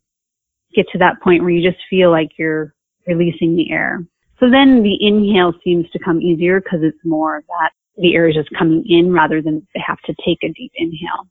get 0.76 0.86
to 0.92 0.98
that 1.00 1.20
point 1.22 1.42
where 1.42 1.52
you 1.52 1.68
just 1.68 1.82
feel 1.90 2.12
like 2.12 2.30
you're 2.38 2.74
releasing 3.08 3.56
the 3.56 3.72
air. 3.72 4.06
So 4.40 4.50
then 4.50 4.84
the 4.84 4.98
inhale 5.00 5.54
seems 5.64 5.90
to 5.92 6.00
come 6.00 6.22
easier 6.22 6.62
because 6.62 6.80
it's 6.84 6.98
more 7.04 7.38
of 7.38 7.44
that 7.48 7.72
the 7.98 8.16
air 8.16 8.28
is 8.28 8.36
just 8.36 8.50
coming 8.58 8.84
in 8.88 9.12
rather 9.12 9.42
than 9.42 9.66
they 9.74 9.82
have 9.86 10.00
to 10.02 10.16
take 10.26 10.40
a 10.44 10.54
deep 10.54 10.72
inhale. 10.76 11.28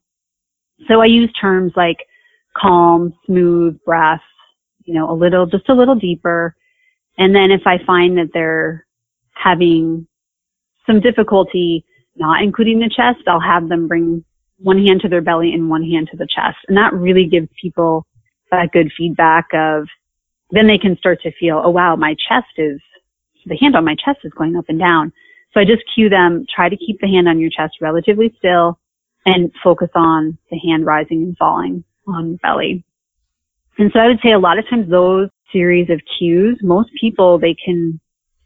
So 0.88 1.00
I 1.00 1.07
use 1.07 1.33
terms 1.40 1.72
like 1.76 1.98
calm, 2.57 3.14
smooth 3.26 3.79
breath, 3.85 4.22
you 4.85 4.94
know, 4.94 5.11
a 5.11 5.14
little, 5.14 5.46
just 5.46 5.68
a 5.68 5.74
little 5.74 5.94
deeper. 5.94 6.55
And 7.18 7.35
then 7.35 7.50
if 7.50 7.62
I 7.66 7.79
find 7.85 8.18
that 8.18 8.31
they're 8.33 8.87
having 9.35 10.07
some 10.87 11.00
difficulty 11.00 11.85
not 12.16 12.42
including 12.42 12.79
the 12.79 12.90
chest, 12.94 13.20
I'll 13.26 13.40
have 13.40 13.68
them 13.68 13.88
bring 13.88 14.24
one 14.59 14.85
hand 14.85 15.02
to 15.02 15.09
their 15.09 15.20
belly 15.20 15.52
and 15.52 15.68
one 15.68 15.83
hand 15.83 16.09
to 16.11 16.16
the 16.16 16.26
chest. 16.26 16.57
And 16.68 16.76
that 16.76 16.94
really 16.94 17.26
gives 17.26 17.48
people 17.61 18.07
that 18.50 18.72
good 18.72 18.90
feedback 18.96 19.46
of 19.52 19.87
then 20.50 20.66
they 20.66 20.79
can 20.79 20.96
start 20.96 21.20
to 21.22 21.33
feel, 21.33 21.61
oh 21.64 21.70
wow, 21.70 21.96
my 21.96 22.14
chest 22.29 22.46
is, 22.57 22.81
the 23.46 23.57
hand 23.57 23.76
on 23.76 23.85
my 23.85 23.94
chest 23.94 24.20
is 24.24 24.33
going 24.33 24.57
up 24.57 24.64
and 24.68 24.79
down. 24.79 25.12
So 25.53 25.61
I 25.61 25.65
just 25.65 25.83
cue 25.95 26.09
them, 26.09 26.45
try 26.55 26.69
to 26.69 26.77
keep 26.77 27.01
the 27.01 27.09
hand 27.09 27.29
on 27.29 27.41
your 27.41 27.51
chest 27.51 27.77
relatively 27.81 28.35
still 28.39 28.79
and 29.25 29.51
focus 29.63 29.89
on 29.95 30.39
the 30.51 30.59
hand 30.59 30.87
rising 30.87 31.23
and 31.23 31.37
falling 31.37 31.85
on 32.07 32.31
your 32.31 32.39
belly. 32.39 32.85
And 33.79 33.91
so 33.93 34.01
I 34.01 34.07
would 34.07 34.21
say 34.23 34.33
a 34.33 34.39
lot 34.39 34.59
of 34.59 34.69
times 34.69 34.89
those 34.91 35.29
series 35.53 35.91
of 35.91 36.01
cues, 36.19 36.59
most 36.63 36.91
people, 37.01 37.39
they 37.39 37.55
can 37.55 38.01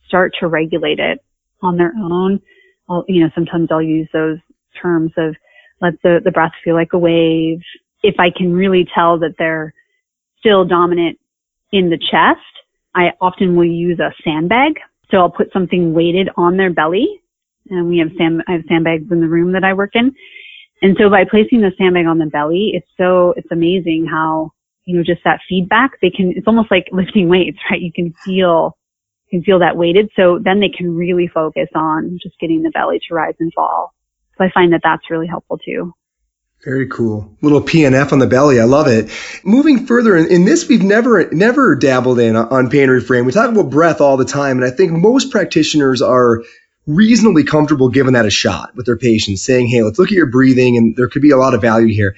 start 0.07 0.33
to 0.41 0.49
regulate 0.49 0.99
it 0.99 1.23
on 1.63 1.77
their 1.77 1.93
own. 2.01 2.41
I'll, 2.89 3.05
you 3.09 3.23
know, 3.23 3.31
sometimes 3.35 3.69
I'll 3.71 3.83
use 3.83 4.09
those 4.13 4.39
terms 4.81 5.13
of 5.17 5.37
let 5.81 5.95
the, 6.03 6.21
the 6.25 6.31
breath 6.31 6.53
feel 6.65 6.75
like 6.75 6.93
a 6.93 6.99
wave. 6.99 7.61
If 8.03 8.17
I 8.19 8.31
can 8.31 8.53
really 8.53 8.87
tell 8.95 9.19
that 9.21 9.35
they're 9.39 9.73
still 10.39 10.65
dominant 10.65 11.19
in 11.73 11.91
the 11.91 11.99
chest, 11.99 12.41
I 12.95 13.13
often 13.21 13.57
will 13.57 13.65
use 13.65 14.01
a 14.01 14.13
sandbag. 14.25 14.75
So 15.11 15.19
I'll 15.19 15.31
put 15.31 15.53
something 15.53 15.93
weighted 15.93 16.29
on 16.37 16.57
their 16.57 16.71
belly. 16.71 17.23
And 17.69 17.89
we 17.89 17.99
have 17.99 18.11
sand, 18.19 18.43
I 18.49 18.53
have 18.53 18.63
sandbags 18.69 19.11
in 19.11 19.21
the 19.21 19.29
room 19.29 19.53
that 19.53 19.65
I 19.65 19.75
work 19.75 19.91
in. 19.95 20.13
And 20.83 20.97
so 20.99 21.11
by 21.11 21.25
placing 21.25 21.61
the 21.61 21.73
sandbag 21.77 22.07
on 22.07 22.19
the 22.19 22.27
belly, 22.27 22.73
it's 22.75 22.89
so, 22.97 23.35
it's 23.37 23.51
amazing 23.51 24.07
how, 24.11 24.53
you 24.87 24.97
know, 24.97 25.05
just 25.05 25.23
that 25.25 25.41
feedback, 25.49 25.93
they 26.01 26.11
can, 26.11 26.33
it's 26.37 26.47
almost 26.47 26.71
like 26.71 26.87
lifting 26.93 27.29
weights, 27.29 27.59
right? 27.71 27.81
You 27.81 27.93
can 27.93 28.15
feel, 28.25 28.77
you 29.29 29.39
can 29.39 29.45
feel 29.45 29.59
that 29.59 29.77
weighted. 29.77 30.11
So 30.17 30.39
then 30.43 30.61
they 30.61 30.71
can 30.71 30.97
really 30.97 31.29
focus 31.29 31.69
on 31.75 32.19
just 32.23 32.39
getting 32.41 32.63
the 32.63 32.71
belly 32.71 33.01
to 33.09 33.15
rise 33.15 33.35
and 33.41 33.53
fall. 33.53 33.95
So 34.39 34.45
I 34.45 34.51
find 34.53 34.73
that 34.73 34.81
that's 34.83 35.11
really 35.11 35.27
helpful 35.27 35.59
too. 35.59 35.93
Very 36.65 36.89
cool. 36.89 37.37
Little 37.41 37.63
PNF 37.63 38.13
on 38.13 38.19
the 38.19 38.27
belly. 38.27 38.61
I 38.61 38.65
love 38.65 38.87
it. 38.87 39.11
Moving 39.45 39.87
further, 39.87 40.15
in, 40.15 40.27
in, 40.27 40.45
this 40.45 40.69
we've 40.69 40.83
never 40.83 41.31
never 41.31 41.75
dabbled 41.75 42.19
in 42.19 42.37
on 42.37 42.69
pain 42.69 42.89
reframe. 42.89 43.25
We 43.25 43.33
talk 43.33 43.51
about 43.51 43.71
breath 43.71 44.01
all 44.03 44.19
the 44.19 44.27
time, 44.27 44.59
and 44.59 44.67
I 44.67 44.71
think 44.71 44.93
most 44.93 45.31
practitioners 45.31 46.03
are 46.03 46.43
reasonably 46.87 47.45
comfortable 47.45 47.89
giving 47.89 48.13
that 48.13 48.27
a 48.27 48.31
shot 48.31 48.77
with 48.77 48.85
their 48.85 48.99
patients, 48.99 49.43
saying, 49.43 49.69
"Hey, 49.69 49.83
let's 49.83 49.99
look 49.99 50.09
at 50.09 50.15
your 50.15 50.27
breathing," 50.27 50.77
and 50.77 50.95
there 50.97 51.09
could 51.09 51.23
be 51.23 51.31
a 51.31 51.39
lot 51.39 51.55
of 51.55 51.63
value 51.63 51.95
here. 51.95 52.15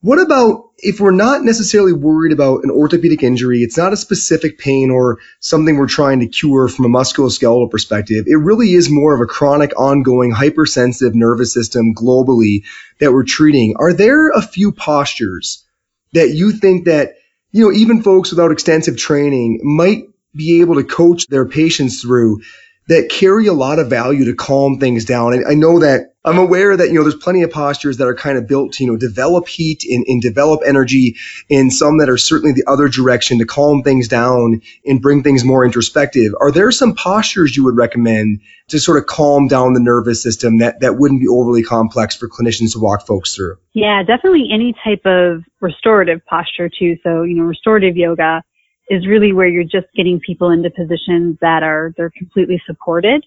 What 0.00 0.20
about 0.20 0.70
if 0.78 1.00
we're 1.00 1.10
not 1.10 1.42
necessarily 1.42 1.92
worried 1.92 2.32
about 2.32 2.62
an 2.62 2.70
orthopedic 2.70 3.24
injury, 3.24 3.62
it's 3.62 3.76
not 3.76 3.92
a 3.92 3.96
specific 3.96 4.56
pain 4.58 4.90
or 4.92 5.18
something 5.40 5.76
we're 5.76 5.88
trying 5.88 6.20
to 6.20 6.28
cure 6.28 6.68
from 6.68 6.84
a 6.84 6.88
musculoskeletal 6.88 7.68
perspective. 7.68 8.26
It 8.28 8.36
really 8.36 8.74
is 8.74 8.88
more 8.88 9.12
of 9.12 9.20
a 9.20 9.26
chronic, 9.26 9.72
ongoing, 9.76 10.30
hypersensitive 10.30 11.16
nervous 11.16 11.52
system 11.52 11.94
globally 11.96 12.62
that 13.00 13.12
we're 13.12 13.24
treating. 13.24 13.74
Are 13.76 13.92
there 13.92 14.30
a 14.30 14.40
few 14.40 14.70
postures 14.70 15.66
that 16.12 16.30
you 16.30 16.52
think 16.52 16.84
that, 16.84 17.16
you 17.50 17.64
know, 17.64 17.72
even 17.72 18.02
folks 18.02 18.30
without 18.30 18.52
extensive 18.52 18.96
training 18.96 19.60
might 19.64 20.04
be 20.32 20.60
able 20.60 20.76
to 20.76 20.84
coach 20.84 21.26
their 21.26 21.44
patients 21.44 22.02
through 22.02 22.40
that 22.88 23.10
carry 23.10 23.46
a 23.46 23.52
lot 23.52 23.78
of 23.78 23.88
value 23.88 24.24
to 24.24 24.34
calm 24.34 24.78
things 24.78 25.04
down. 25.04 25.34
And 25.34 25.46
I 25.46 25.54
know 25.54 25.78
that 25.80 26.14
I'm 26.24 26.38
aware 26.38 26.76
that, 26.76 26.88
you 26.88 26.94
know, 26.94 27.02
there's 27.02 27.16
plenty 27.16 27.42
of 27.42 27.50
postures 27.50 27.98
that 27.98 28.08
are 28.08 28.14
kind 28.14 28.36
of 28.36 28.46
built 28.46 28.72
to, 28.74 28.84
you 28.84 28.90
know, 28.90 28.96
develop 28.96 29.46
heat 29.46 29.84
and, 29.84 30.04
and 30.08 30.20
develop 30.20 30.60
energy 30.64 31.16
and 31.50 31.72
some 31.72 31.98
that 31.98 32.08
are 32.08 32.18
certainly 32.18 32.52
the 32.52 32.64
other 32.70 32.88
direction 32.88 33.38
to 33.38 33.46
calm 33.46 33.82
things 33.82 34.08
down 34.08 34.60
and 34.84 35.00
bring 35.00 35.22
things 35.22 35.44
more 35.44 35.64
introspective. 35.64 36.32
Are 36.40 36.50
there 36.50 36.70
some 36.72 36.94
postures 36.94 37.56
you 37.56 37.64
would 37.64 37.76
recommend 37.76 38.40
to 38.68 38.78
sort 38.78 38.98
of 38.98 39.06
calm 39.06 39.48
down 39.48 39.74
the 39.74 39.80
nervous 39.80 40.22
system 40.22 40.58
that, 40.58 40.80
that 40.80 40.98
wouldn't 40.98 41.20
be 41.20 41.28
overly 41.28 41.62
complex 41.62 42.16
for 42.16 42.28
clinicians 42.28 42.72
to 42.72 42.78
walk 42.78 43.06
folks 43.06 43.34
through? 43.34 43.56
Yeah, 43.74 44.02
definitely 44.02 44.48
any 44.52 44.74
type 44.84 45.04
of 45.04 45.44
restorative 45.60 46.24
posture 46.26 46.68
too. 46.68 46.96
So, 47.02 47.22
you 47.22 47.34
know, 47.34 47.44
restorative 47.44 47.96
yoga 47.96 48.42
is 48.90 49.06
really 49.06 49.32
where 49.32 49.48
you're 49.48 49.64
just 49.64 49.86
getting 49.94 50.20
people 50.20 50.50
into 50.50 50.70
positions 50.70 51.36
that 51.40 51.62
are, 51.62 51.92
they're 51.96 52.12
completely 52.16 52.60
supported 52.66 53.24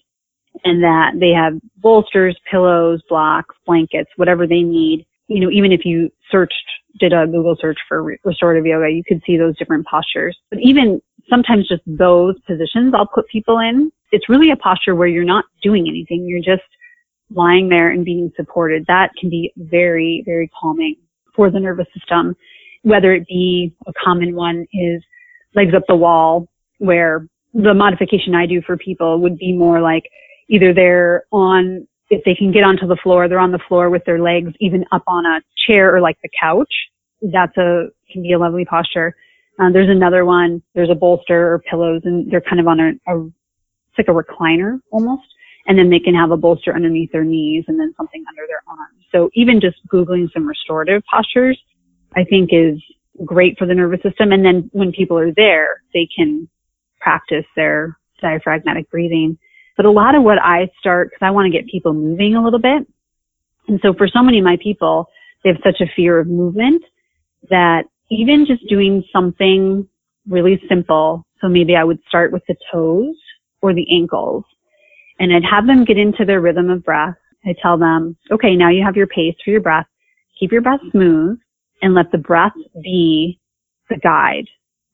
and 0.64 0.82
that 0.82 1.12
they 1.18 1.30
have 1.30 1.54
bolsters, 1.76 2.38
pillows, 2.50 3.02
blocks, 3.08 3.54
blankets, 3.66 4.10
whatever 4.16 4.46
they 4.46 4.62
need. 4.62 5.06
You 5.28 5.40
know, 5.40 5.50
even 5.50 5.72
if 5.72 5.84
you 5.84 6.10
searched, 6.30 6.54
did 7.00 7.12
a 7.12 7.26
Google 7.26 7.56
search 7.58 7.78
for 7.88 8.18
restorative 8.24 8.66
yoga, 8.66 8.90
you 8.90 9.02
could 9.06 9.22
see 9.26 9.36
those 9.36 9.56
different 9.56 9.86
postures. 9.86 10.36
But 10.50 10.58
even 10.60 11.00
sometimes 11.30 11.68
just 11.68 11.82
those 11.86 12.38
positions 12.46 12.92
I'll 12.94 13.06
put 13.06 13.28
people 13.28 13.58
in, 13.58 13.90
it's 14.10 14.28
really 14.28 14.50
a 14.50 14.56
posture 14.56 14.94
where 14.94 15.08
you're 15.08 15.24
not 15.24 15.44
doing 15.62 15.88
anything. 15.88 16.26
You're 16.26 16.56
just 16.56 16.68
lying 17.30 17.68
there 17.68 17.90
and 17.90 18.04
being 18.04 18.30
supported. 18.36 18.84
That 18.86 19.10
can 19.18 19.30
be 19.30 19.52
very, 19.56 20.22
very 20.26 20.50
calming 20.60 20.96
for 21.34 21.50
the 21.50 21.60
nervous 21.60 21.86
system. 21.96 22.36
Whether 22.82 23.14
it 23.14 23.26
be 23.26 23.74
a 23.86 23.92
common 24.04 24.34
one 24.34 24.66
is 24.72 25.02
legs 25.54 25.74
up 25.74 25.84
the 25.88 25.96
wall 25.96 26.48
where 26.78 27.26
the 27.54 27.74
modification 27.74 28.34
I 28.34 28.46
do 28.46 28.62
for 28.62 28.76
people 28.76 29.20
would 29.20 29.38
be 29.38 29.52
more 29.52 29.80
like 29.80 30.04
either 30.48 30.72
they're 30.72 31.24
on, 31.30 31.86
if 32.10 32.24
they 32.24 32.34
can 32.34 32.52
get 32.52 32.64
onto 32.64 32.86
the 32.86 32.96
floor, 33.02 33.28
they're 33.28 33.38
on 33.38 33.52
the 33.52 33.60
floor 33.68 33.90
with 33.90 34.04
their 34.04 34.20
legs 34.20 34.52
even 34.60 34.84
up 34.92 35.02
on 35.06 35.26
a 35.26 35.40
chair 35.66 35.94
or 35.94 36.00
like 36.00 36.18
the 36.22 36.30
couch. 36.40 36.72
That's 37.20 37.56
a, 37.56 37.88
can 38.10 38.22
be 38.22 38.32
a 38.32 38.38
lovely 38.38 38.64
posture. 38.64 39.14
Uh, 39.60 39.70
there's 39.70 39.88
another 39.88 40.24
one, 40.24 40.62
there's 40.74 40.90
a 40.90 40.94
bolster 40.94 41.52
or 41.52 41.58
pillows 41.58 42.02
and 42.04 42.30
they're 42.30 42.40
kind 42.40 42.60
of 42.60 42.66
on 42.66 42.80
a, 42.80 42.88
a, 43.06 43.26
it's 43.26 43.98
like 43.98 44.08
a 44.08 44.10
recliner 44.10 44.80
almost. 44.90 45.26
And 45.66 45.78
then 45.78 45.90
they 45.90 46.00
can 46.00 46.14
have 46.14 46.32
a 46.32 46.36
bolster 46.36 46.74
underneath 46.74 47.12
their 47.12 47.22
knees 47.22 47.64
and 47.68 47.78
then 47.78 47.94
something 47.96 48.24
under 48.28 48.42
their 48.48 48.62
arms. 48.66 49.04
So 49.12 49.30
even 49.34 49.60
just 49.60 49.76
Googling 49.92 50.32
some 50.32 50.48
restorative 50.48 51.02
postures, 51.12 51.60
I 52.16 52.24
think 52.24 52.50
is 52.52 52.82
great 53.24 53.58
for 53.58 53.66
the 53.66 53.74
nervous 53.74 54.02
system. 54.02 54.32
And 54.32 54.44
then 54.44 54.70
when 54.72 54.92
people 54.92 55.18
are 55.18 55.32
there, 55.32 55.82
they 55.92 56.08
can 56.14 56.48
practice 57.00 57.44
their 57.56 57.98
diaphragmatic 58.20 58.90
breathing. 58.90 59.38
But 59.76 59.86
a 59.86 59.90
lot 59.90 60.14
of 60.14 60.22
what 60.22 60.38
I 60.38 60.70
start, 60.78 61.10
because 61.10 61.26
I 61.26 61.30
want 61.30 61.46
to 61.46 61.58
get 61.58 61.68
people 61.68 61.92
moving 61.92 62.36
a 62.36 62.42
little 62.42 62.58
bit. 62.58 62.86
And 63.68 63.80
so 63.82 63.94
for 63.94 64.08
so 64.08 64.22
many 64.22 64.38
of 64.38 64.44
my 64.44 64.58
people, 64.62 65.08
they 65.42 65.50
have 65.50 65.60
such 65.64 65.80
a 65.80 65.90
fear 65.94 66.18
of 66.18 66.26
movement 66.26 66.82
that 67.50 67.84
even 68.10 68.46
just 68.46 68.66
doing 68.68 69.02
something 69.12 69.88
really 70.28 70.62
simple. 70.68 71.26
So 71.40 71.48
maybe 71.48 71.74
I 71.74 71.84
would 71.84 71.98
start 72.08 72.32
with 72.32 72.42
the 72.46 72.56
toes 72.70 73.16
or 73.60 73.74
the 73.74 73.86
ankles 73.94 74.44
and 75.18 75.32
I'd 75.32 75.44
have 75.44 75.66
them 75.66 75.84
get 75.84 75.98
into 75.98 76.24
their 76.24 76.40
rhythm 76.40 76.70
of 76.70 76.84
breath. 76.84 77.14
I 77.44 77.54
tell 77.60 77.78
them, 77.78 78.16
okay, 78.30 78.54
now 78.54 78.70
you 78.70 78.84
have 78.84 78.96
your 78.96 79.06
pace 79.06 79.34
for 79.44 79.50
your 79.50 79.60
breath. 79.60 79.86
Keep 80.38 80.52
your 80.52 80.62
breath 80.62 80.80
smooth 80.90 81.38
and 81.82 81.94
let 81.94 82.10
the 82.12 82.18
breath 82.18 82.52
be 82.82 83.38
the 83.90 83.96
guide, 83.96 84.46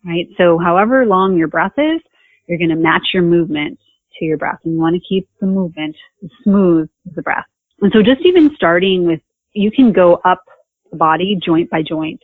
right? 0.04 0.28
So 0.36 0.58
however 0.58 1.06
long 1.06 1.36
your 1.36 1.48
breath 1.48 1.78
is, 1.78 2.00
you're 2.46 2.58
going 2.58 2.70
to 2.70 2.76
match 2.76 3.08
your 3.12 3.22
movement 3.22 3.78
to 4.18 4.24
your 4.24 4.38
breath 4.38 4.58
and 4.64 4.74
you 4.74 4.80
want 4.80 4.94
to 4.94 5.08
keep 5.08 5.28
the 5.40 5.46
movement 5.46 5.94
smooth 6.42 6.88
as 7.06 7.14
the 7.14 7.22
breath. 7.22 7.44
And 7.80 7.92
so 7.92 8.02
just 8.02 8.22
even 8.22 8.54
starting 8.54 9.06
with, 9.06 9.20
you 9.52 9.70
can 9.70 9.92
go 9.92 10.14
up 10.24 10.42
the 10.90 10.96
body 10.96 11.38
joint 11.44 11.70
by 11.70 11.82
joint 11.82 12.20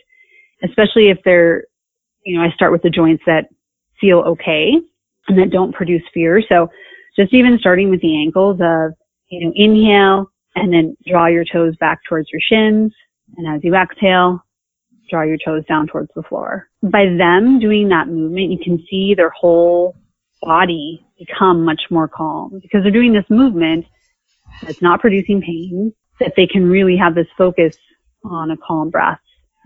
especially 0.65 1.09
if 1.09 1.19
they're, 1.25 1.65
you 2.25 2.37
know, 2.37 2.45
I 2.45 2.51
start 2.51 2.73
with 2.73 2.83
the 2.83 2.91
joints 2.91 3.23
that 3.27 3.49
feel 4.01 4.21
okay 4.21 4.73
and 5.29 5.39
that 5.39 5.51
don't 5.51 5.75
produce 5.75 6.03
fear. 6.13 6.43
So 6.49 6.69
just 7.17 7.33
even 7.33 7.59
starting 7.59 7.91
with 7.91 8.01
the 8.01 8.17
ankles 8.17 8.61
of, 8.61 8.93
you 9.29 9.45
know, 9.45 9.53
inhale 9.55 10.31
and 10.57 10.73
then 10.73 10.97
draw 11.07 11.27
your 11.27 11.45
toes 11.45 11.75
back 11.77 12.01
towards 12.09 12.29
your 12.33 12.41
shins. 12.41 12.93
And 13.37 13.55
as 13.55 13.63
you 13.65 13.75
exhale, 13.75 14.44
draw 15.11 15.23
your 15.23 15.39
toes 15.45 15.65
down 15.69 15.87
towards 15.87 16.11
the 16.15 16.23
floor. 16.23 16.69
By 16.83 17.07
them 17.07 17.59
doing 17.59 17.89
that 17.89 18.09
movement, 18.09 18.51
you 18.51 18.59
can 18.63 18.85
see 18.91 19.15
their 19.15 19.31
whole 19.31 19.97
body 20.43 21.05
become 21.19 21.65
much 21.65 21.83
more 21.91 22.09
calm 22.09 22.59
because 22.61 22.83
they're 22.83 22.93
doing 22.93 23.13
this 23.13 23.29
movement 23.31 23.87
that's 24.63 24.83
not 24.83 25.01
producing 25.01 25.41
pain, 25.41 25.93
that 26.21 26.35
they 26.37 26.47
can 26.47 26.69
really 26.69 26.97
have 26.97 27.15
this 27.15 27.27
focus 27.37 27.77
on 28.25 28.51
a 28.51 28.57
calm 28.57 28.91
breath 28.91 29.21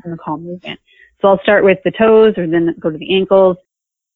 and 0.05 0.14
a 0.14 0.16
calm 0.16 0.44
movement. 0.44 0.81
So 1.20 1.29
I'll 1.29 1.40
start 1.42 1.64
with 1.64 1.79
the 1.85 1.90
toes 1.90 2.35
or 2.37 2.46
then 2.46 2.74
go 2.81 2.90
to 2.90 2.98
the 2.98 3.14
ankles, 3.14 3.57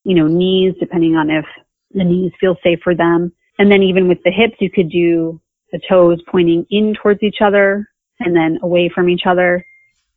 you 0.05 0.15
know, 0.15 0.29
knees, 0.29 0.75
depending 0.79 1.17
on 1.17 1.31
if 1.31 1.45
the 1.93 2.05
knees 2.05 2.33
feel 2.41 2.57
safe 2.63 2.79
for 2.83 2.95
them. 2.95 3.33
And 3.59 3.71
then 3.71 3.83
even 3.83 4.09
with 4.09 4.23
the 4.25 4.31
hips, 4.31 4.57
you 4.61 4.71
could 4.71 4.91
do 4.91 5.41
the 5.73 5.81
toes 5.89 6.21
pointing 6.31 6.67
in 6.71 6.95
towards 6.95 7.23
each 7.23 7.39
other 7.41 7.89
and 8.21 8.35
then 8.37 8.59
away 8.63 8.91
from 8.95 9.09
each 9.09 9.23
other. 9.27 9.65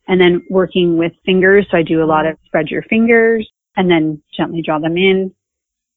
And 0.08 0.22
then 0.22 0.46
working 0.50 0.98
with 0.98 1.14
fingers. 1.26 1.66
So 1.72 1.78
I 1.78 1.82
do 1.82 2.04
a 2.04 2.06
lot 2.06 2.26
of 2.26 2.38
spread 2.46 2.70
your 2.70 2.84
fingers 2.84 3.50
and 3.76 3.90
then 3.90 4.22
gently 4.38 4.62
draw 4.62 4.80
them 4.80 4.98
in, 4.98 5.34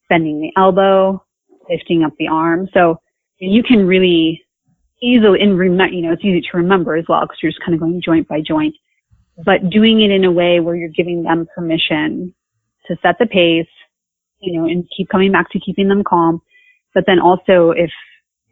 bending 0.09 0.41
the 0.41 0.53
elbow, 0.57 1.23
lifting 1.69 2.05
up 2.05 2.13
the 2.19 2.29
arm. 2.29 2.69
So 2.73 3.01
you 3.39 3.63
can 3.63 3.87
really 3.87 4.43
easily, 5.03 5.41
and 5.41 5.59
remember, 5.59 5.93
you 5.93 6.03
know, 6.03 6.13
it's 6.13 6.25
easy 6.25 6.41
to 6.41 6.57
remember 6.57 6.97
as 6.97 7.05
well 7.09 7.21
because 7.23 7.39
you're 7.43 7.53
just 7.53 7.63
kind 7.63 7.75
of 7.75 7.81
going 7.81 8.01
joint 8.03 8.27
by 8.27 8.41
joint, 8.41 8.75
but 9.45 9.71
doing 9.71 10.01
it 10.01 10.11
in 10.11 10.25
a 10.25 10.33
way 10.33 10.61
where 10.61 10.75
you're 10.75 10.89
giving 10.89 11.23
them 11.23 11.47
permission 11.55 12.35
to 12.87 12.97
set 13.03 13.17
the 13.19 13.27
pace, 13.27 13.69
you 14.41 14.59
know, 14.59 14.67
and 14.67 14.89
keep 14.97 15.09
coming 15.09 15.31
back 15.31 15.51
to 15.51 15.61
keeping 15.61 15.89
them 15.89 16.03
calm. 16.03 16.41
But 16.95 17.05
then 17.07 17.21
also 17.21 17.71
if, 17.71 17.91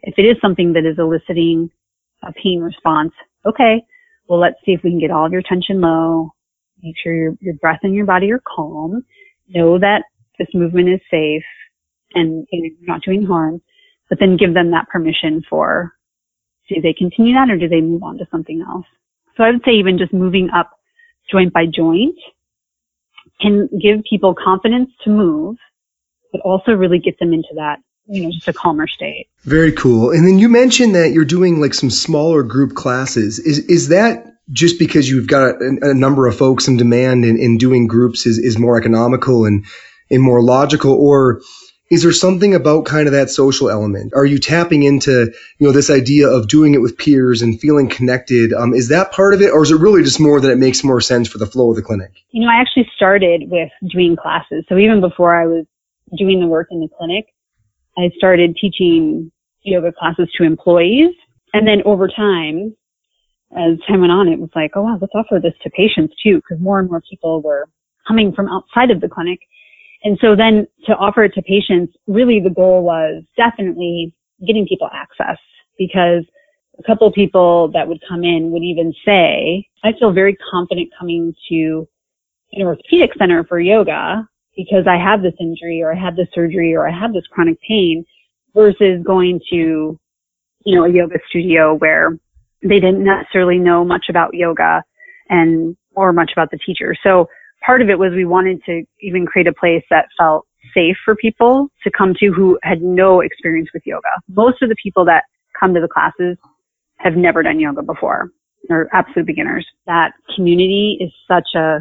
if 0.02 0.14
it 0.18 0.22
is 0.22 0.36
something 0.40 0.72
that 0.74 0.84
is 0.84 0.98
eliciting 0.98 1.70
a 2.22 2.32
pain 2.32 2.60
response, 2.60 3.12
okay, 3.44 3.82
well, 4.28 4.40
let's 4.40 4.56
see 4.64 4.72
if 4.72 4.82
we 4.82 4.90
can 4.90 5.00
get 5.00 5.10
all 5.10 5.26
of 5.26 5.32
your 5.32 5.42
tension 5.42 5.80
low. 5.80 6.30
Make 6.82 6.96
sure 7.02 7.14
your, 7.14 7.34
your 7.40 7.54
breath 7.54 7.80
and 7.82 7.94
your 7.94 8.06
body 8.06 8.30
are 8.32 8.42
calm. 8.46 9.04
Know 9.48 9.78
that 9.78 10.04
this 10.38 10.48
movement 10.54 10.88
is 10.88 11.00
safe 11.10 11.44
and 12.14 12.46
you're 12.50 12.72
not 12.82 13.02
doing 13.02 13.24
harm, 13.24 13.62
but 14.08 14.18
then 14.18 14.36
give 14.36 14.54
them 14.54 14.70
that 14.72 14.88
permission 14.88 15.42
for 15.48 15.92
do 16.68 16.80
they 16.80 16.92
continue 16.92 17.34
that 17.34 17.50
or 17.50 17.56
do 17.56 17.68
they 17.68 17.80
move 17.80 18.02
on 18.02 18.18
to 18.18 18.26
something 18.30 18.64
else? 18.68 18.86
So 19.36 19.44
I 19.44 19.50
would 19.50 19.62
say 19.64 19.72
even 19.72 19.98
just 19.98 20.12
moving 20.12 20.50
up 20.50 20.70
joint 21.30 21.52
by 21.52 21.66
joint 21.66 22.16
can 23.40 23.68
give 23.80 24.02
people 24.08 24.34
confidence 24.34 24.90
to 25.04 25.10
move, 25.10 25.56
but 26.32 26.40
also 26.40 26.72
really 26.72 26.98
get 26.98 27.18
them 27.18 27.32
into 27.32 27.54
that, 27.54 27.78
you 28.08 28.22
know, 28.22 28.30
just 28.30 28.48
a 28.48 28.52
calmer 28.52 28.86
state. 28.86 29.28
Very 29.42 29.72
cool. 29.72 30.10
And 30.10 30.26
then 30.26 30.38
you 30.38 30.48
mentioned 30.48 30.94
that 30.94 31.12
you're 31.12 31.24
doing 31.24 31.60
like 31.60 31.74
some 31.74 31.90
smaller 31.90 32.42
group 32.42 32.74
classes. 32.74 33.38
Is 33.38 33.58
is 33.60 33.88
that 33.88 34.26
just 34.52 34.78
because 34.78 35.08
you've 35.08 35.26
got 35.26 35.60
a, 35.60 35.78
a 35.82 35.94
number 35.94 36.26
of 36.26 36.36
folks 36.36 36.68
in 36.68 36.76
demand 36.76 37.24
and, 37.24 37.38
and 37.38 37.58
doing 37.58 37.86
groups 37.86 38.26
is, 38.26 38.38
is 38.38 38.58
more 38.58 38.78
economical 38.78 39.44
and, 39.44 39.64
and 40.10 40.22
more 40.22 40.40
logical 40.40 40.92
or 40.92 41.40
is 41.90 42.02
there 42.02 42.12
something 42.12 42.54
about 42.54 42.84
kind 42.84 43.06
of 43.06 43.12
that 43.12 43.30
social 43.30 43.70
element? 43.70 44.12
Are 44.14 44.26
you 44.26 44.38
tapping 44.38 44.82
into, 44.82 45.32
you 45.58 45.66
know, 45.66 45.72
this 45.72 45.88
idea 45.88 46.28
of 46.28 46.48
doing 46.48 46.74
it 46.74 46.82
with 46.82 46.98
peers 46.98 47.42
and 47.42 47.60
feeling 47.60 47.88
connected? 47.88 48.52
Um, 48.52 48.74
is 48.74 48.88
that 48.88 49.12
part 49.12 49.34
of 49.34 49.40
it, 49.40 49.52
or 49.52 49.62
is 49.62 49.70
it 49.70 49.78
really 49.78 50.02
just 50.02 50.18
more 50.18 50.40
that 50.40 50.50
it 50.50 50.58
makes 50.58 50.82
more 50.82 51.00
sense 51.00 51.28
for 51.28 51.38
the 51.38 51.46
flow 51.46 51.70
of 51.70 51.76
the 51.76 51.82
clinic? 51.82 52.10
You 52.30 52.44
know, 52.44 52.48
I 52.48 52.60
actually 52.60 52.90
started 52.96 53.44
with 53.48 53.70
doing 53.88 54.16
classes. 54.16 54.64
So 54.68 54.76
even 54.78 55.00
before 55.00 55.40
I 55.40 55.46
was 55.46 55.64
doing 56.16 56.40
the 56.40 56.48
work 56.48 56.68
in 56.72 56.80
the 56.80 56.88
clinic, 56.88 57.26
I 57.98 58.10
started 58.16 58.56
teaching 58.56 59.30
yoga 59.62 59.92
classes 59.92 60.28
to 60.36 60.44
employees. 60.44 61.14
And 61.54 61.66
then 61.66 61.82
over 61.84 62.08
time, 62.08 62.76
as 63.56 63.78
time 63.88 64.00
went 64.00 64.12
on, 64.12 64.28
it 64.28 64.38
was 64.38 64.50
like, 64.54 64.72
oh 64.74 64.82
wow, 64.82 64.98
let's 65.00 65.12
offer 65.14 65.40
this 65.42 65.54
to 65.62 65.70
patients 65.70 66.14
too, 66.22 66.36
because 66.36 66.60
more 66.60 66.78
and 66.80 66.90
more 66.90 67.02
people 67.08 67.40
were 67.40 67.68
coming 68.06 68.32
from 68.32 68.48
outside 68.48 68.90
of 68.90 69.00
the 69.00 69.08
clinic 69.08 69.40
and 70.06 70.16
so 70.20 70.36
then 70.36 70.68
to 70.86 70.94
offer 70.94 71.24
it 71.24 71.34
to 71.34 71.42
patients, 71.42 71.92
really 72.06 72.38
the 72.38 72.50
goal 72.50 72.84
was 72.84 73.24
definitely 73.36 74.14
getting 74.46 74.66
people 74.66 74.88
access 74.92 75.36
because 75.78 76.24
a 76.78 76.82
couple 76.84 77.10
people 77.10 77.68
that 77.72 77.88
would 77.88 78.00
come 78.08 78.22
in 78.22 78.52
would 78.52 78.62
even 78.62 78.94
say, 79.04 79.66
I 79.82 79.92
feel 79.98 80.12
very 80.12 80.36
confident 80.48 80.92
coming 80.96 81.34
to 81.48 81.88
an 82.52 82.62
orthopedic 82.62 83.14
center 83.18 83.42
for 83.44 83.58
yoga 83.58 84.28
because 84.56 84.86
I 84.88 84.96
have 84.96 85.22
this 85.22 85.34
injury 85.38 85.82
or 85.82 85.92
I 85.92 85.98
have 85.98 86.16
this 86.16 86.28
surgery 86.34 86.74
or 86.74 86.88
I 86.88 86.98
have 86.98 87.12
this 87.12 87.26
chronic 87.30 87.58
pain 87.66 88.04
versus 88.54 89.02
going 89.04 89.40
to, 89.50 89.98
you 90.64 90.74
know, 90.74 90.84
a 90.84 90.90
yoga 90.90 91.18
studio 91.28 91.74
where 91.74 92.18
they 92.62 92.80
didn't 92.80 93.04
necessarily 93.04 93.58
know 93.58 93.84
much 93.84 94.06
about 94.08 94.34
yoga 94.34 94.82
and 95.28 95.76
or 95.94 96.12
much 96.12 96.32
about 96.32 96.50
the 96.50 96.58
teacher. 96.58 96.94
So 97.02 97.28
part 97.64 97.82
of 97.82 97.90
it 97.90 97.98
was 97.98 98.12
we 98.12 98.24
wanted 98.24 98.62
to 98.64 98.82
even 99.00 99.26
create 99.26 99.46
a 99.46 99.52
place 99.52 99.84
that 99.90 100.06
felt 100.18 100.46
safe 100.74 100.96
for 101.04 101.14
people 101.14 101.68
to 101.84 101.90
come 101.90 102.14
to 102.18 102.32
who 102.32 102.58
had 102.62 102.82
no 102.82 103.20
experience 103.20 103.68
with 103.72 103.82
yoga. 103.86 104.08
Most 104.28 104.62
of 104.62 104.68
the 104.68 104.76
people 104.82 105.04
that 105.04 105.24
come 105.58 105.74
to 105.74 105.80
the 105.80 105.88
classes 105.88 106.36
have 106.98 107.14
never 107.14 107.42
done 107.42 107.60
yoga 107.60 107.82
before. 107.82 108.30
They're 108.68 108.88
absolute 108.92 109.26
beginners. 109.26 109.66
That 109.86 110.12
community 110.34 110.98
is 111.00 111.12
such 111.28 111.48
a, 111.54 111.78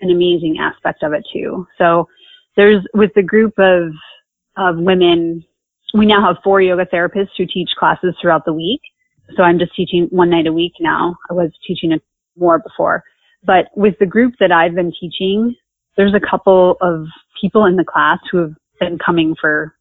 an 0.00 0.10
amazing 0.10 0.58
aspect 0.60 1.02
of 1.02 1.12
it 1.12 1.26
too. 1.32 1.66
So 1.78 2.08
there's, 2.56 2.84
with 2.94 3.10
the 3.14 3.22
group 3.22 3.54
of, 3.58 3.92
of 4.56 4.78
women, 4.78 5.44
we 5.94 6.06
now 6.06 6.24
have 6.24 6.42
four 6.42 6.60
yoga 6.60 6.86
therapists 6.86 7.30
who 7.36 7.46
teach 7.46 7.70
classes 7.78 8.14
throughout 8.20 8.44
the 8.44 8.52
week. 8.52 8.80
So 9.36 9.42
I'm 9.42 9.58
just 9.58 9.74
teaching 9.74 10.06
one 10.10 10.30
night 10.30 10.46
a 10.46 10.52
week 10.52 10.72
now. 10.80 11.16
I 11.30 11.34
was 11.34 11.50
teaching 11.66 11.92
it 11.92 12.02
more 12.36 12.58
before. 12.58 13.02
But 13.44 13.66
with 13.76 13.94
the 13.98 14.06
group 14.06 14.34
that 14.40 14.52
I've 14.52 14.74
been 14.74 14.92
teaching, 14.98 15.54
there's 15.96 16.14
a 16.14 16.20
couple 16.20 16.76
of 16.80 17.06
people 17.40 17.66
in 17.66 17.76
the 17.76 17.84
class 17.84 18.18
who 18.30 18.38
have 18.38 18.54
been 18.78 18.98
coming 18.98 19.34
for 19.40 19.74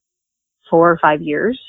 four 0.70 0.92
or 0.92 1.00
five 1.02 1.22
years. 1.22 1.60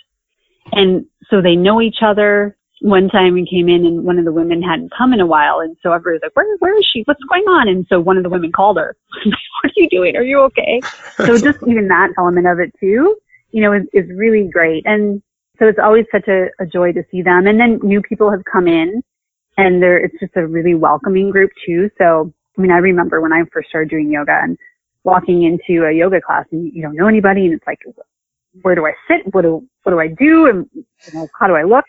And 0.72 1.04
so 1.30 1.40
they 1.40 1.56
know 1.56 1.80
each 1.80 2.02
other. 2.02 2.56
One 2.80 3.08
time 3.08 3.34
we 3.34 3.46
came 3.46 3.68
in 3.68 3.84
and 3.84 4.04
one 4.04 4.18
of 4.18 4.24
the 4.24 4.32
women 4.32 4.62
hadn't 4.62 4.92
come 4.96 5.12
in 5.12 5.20
a 5.20 5.26
while. 5.26 5.60
And 5.60 5.76
so 5.82 5.92
everybody 5.92 6.14
was 6.14 6.20
like, 6.22 6.36
where, 6.36 6.56
where 6.58 6.78
is 6.78 6.86
she? 6.90 7.02
What's 7.02 7.22
going 7.24 7.44
on? 7.44 7.68
And 7.68 7.86
so 7.88 8.00
one 8.00 8.16
of 8.16 8.22
the 8.22 8.30
women 8.30 8.52
called 8.52 8.78
her. 8.78 8.96
what 9.24 9.64
are 9.64 9.72
you 9.76 9.88
doing? 9.88 10.16
Are 10.16 10.22
you 10.22 10.40
okay? 10.40 10.80
So 11.18 11.36
just 11.38 11.58
even 11.66 11.88
that 11.88 12.10
element 12.18 12.46
of 12.46 12.58
it 12.58 12.72
too, 12.80 13.16
you 13.50 13.62
know, 13.62 13.72
is, 13.72 13.82
is 13.92 14.08
really 14.14 14.48
great. 14.48 14.84
And 14.86 15.22
so 15.58 15.66
it's 15.66 15.78
always 15.78 16.06
such 16.10 16.26
a, 16.28 16.46
a 16.58 16.66
joy 16.66 16.92
to 16.92 17.02
see 17.10 17.20
them. 17.20 17.46
And 17.46 17.60
then 17.60 17.80
new 17.82 18.00
people 18.00 18.30
have 18.30 18.42
come 18.50 18.66
in 18.66 19.02
and 19.58 19.82
there, 19.82 19.98
it's 19.98 20.18
just 20.18 20.32
a 20.36 20.46
really 20.46 20.74
welcoming 20.74 21.30
group 21.30 21.50
too. 21.66 21.90
So, 21.98 22.32
I 22.56 22.60
mean, 22.62 22.70
I 22.70 22.78
remember 22.78 23.20
when 23.20 23.32
I 23.32 23.42
first 23.52 23.68
started 23.68 23.90
doing 23.90 24.10
yoga 24.10 24.40
and 24.42 24.56
walking 25.04 25.42
into 25.42 25.84
a 25.84 25.92
yoga 25.92 26.20
class 26.20 26.46
and 26.50 26.72
you 26.72 26.82
don't 26.82 26.96
know 26.96 27.08
anybody 27.08 27.44
and 27.44 27.54
it's 27.54 27.66
like, 27.66 27.80
where 28.62 28.74
do 28.74 28.86
I 28.86 28.92
sit? 29.06 29.32
What 29.34 29.42
do, 29.42 29.66
what 29.82 29.92
do 29.92 30.00
I 30.00 30.08
do? 30.08 30.46
And, 30.46 30.66
you 30.74 31.12
know, 31.12 31.28
how 31.38 31.46
do 31.46 31.54
I 31.54 31.64
look? 31.64 31.84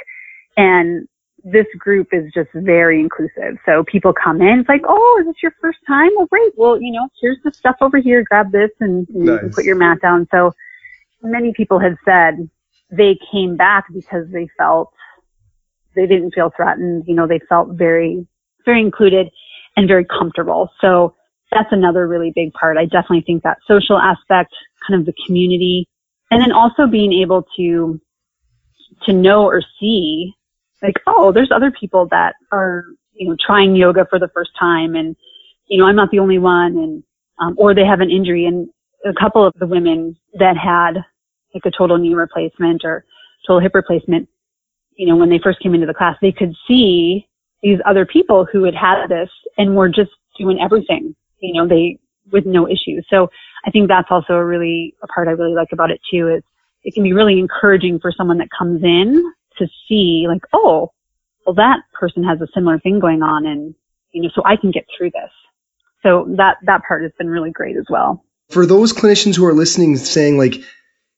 And 0.57 1.07
this 1.43 1.65
group 1.77 2.09
is 2.11 2.31
just 2.33 2.49
very 2.53 2.99
inclusive. 2.99 3.57
So 3.65 3.83
people 3.83 4.13
come 4.13 4.41
in, 4.41 4.59
it's 4.59 4.69
like, 4.69 4.83
oh, 4.87 5.17
is 5.21 5.27
this 5.27 5.41
your 5.41 5.53
first 5.59 5.79
time? 5.87 6.09
Well, 6.15 6.27
great. 6.27 6.51
Well, 6.55 6.79
you 6.79 6.91
know, 6.91 7.07
here's 7.19 7.37
the 7.43 7.51
stuff 7.51 7.77
over 7.81 7.97
here. 7.97 8.23
Grab 8.23 8.51
this 8.51 8.69
and, 8.79 9.07
and 9.09 9.25
nice. 9.25 9.33
you 9.33 9.39
can 9.39 9.51
put 9.51 9.65
your 9.65 9.75
mat 9.75 10.01
down. 10.01 10.27
So 10.31 10.53
many 11.23 11.53
people 11.53 11.79
have 11.79 11.97
said 12.05 12.49
they 12.91 13.17
came 13.31 13.55
back 13.55 13.85
because 13.93 14.27
they 14.31 14.47
felt 14.57 14.93
they 15.95 16.05
didn't 16.05 16.33
feel 16.33 16.51
threatened. 16.55 17.05
You 17.07 17.15
know, 17.15 17.27
they 17.27 17.39
felt 17.49 17.69
very, 17.71 18.25
very 18.65 18.81
included 18.81 19.29
and 19.75 19.87
very 19.87 20.05
comfortable. 20.05 20.69
So 20.79 21.15
that's 21.51 21.71
another 21.71 22.07
really 22.07 22.31
big 22.35 22.53
part. 22.53 22.77
I 22.77 22.85
definitely 22.85 23.21
think 23.21 23.43
that 23.43 23.57
social 23.67 23.97
aspect, 23.97 24.53
kind 24.87 24.99
of 24.99 25.05
the 25.05 25.13
community, 25.25 25.87
and 26.29 26.41
then 26.41 26.51
also 26.51 26.87
being 26.87 27.13
able 27.13 27.45
to, 27.57 27.99
to 29.05 29.13
know 29.13 29.43
or 29.43 29.61
see 29.79 30.33
like, 30.81 30.95
oh, 31.07 31.31
there's 31.31 31.51
other 31.53 31.71
people 31.71 32.07
that 32.11 32.35
are, 32.51 32.83
you 33.13 33.29
know, 33.29 33.35
trying 33.45 33.75
yoga 33.75 34.05
for 34.09 34.19
the 34.19 34.29
first 34.33 34.51
time 34.59 34.95
and, 34.95 35.15
you 35.67 35.77
know, 35.77 35.85
I'm 35.85 35.95
not 35.95 36.11
the 36.11 36.19
only 36.19 36.37
one 36.37 36.77
and, 36.77 37.03
um, 37.39 37.55
or 37.57 37.73
they 37.73 37.85
have 37.85 38.01
an 38.01 38.09
injury 38.09 38.45
and 38.45 38.67
a 39.05 39.13
couple 39.13 39.45
of 39.45 39.53
the 39.59 39.67
women 39.67 40.15
that 40.39 40.57
had 40.57 41.03
like 41.53 41.65
a 41.65 41.71
total 41.71 41.97
knee 41.97 42.13
replacement 42.13 42.83
or 42.83 43.05
total 43.45 43.59
hip 43.59 43.73
replacement, 43.75 44.27
you 44.95 45.07
know, 45.07 45.15
when 45.15 45.29
they 45.29 45.39
first 45.39 45.59
came 45.59 45.73
into 45.73 45.87
the 45.87 45.93
class, 45.93 46.15
they 46.21 46.31
could 46.31 46.53
see 46.67 47.27
these 47.61 47.79
other 47.85 48.05
people 48.05 48.47
who 48.51 48.63
had 48.63 48.75
had 48.75 49.07
this 49.07 49.29
and 49.57 49.75
were 49.75 49.89
just 49.89 50.11
doing 50.37 50.59
everything, 50.61 51.15
you 51.39 51.53
know, 51.53 51.67
they, 51.67 51.97
with 52.31 52.45
no 52.45 52.67
issues. 52.67 53.05
So 53.09 53.29
I 53.65 53.71
think 53.71 53.87
that's 53.87 54.07
also 54.09 54.33
a 54.33 54.45
really, 54.45 54.95
a 55.03 55.07
part 55.07 55.27
I 55.27 55.31
really 55.31 55.53
like 55.53 55.69
about 55.71 55.91
it 55.91 55.99
too 56.11 56.29
is 56.29 56.43
it 56.83 56.93
can 56.93 57.03
be 57.03 57.13
really 57.13 57.39
encouraging 57.39 57.99
for 57.99 58.11
someone 58.11 58.37
that 58.39 58.49
comes 58.57 58.83
in 58.83 59.33
to 59.61 59.67
see 59.87 60.25
like, 60.27 60.41
oh, 60.53 60.91
well 61.45 61.55
that 61.55 61.77
person 61.93 62.23
has 62.23 62.41
a 62.41 62.47
similar 62.53 62.79
thing 62.79 62.99
going 62.99 63.21
on 63.21 63.45
and, 63.45 63.75
you 64.11 64.21
know, 64.21 64.29
so 64.35 64.41
I 64.45 64.55
can 64.55 64.71
get 64.71 64.85
through 64.97 65.11
this. 65.11 65.31
So 66.03 66.27
that, 66.37 66.57
that 66.63 66.81
part 66.87 67.03
has 67.03 67.11
been 67.17 67.29
really 67.29 67.51
great 67.51 67.77
as 67.77 67.85
well. 67.89 68.25
For 68.49 68.65
those 68.65 68.91
clinicians 68.91 69.35
who 69.35 69.45
are 69.45 69.53
listening 69.53 69.95
saying 69.97 70.37
like, 70.37 70.55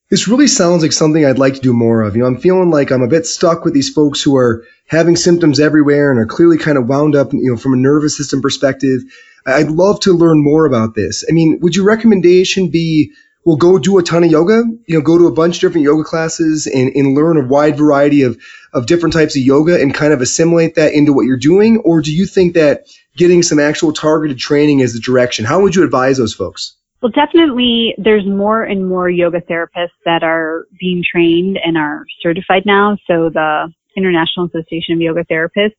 this 0.09 0.27
really 0.27 0.47
sounds 0.47 0.83
like 0.83 0.91
something 0.91 1.25
I'd 1.25 1.39
like 1.39 1.55
to 1.55 1.61
do 1.61 1.73
more 1.73 2.03
of. 2.03 2.15
You 2.15 2.21
know, 2.21 2.27
I'm 2.27 2.37
feeling 2.37 2.69
like 2.69 2.91
I'm 2.91 3.01
a 3.01 3.07
bit 3.07 3.25
stuck 3.25 3.65
with 3.65 3.73
these 3.73 3.89
folks 3.89 4.21
who 4.21 4.35
are 4.35 4.63
having 4.87 5.15
symptoms 5.15 5.59
everywhere 5.59 6.11
and 6.11 6.19
are 6.19 6.27
clearly 6.27 6.59
kind 6.59 6.77
of 6.77 6.87
wound 6.87 7.15
up, 7.15 7.33
you 7.33 7.49
know, 7.49 7.57
from 7.57 7.73
a 7.73 7.77
nervous 7.77 8.15
system 8.15 8.41
perspective. 8.41 8.99
I'd 9.45 9.71
love 9.71 10.01
to 10.01 10.13
learn 10.13 10.43
more 10.43 10.65
about 10.65 10.93
this. 10.93 11.25
I 11.27 11.31
mean, 11.31 11.59
would 11.61 11.75
your 11.75 11.85
recommendation 11.85 12.69
be, 12.69 13.11
well, 13.45 13.57
go 13.57 13.77
do 13.77 13.97
a 13.97 14.03
ton 14.03 14.23
of 14.23 14.31
yoga, 14.31 14.63
you 14.87 14.97
know, 14.97 15.01
go 15.01 15.17
to 15.17 15.27
a 15.27 15.33
bunch 15.33 15.55
of 15.55 15.61
different 15.61 15.83
yoga 15.83 16.03
classes 16.03 16.67
and, 16.67 16.95
and 16.95 17.15
learn 17.15 17.37
a 17.37 17.45
wide 17.45 17.77
variety 17.77 18.23
of, 18.23 18.37
of 18.73 18.85
different 18.85 19.13
types 19.13 19.35
of 19.35 19.41
yoga 19.41 19.81
and 19.81 19.93
kind 19.93 20.13
of 20.13 20.21
assimilate 20.21 20.75
that 20.75 20.93
into 20.93 21.13
what 21.13 21.25
you're 21.25 21.37
doing? 21.37 21.77
Or 21.79 22.01
do 22.01 22.13
you 22.13 22.25
think 22.25 22.53
that 22.53 22.85
getting 23.17 23.43
some 23.43 23.59
actual 23.59 23.91
targeted 23.91 24.37
training 24.37 24.79
is 24.79 24.93
the 24.93 24.99
direction? 24.99 25.45
How 25.45 25.61
would 25.61 25.75
you 25.75 25.83
advise 25.83 26.17
those 26.17 26.33
folks? 26.33 26.75
Well, 27.01 27.11
definitely 27.11 27.95
there's 27.97 28.25
more 28.25 28.63
and 28.63 28.87
more 28.87 29.09
yoga 29.09 29.41
therapists 29.41 29.89
that 30.05 30.23
are 30.23 30.65
being 30.79 31.03
trained 31.03 31.59
and 31.63 31.77
are 31.77 32.05
certified 32.21 32.65
now. 32.65 32.97
So 33.07 33.29
the 33.29 33.73
International 33.97 34.45
Association 34.45 34.95
of 34.95 35.01
Yoga 35.01 35.25
Therapists 35.25 35.75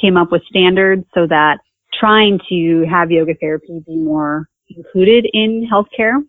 came 0.00 0.16
up 0.16 0.30
with 0.30 0.42
standards 0.44 1.04
so 1.14 1.26
that 1.26 1.58
trying 1.98 2.38
to 2.48 2.86
have 2.88 3.10
yoga 3.10 3.34
therapy 3.34 3.82
be 3.84 3.96
more 3.96 4.48
included 4.68 5.26
in 5.32 5.68
healthcare. 5.70 6.22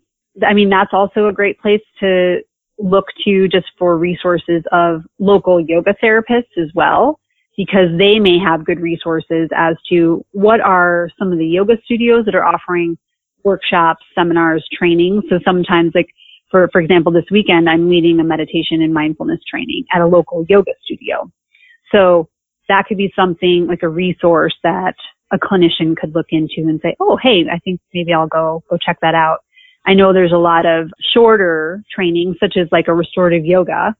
I 0.46 0.54
mean, 0.54 0.68
that's 0.68 0.92
also 0.92 1.28
a 1.28 1.32
great 1.32 1.58
place 1.60 1.82
to 2.00 2.40
look 2.78 3.06
to 3.24 3.48
just 3.48 3.66
for 3.78 3.98
resources 3.98 4.62
of 4.72 5.02
local 5.18 5.60
yoga 5.60 5.94
therapists 6.02 6.56
as 6.58 6.70
well, 6.74 7.20
because 7.56 7.88
they 7.98 8.18
may 8.18 8.38
have 8.38 8.64
good 8.64 8.80
resources 8.80 9.48
as 9.54 9.76
to 9.90 10.24
what 10.32 10.60
are 10.60 11.10
some 11.18 11.32
of 11.32 11.38
the 11.38 11.46
yoga 11.46 11.76
studios 11.84 12.24
that 12.24 12.34
are 12.34 12.44
offering 12.44 12.96
workshops, 13.44 14.04
seminars, 14.14 14.66
training. 14.72 15.22
So 15.28 15.38
sometimes 15.44 15.92
like 15.94 16.08
for, 16.50 16.68
for 16.72 16.80
example, 16.80 17.12
this 17.12 17.24
weekend, 17.30 17.68
I'm 17.68 17.88
leading 17.88 18.18
a 18.20 18.24
meditation 18.24 18.82
and 18.82 18.92
mindfulness 18.92 19.40
training 19.48 19.84
at 19.92 20.00
a 20.00 20.06
local 20.06 20.44
yoga 20.48 20.72
studio. 20.84 21.30
So 21.92 22.28
that 22.68 22.86
could 22.86 22.96
be 22.96 23.12
something 23.14 23.66
like 23.66 23.82
a 23.82 23.88
resource 23.88 24.54
that 24.62 24.94
a 25.32 25.38
clinician 25.38 25.96
could 25.96 26.14
look 26.14 26.26
into 26.30 26.68
and 26.68 26.80
say, 26.82 26.96
Oh, 26.98 27.16
hey, 27.22 27.44
I 27.50 27.58
think 27.60 27.80
maybe 27.94 28.12
I'll 28.12 28.26
go, 28.26 28.64
go 28.68 28.76
check 28.84 28.98
that 29.00 29.14
out. 29.14 29.38
I 29.86 29.94
know 29.94 30.12
there's 30.12 30.32
a 30.32 30.38
lot 30.38 30.66
of 30.66 30.90
shorter 31.14 31.82
training, 31.94 32.36
such 32.40 32.56
as 32.56 32.68
like 32.70 32.88
a 32.88 32.94
restorative 32.94 33.44
yoga. 33.44 33.94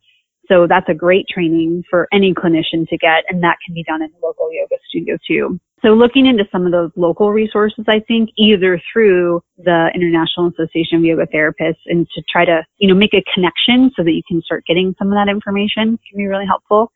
So 0.48 0.66
that's 0.66 0.88
a 0.88 0.94
great 0.94 1.26
training 1.28 1.84
for 1.88 2.08
any 2.12 2.34
clinician 2.34 2.88
to 2.88 2.98
get, 2.98 3.24
and 3.28 3.42
that 3.44 3.58
can 3.64 3.72
be 3.72 3.84
done 3.84 4.02
in 4.02 4.10
a 4.10 4.26
local 4.26 4.52
yoga 4.52 4.76
studio 4.88 5.16
too. 5.26 5.60
So 5.80 5.90
looking 5.90 6.26
into 6.26 6.44
some 6.52 6.66
of 6.66 6.72
those 6.72 6.90
local 6.96 7.32
resources, 7.32 7.84
I 7.88 8.00
think 8.00 8.30
either 8.36 8.80
through 8.92 9.42
the 9.58 9.90
International 9.94 10.48
Association 10.48 10.98
of 10.98 11.04
Yoga 11.04 11.26
Therapists 11.26 11.80
and 11.86 12.06
to 12.14 12.22
try 12.28 12.44
to, 12.44 12.66
you 12.78 12.88
know, 12.88 12.94
make 12.94 13.14
a 13.14 13.22
connection 13.32 13.90
so 13.96 14.02
that 14.02 14.12
you 14.12 14.22
can 14.28 14.42
start 14.42 14.66
getting 14.66 14.94
some 14.98 15.08
of 15.08 15.14
that 15.14 15.30
information 15.30 15.98
can 16.08 16.16
be 16.16 16.26
really 16.26 16.46
helpful. 16.46 16.92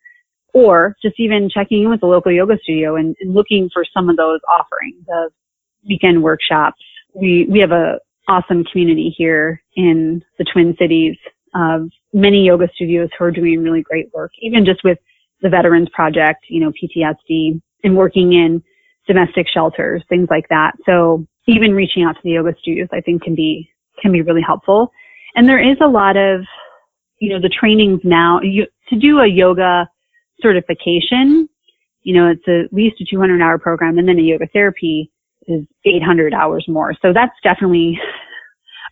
Or 0.53 0.95
just 1.01 1.15
even 1.17 1.49
checking 1.49 1.83
in 1.83 1.89
with 1.89 2.01
the 2.01 2.07
local 2.07 2.31
yoga 2.31 2.57
studio 2.61 2.95
and, 2.95 3.15
and 3.19 3.33
looking 3.33 3.69
for 3.73 3.83
some 3.93 4.09
of 4.09 4.17
those 4.17 4.39
offerings 4.47 5.05
of 5.11 5.31
weekend 5.87 6.21
workshops. 6.21 6.81
We, 7.13 7.47
we 7.49 7.59
have 7.59 7.71
a 7.71 7.99
awesome 8.27 8.63
community 8.65 9.13
here 9.15 9.61
in 9.75 10.23
the 10.37 10.45
Twin 10.51 10.75
Cities 10.79 11.15
of 11.53 11.89
many 12.13 12.45
yoga 12.45 12.67
studios 12.75 13.09
who 13.17 13.25
are 13.25 13.31
doing 13.31 13.61
really 13.61 13.81
great 13.81 14.11
work, 14.13 14.31
even 14.41 14.65
just 14.65 14.83
with 14.83 14.97
the 15.41 15.49
Veterans 15.49 15.89
Project, 15.93 16.45
you 16.49 16.59
know, 16.59 16.71
PTSD 16.71 17.61
and 17.83 17.95
working 17.95 18.33
in 18.33 18.63
domestic 19.07 19.47
shelters, 19.47 20.03
things 20.09 20.27
like 20.29 20.47
that. 20.49 20.73
So 20.85 21.25
even 21.47 21.73
reaching 21.73 22.03
out 22.03 22.15
to 22.15 22.21
the 22.23 22.31
yoga 22.31 22.55
studios, 22.59 22.89
I 22.91 23.01
think 23.01 23.21
can 23.23 23.35
be, 23.35 23.69
can 24.01 24.11
be 24.11 24.21
really 24.21 24.41
helpful. 24.41 24.91
And 25.35 25.47
there 25.47 25.59
is 25.59 25.77
a 25.81 25.87
lot 25.87 26.17
of, 26.17 26.41
you 27.19 27.29
know, 27.29 27.39
the 27.39 27.49
trainings 27.49 28.01
now, 28.03 28.41
you, 28.41 28.65
to 28.89 28.95
do 28.95 29.19
a 29.19 29.27
yoga 29.27 29.87
certification, 30.41 31.47
you 32.03 32.13
know, 32.13 32.29
it's 32.29 32.47
at 32.47 32.73
least 32.73 33.01
a 33.01 33.05
200 33.09 33.41
hour 33.41 33.57
program 33.57 33.97
and 33.97 34.07
then 34.07 34.19
a 34.19 34.21
yoga 34.21 34.47
therapy 34.53 35.11
is 35.47 35.65
800 35.85 36.33
hours 36.33 36.65
more. 36.67 36.93
So 37.01 37.13
that's 37.13 37.35
definitely 37.43 37.99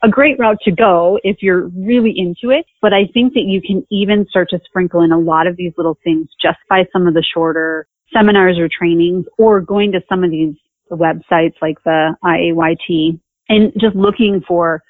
a 0.03 0.09
great 0.09 0.37
route 0.37 0.59
to 0.63 0.71
go 0.71 1.19
if 1.23 1.37
you're 1.41 1.69
really 1.69 2.13
into 2.15 2.49
it. 2.53 2.65
But 2.81 2.93
I 2.93 3.05
think 3.13 3.33
that 3.33 3.45
you 3.45 3.61
can 3.61 3.85
even 3.89 4.27
start 4.29 4.49
to 4.49 4.59
sprinkle 4.65 5.01
in 5.01 5.11
a 5.11 5.19
lot 5.19 5.47
of 5.47 5.55
these 5.55 5.71
little 5.77 5.97
things 6.03 6.27
just 6.41 6.59
by 6.69 6.85
some 6.91 7.07
of 7.07 7.13
the 7.13 7.23
shorter 7.33 7.87
seminars 8.13 8.59
or 8.59 8.69
trainings 8.69 9.25
or 9.37 9.61
going 9.61 9.91
to 9.93 10.01
some 10.07 10.23
of 10.23 10.29
these 10.29 10.53
websites 10.91 11.55
like 11.61 11.77
the 11.83 12.15
IAYT 12.23 13.19
and 13.49 13.73
just 13.79 13.95
looking 13.95 14.41
for 14.47 14.81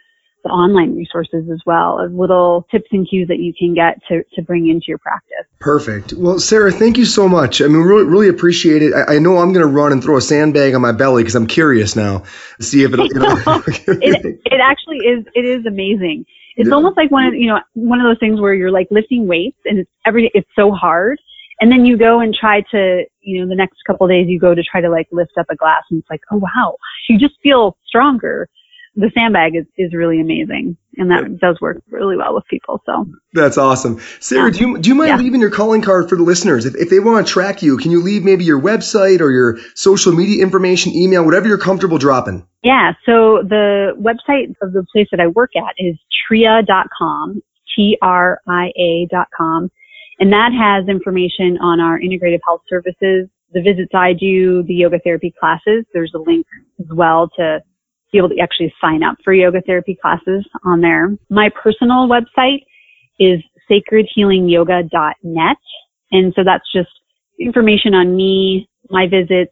the 0.43 0.49
online 0.49 0.95
resources 0.95 1.49
as 1.51 1.59
well 1.65 2.01
as 2.01 2.11
little 2.11 2.67
tips 2.69 2.87
and 2.91 3.07
cues 3.07 3.27
that 3.29 3.39
you 3.39 3.53
can 3.57 3.73
get 3.73 3.99
to, 4.07 4.23
to 4.33 4.41
bring 4.41 4.67
into 4.67 4.85
your 4.87 4.97
practice. 4.97 5.45
Perfect. 5.59 6.13
Well, 6.13 6.39
Sarah, 6.39 6.71
thank 6.71 6.97
you 6.97 7.05
so 7.05 7.29
much. 7.29 7.61
I 7.61 7.67
mean, 7.67 7.77
really, 7.77 8.05
really 8.05 8.29
appreciate 8.29 8.81
it. 8.81 8.93
I, 8.93 9.15
I 9.15 9.19
know 9.19 9.37
I'm 9.37 9.53
going 9.53 9.65
to 9.65 9.71
run 9.71 9.91
and 9.91 10.03
throw 10.03 10.17
a 10.17 10.21
sandbag 10.21 10.75
on 10.75 10.81
my 10.81 10.91
belly 10.91 11.23
because 11.23 11.35
I'm 11.35 11.47
curious 11.47 11.95
now 11.95 12.23
to 12.57 12.63
see 12.63 12.83
if 12.83 12.93
it, 12.93 12.99
you 12.99 13.13
know, 13.13 13.41
it, 13.67 14.41
it 14.45 14.59
actually 14.61 14.97
is, 14.97 15.25
it 15.33 15.45
is 15.45 15.65
amazing. 15.65 16.25
It's 16.55 16.69
yeah. 16.69 16.75
almost 16.75 16.97
like 16.97 17.09
one 17.09 17.25
of, 17.25 17.33
you 17.33 17.47
know, 17.47 17.59
one 17.73 17.99
of 17.99 18.05
those 18.05 18.19
things 18.19 18.39
where 18.39 18.53
you're 18.53 18.71
like 18.71 18.87
lifting 18.91 19.27
weights 19.27 19.57
and 19.65 19.79
it's 19.79 19.89
every, 20.05 20.29
it's 20.33 20.49
so 20.55 20.71
hard 20.71 21.19
and 21.63 21.71
then 21.71 21.85
you 21.85 21.97
go 21.97 22.19
and 22.19 22.35
try 22.35 22.61
to, 22.71 23.05
you 23.21 23.39
know, 23.39 23.47
the 23.47 23.55
next 23.55 23.77
couple 23.87 24.05
of 24.05 24.11
days 24.11 24.27
you 24.27 24.39
go 24.39 24.53
to 24.53 24.63
try 24.63 24.81
to 24.81 24.89
like 24.89 25.07
lift 25.11 25.31
up 25.39 25.45
a 25.49 25.55
glass 25.55 25.83
and 25.89 25.99
it's 25.99 26.09
like, 26.09 26.21
oh 26.29 26.37
wow, 26.37 26.75
you 27.07 27.17
just 27.17 27.35
feel 27.41 27.77
stronger. 27.87 28.49
The 28.95 29.11
sandbag 29.17 29.55
is, 29.55 29.65
is 29.77 29.93
really 29.93 30.21
amazing 30.21 30.77
and 30.97 31.09
that 31.11 31.39
does 31.39 31.59
work 31.59 31.81
really 31.89 32.15
well 32.15 32.33
with 32.35 32.45
people. 32.47 32.81
So 32.85 33.05
that's 33.33 33.57
awesome. 33.57 33.99
Sarah, 34.19 34.51
yeah. 34.51 34.59
do 34.59 34.59
you, 34.59 34.77
do 34.79 34.89
you 34.89 34.95
mind 34.95 35.09
yeah. 35.09 35.17
leaving 35.17 35.41
your 35.41 35.49
calling 35.49 35.81
card 35.81 36.09
for 36.09 36.15
the 36.15 36.23
listeners? 36.23 36.65
If, 36.65 36.75
if 36.75 36.89
they 36.89 36.99
want 36.99 37.25
to 37.25 37.33
track 37.33 37.61
you, 37.63 37.77
can 37.77 37.91
you 37.91 38.01
leave 38.01 38.23
maybe 38.23 38.43
your 38.43 38.59
website 38.61 39.19
or 39.19 39.31
your 39.31 39.57
social 39.75 40.11
media 40.13 40.43
information, 40.43 40.93
email, 40.93 41.25
whatever 41.25 41.47
you're 41.47 41.57
comfortable 41.57 41.97
dropping? 41.97 42.45
Yeah. 42.63 42.93
So 43.05 43.41
the 43.43 43.93
website 43.99 44.53
of 44.61 44.73
the 44.73 44.85
place 44.91 45.07
that 45.11 45.19
I 45.19 45.27
work 45.27 45.51
at 45.55 45.73
is 45.77 45.95
tria.com, 46.27 47.41
T-R-I-A.com. 47.75 49.71
And 50.19 50.31
that 50.31 50.51
has 50.53 50.87
information 50.87 51.57
on 51.57 51.79
our 51.79 51.99
integrative 51.99 52.39
health 52.45 52.61
services, 52.69 53.27
the 53.51 53.61
visits 53.61 53.91
I 53.95 54.13
do, 54.13 54.63
the 54.63 54.75
yoga 54.75 54.99
therapy 54.99 55.33
classes. 55.37 55.85
There's 55.93 56.13
a 56.13 56.19
link 56.19 56.45
as 56.79 56.85
well 56.91 57.29
to 57.37 57.61
be 58.13 58.17
able 58.19 58.29
to 58.29 58.39
actually 58.39 58.73
sign 58.79 59.03
up 59.03 59.17
for 59.23 59.33
yoga 59.33 59.61
therapy 59.61 59.97
classes 60.01 60.47
on 60.63 60.79
there. 60.79 61.09
My 61.29 61.49
personal 61.49 62.07
website 62.07 62.63
is 63.19 63.41
sacredhealingyoga.net. 63.69 65.57
And 66.11 66.33
so 66.35 66.43
that's 66.45 66.71
just 66.71 66.89
information 67.39 67.93
on 67.93 68.15
me, 68.15 68.69
my 68.89 69.07
visits, 69.07 69.51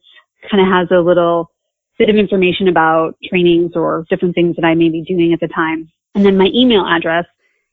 kind 0.50 0.62
of 0.62 0.68
has 0.72 0.88
a 0.92 1.02
little 1.02 1.52
bit 1.98 2.10
of 2.10 2.16
information 2.16 2.68
about 2.68 3.16
trainings 3.28 3.72
or 3.76 4.06
different 4.10 4.36
things 4.36 4.56
that 4.56 4.66
I 4.66 4.76
may 4.76 4.90
be 4.90 5.02
doing 5.02 5.34
at 5.34 5.40
the 5.40 5.48
time. 5.48 5.92
And 6.16 6.26
then 6.26 6.38
my 6.38 6.50
email 6.54 6.86
address 6.86 7.26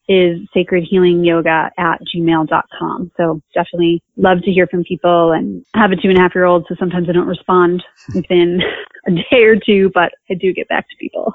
is 0.08 0.38
sacredhealingyoga 0.56 1.70
at 1.76 2.00
gmail.com. 2.14 3.12
So 3.16 3.42
definitely 3.52 4.02
love 4.16 4.38
to 4.42 4.50
hear 4.50 4.66
from 4.66 4.82
people 4.82 5.32
and 5.32 5.64
I 5.74 5.80
have 5.80 5.92
a 5.92 5.96
two 5.96 6.08
and 6.08 6.16
a 6.16 6.20
half 6.20 6.34
year 6.34 6.44
old. 6.44 6.64
So 6.68 6.74
sometimes 6.78 7.08
I 7.08 7.12
don't 7.12 7.28
respond 7.28 7.82
within 8.14 8.60
a 9.06 9.10
day 9.10 9.44
or 9.44 9.56
two, 9.56 9.90
but 9.92 10.12
I 10.30 10.34
do 10.34 10.52
get 10.54 10.68
back 10.68 10.88
to 10.88 10.96
people. 10.98 11.34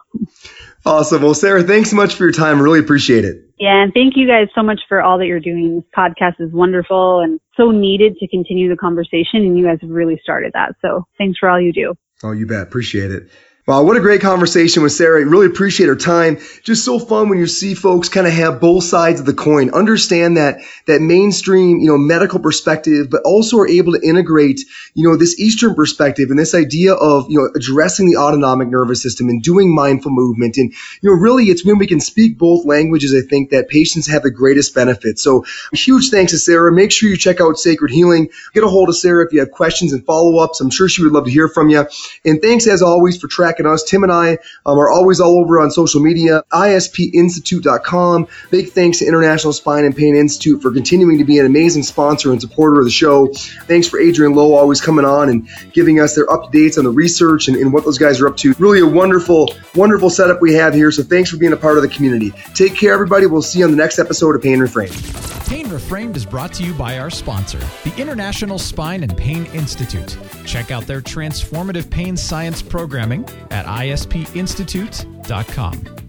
Awesome. 0.85 1.21
Well, 1.21 1.35
Sarah, 1.35 1.63
thanks 1.63 1.91
so 1.91 1.95
much 1.95 2.15
for 2.15 2.23
your 2.23 2.33
time. 2.33 2.61
Really 2.61 2.79
appreciate 2.79 3.25
it. 3.25 3.47
Yeah. 3.59 3.83
And 3.83 3.93
thank 3.93 4.17
you 4.17 4.27
guys 4.27 4.47
so 4.55 4.63
much 4.63 4.81
for 4.89 5.01
all 5.01 5.19
that 5.19 5.27
you're 5.27 5.39
doing. 5.39 5.75
This 5.75 5.85
podcast 5.95 6.41
is 6.41 6.51
wonderful 6.51 7.21
and 7.21 7.39
so 7.55 7.69
needed 7.69 8.17
to 8.17 8.27
continue 8.27 8.69
the 8.69 8.75
conversation. 8.75 9.41
And 9.41 9.57
you 9.57 9.63
guys 9.63 9.77
have 9.81 9.91
really 9.91 10.19
started 10.21 10.51
that. 10.53 10.75
So 10.81 11.05
thanks 11.17 11.37
for 11.37 11.47
all 11.47 11.61
you 11.61 11.71
do. 11.71 11.93
Oh, 12.23 12.31
you 12.31 12.47
bet. 12.47 12.63
Appreciate 12.63 13.11
it. 13.11 13.29
Wow, 13.65 13.83
what 13.83 13.95
a 13.95 14.01
great 14.01 14.19
conversation 14.19 14.83
with 14.83 14.91
Sarah. 14.91 15.25
Really 15.25 15.45
appreciate 15.45 15.87
her 15.87 15.95
time. 15.95 16.37
Just 16.63 16.83
so 16.83 16.99
fun 16.99 17.29
when 17.29 17.39
you 17.39 17.47
see 17.47 17.75
folks 17.75 18.09
kind 18.09 18.27
of 18.27 18.33
have 18.33 18.59
both 18.59 18.83
sides 18.83 19.21
of 19.21 19.25
the 19.25 19.33
coin. 19.33 19.69
Understand 19.69 20.35
that 20.35 20.59
that 20.85 20.99
mainstream, 20.99 21.79
you 21.79 21.87
know, 21.87 21.97
medical 21.97 22.41
perspective, 22.41 23.09
but 23.09 23.21
also 23.23 23.59
are 23.59 23.67
able 23.67 23.93
to 23.93 24.01
integrate, 24.01 24.59
you 24.95 25.09
know, 25.09 25.15
this 25.15 25.39
Eastern 25.39 25.75
perspective 25.75 26.29
and 26.29 26.37
this 26.37 26.53
idea 26.53 26.93
of, 26.93 27.31
you 27.31 27.39
know, 27.39 27.49
addressing 27.55 28.11
the 28.11 28.17
autonomic 28.17 28.67
nervous 28.67 29.01
system 29.01 29.29
and 29.29 29.41
doing 29.41 29.73
mindful 29.73 30.11
movement. 30.11 30.57
And, 30.57 30.73
you 31.01 31.09
know, 31.09 31.15
really 31.15 31.45
it's 31.45 31.63
when 31.63 31.77
we 31.77 31.87
can 31.87 32.01
speak 32.01 32.37
both 32.37 32.65
languages, 32.65 33.15
I 33.15 33.25
think 33.25 33.51
that 33.51 33.69
patients 33.69 34.07
have 34.07 34.23
the 34.23 34.31
greatest 34.31 34.75
benefit. 34.75 35.19
So 35.19 35.45
huge 35.71 36.09
thanks 36.09 36.33
to 36.33 36.37
Sarah. 36.37 36.73
Make 36.73 36.91
sure 36.91 37.07
you 37.07 37.15
check 37.15 37.39
out 37.39 37.57
Sacred 37.57 37.91
Healing. 37.91 38.27
Get 38.53 38.65
a 38.65 38.67
hold 38.67 38.89
of 38.89 38.97
Sarah 38.97 39.25
if 39.25 39.31
you 39.31 39.39
have 39.39 39.51
questions 39.51 39.93
and 39.93 40.05
follow 40.05 40.39
ups. 40.39 40.59
I'm 40.59 40.69
sure 40.69 40.89
she 40.89 41.01
would 41.01 41.13
love 41.13 41.23
to 41.23 41.31
hear 41.31 41.47
from 41.47 41.69
you. 41.69 41.87
And 42.25 42.41
thanks 42.41 42.67
as 42.67 42.81
always 42.81 43.17
for 43.17 43.29
tracking 43.29 43.52
tracking 43.53 43.71
us. 43.71 43.83
Tim 43.83 44.03
and 44.03 44.11
I 44.11 44.37
um, 44.65 44.77
are 44.77 44.89
always 44.89 45.19
all 45.19 45.39
over 45.39 45.59
on 45.59 45.71
social 45.71 46.01
media, 46.01 46.43
ispinstitute.com. 46.51 48.27
Big 48.51 48.69
thanks 48.69 48.99
to 48.99 49.05
International 49.05 49.53
Spine 49.53 49.85
and 49.85 49.95
Pain 49.95 50.15
Institute 50.15 50.61
for 50.61 50.71
continuing 50.71 51.17
to 51.17 51.23
be 51.23 51.39
an 51.39 51.45
amazing 51.45 51.83
sponsor 51.83 52.31
and 52.31 52.41
supporter 52.41 52.79
of 52.79 52.85
the 52.85 52.91
show. 52.91 53.27
Thanks 53.67 53.87
for 53.87 53.99
Adriaan 53.99 54.33
Louw 54.33 54.57
always 54.57 54.81
coming 54.81 55.05
on 55.05 55.29
and 55.29 55.47
giving 55.73 55.99
us 55.99 56.15
their 56.15 56.27
updates 56.27 56.77
on 56.77 56.83
the 56.83 56.91
research 56.91 57.47
and, 57.47 57.57
and 57.57 57.73
what 57.73 57.85
those 57.85 57.97
guys 57.97 58.19
are 58.21 58.27
up 58.27 58.37
to. 58.37 58.53
Really 58.57 58.79
a 58.79 58.87
wonderful, 58.87 59.53
wonderful 59.75 60.09
setup 60.09 60.41
we 60.41 60.53
have 60.55 60.73
here. 60.73 60.91
So 60.91 61.03
thanks 61.03 61.29
for 61.29 61.37
being 61.37 61.53
a 61.53 61.57
part 61.57 61.77
of 61.77 61.83
the 61.83 61.89
community. 61.89 62.31
Take 62.53 62.75
care, 62.75 62.93
everybody. 62.93 63.25
We'll 63.25 63.41
see 63.41 63.59
you 63.59 63.65
on 63.65 63.71
the 63.71 63.77
next 63.77 63.99
episode 63.99 64.35
of 64.35 64.41
Pain 64.41 64.59
Reframed. 64.59 65.33
Pain 65.47 65.67
Reframed 65.67 66.15
is 66.15 66.25
brought 66.25 66.53
to 66.53 66.63
you 66.63 66.73
by 66.73 66.97
our 66.97 67.09
sponsor, 67.09 67.59
the 67.83 67.93
International 67.97 68.57
Spine 68.57 69.03
and 69.03 69.15
Pain 69.15 69.45
Institute. 69.47 70.17
Check 70.45 70.71
out 70.71 70.87
their 70.87 71.01
transformative 71.01 71.89
pain 71.89 72.17
science 72.17 72.61
programming 72.61 73.25
at 73.53 73.65
ispinstitute.com. 73.65 76.02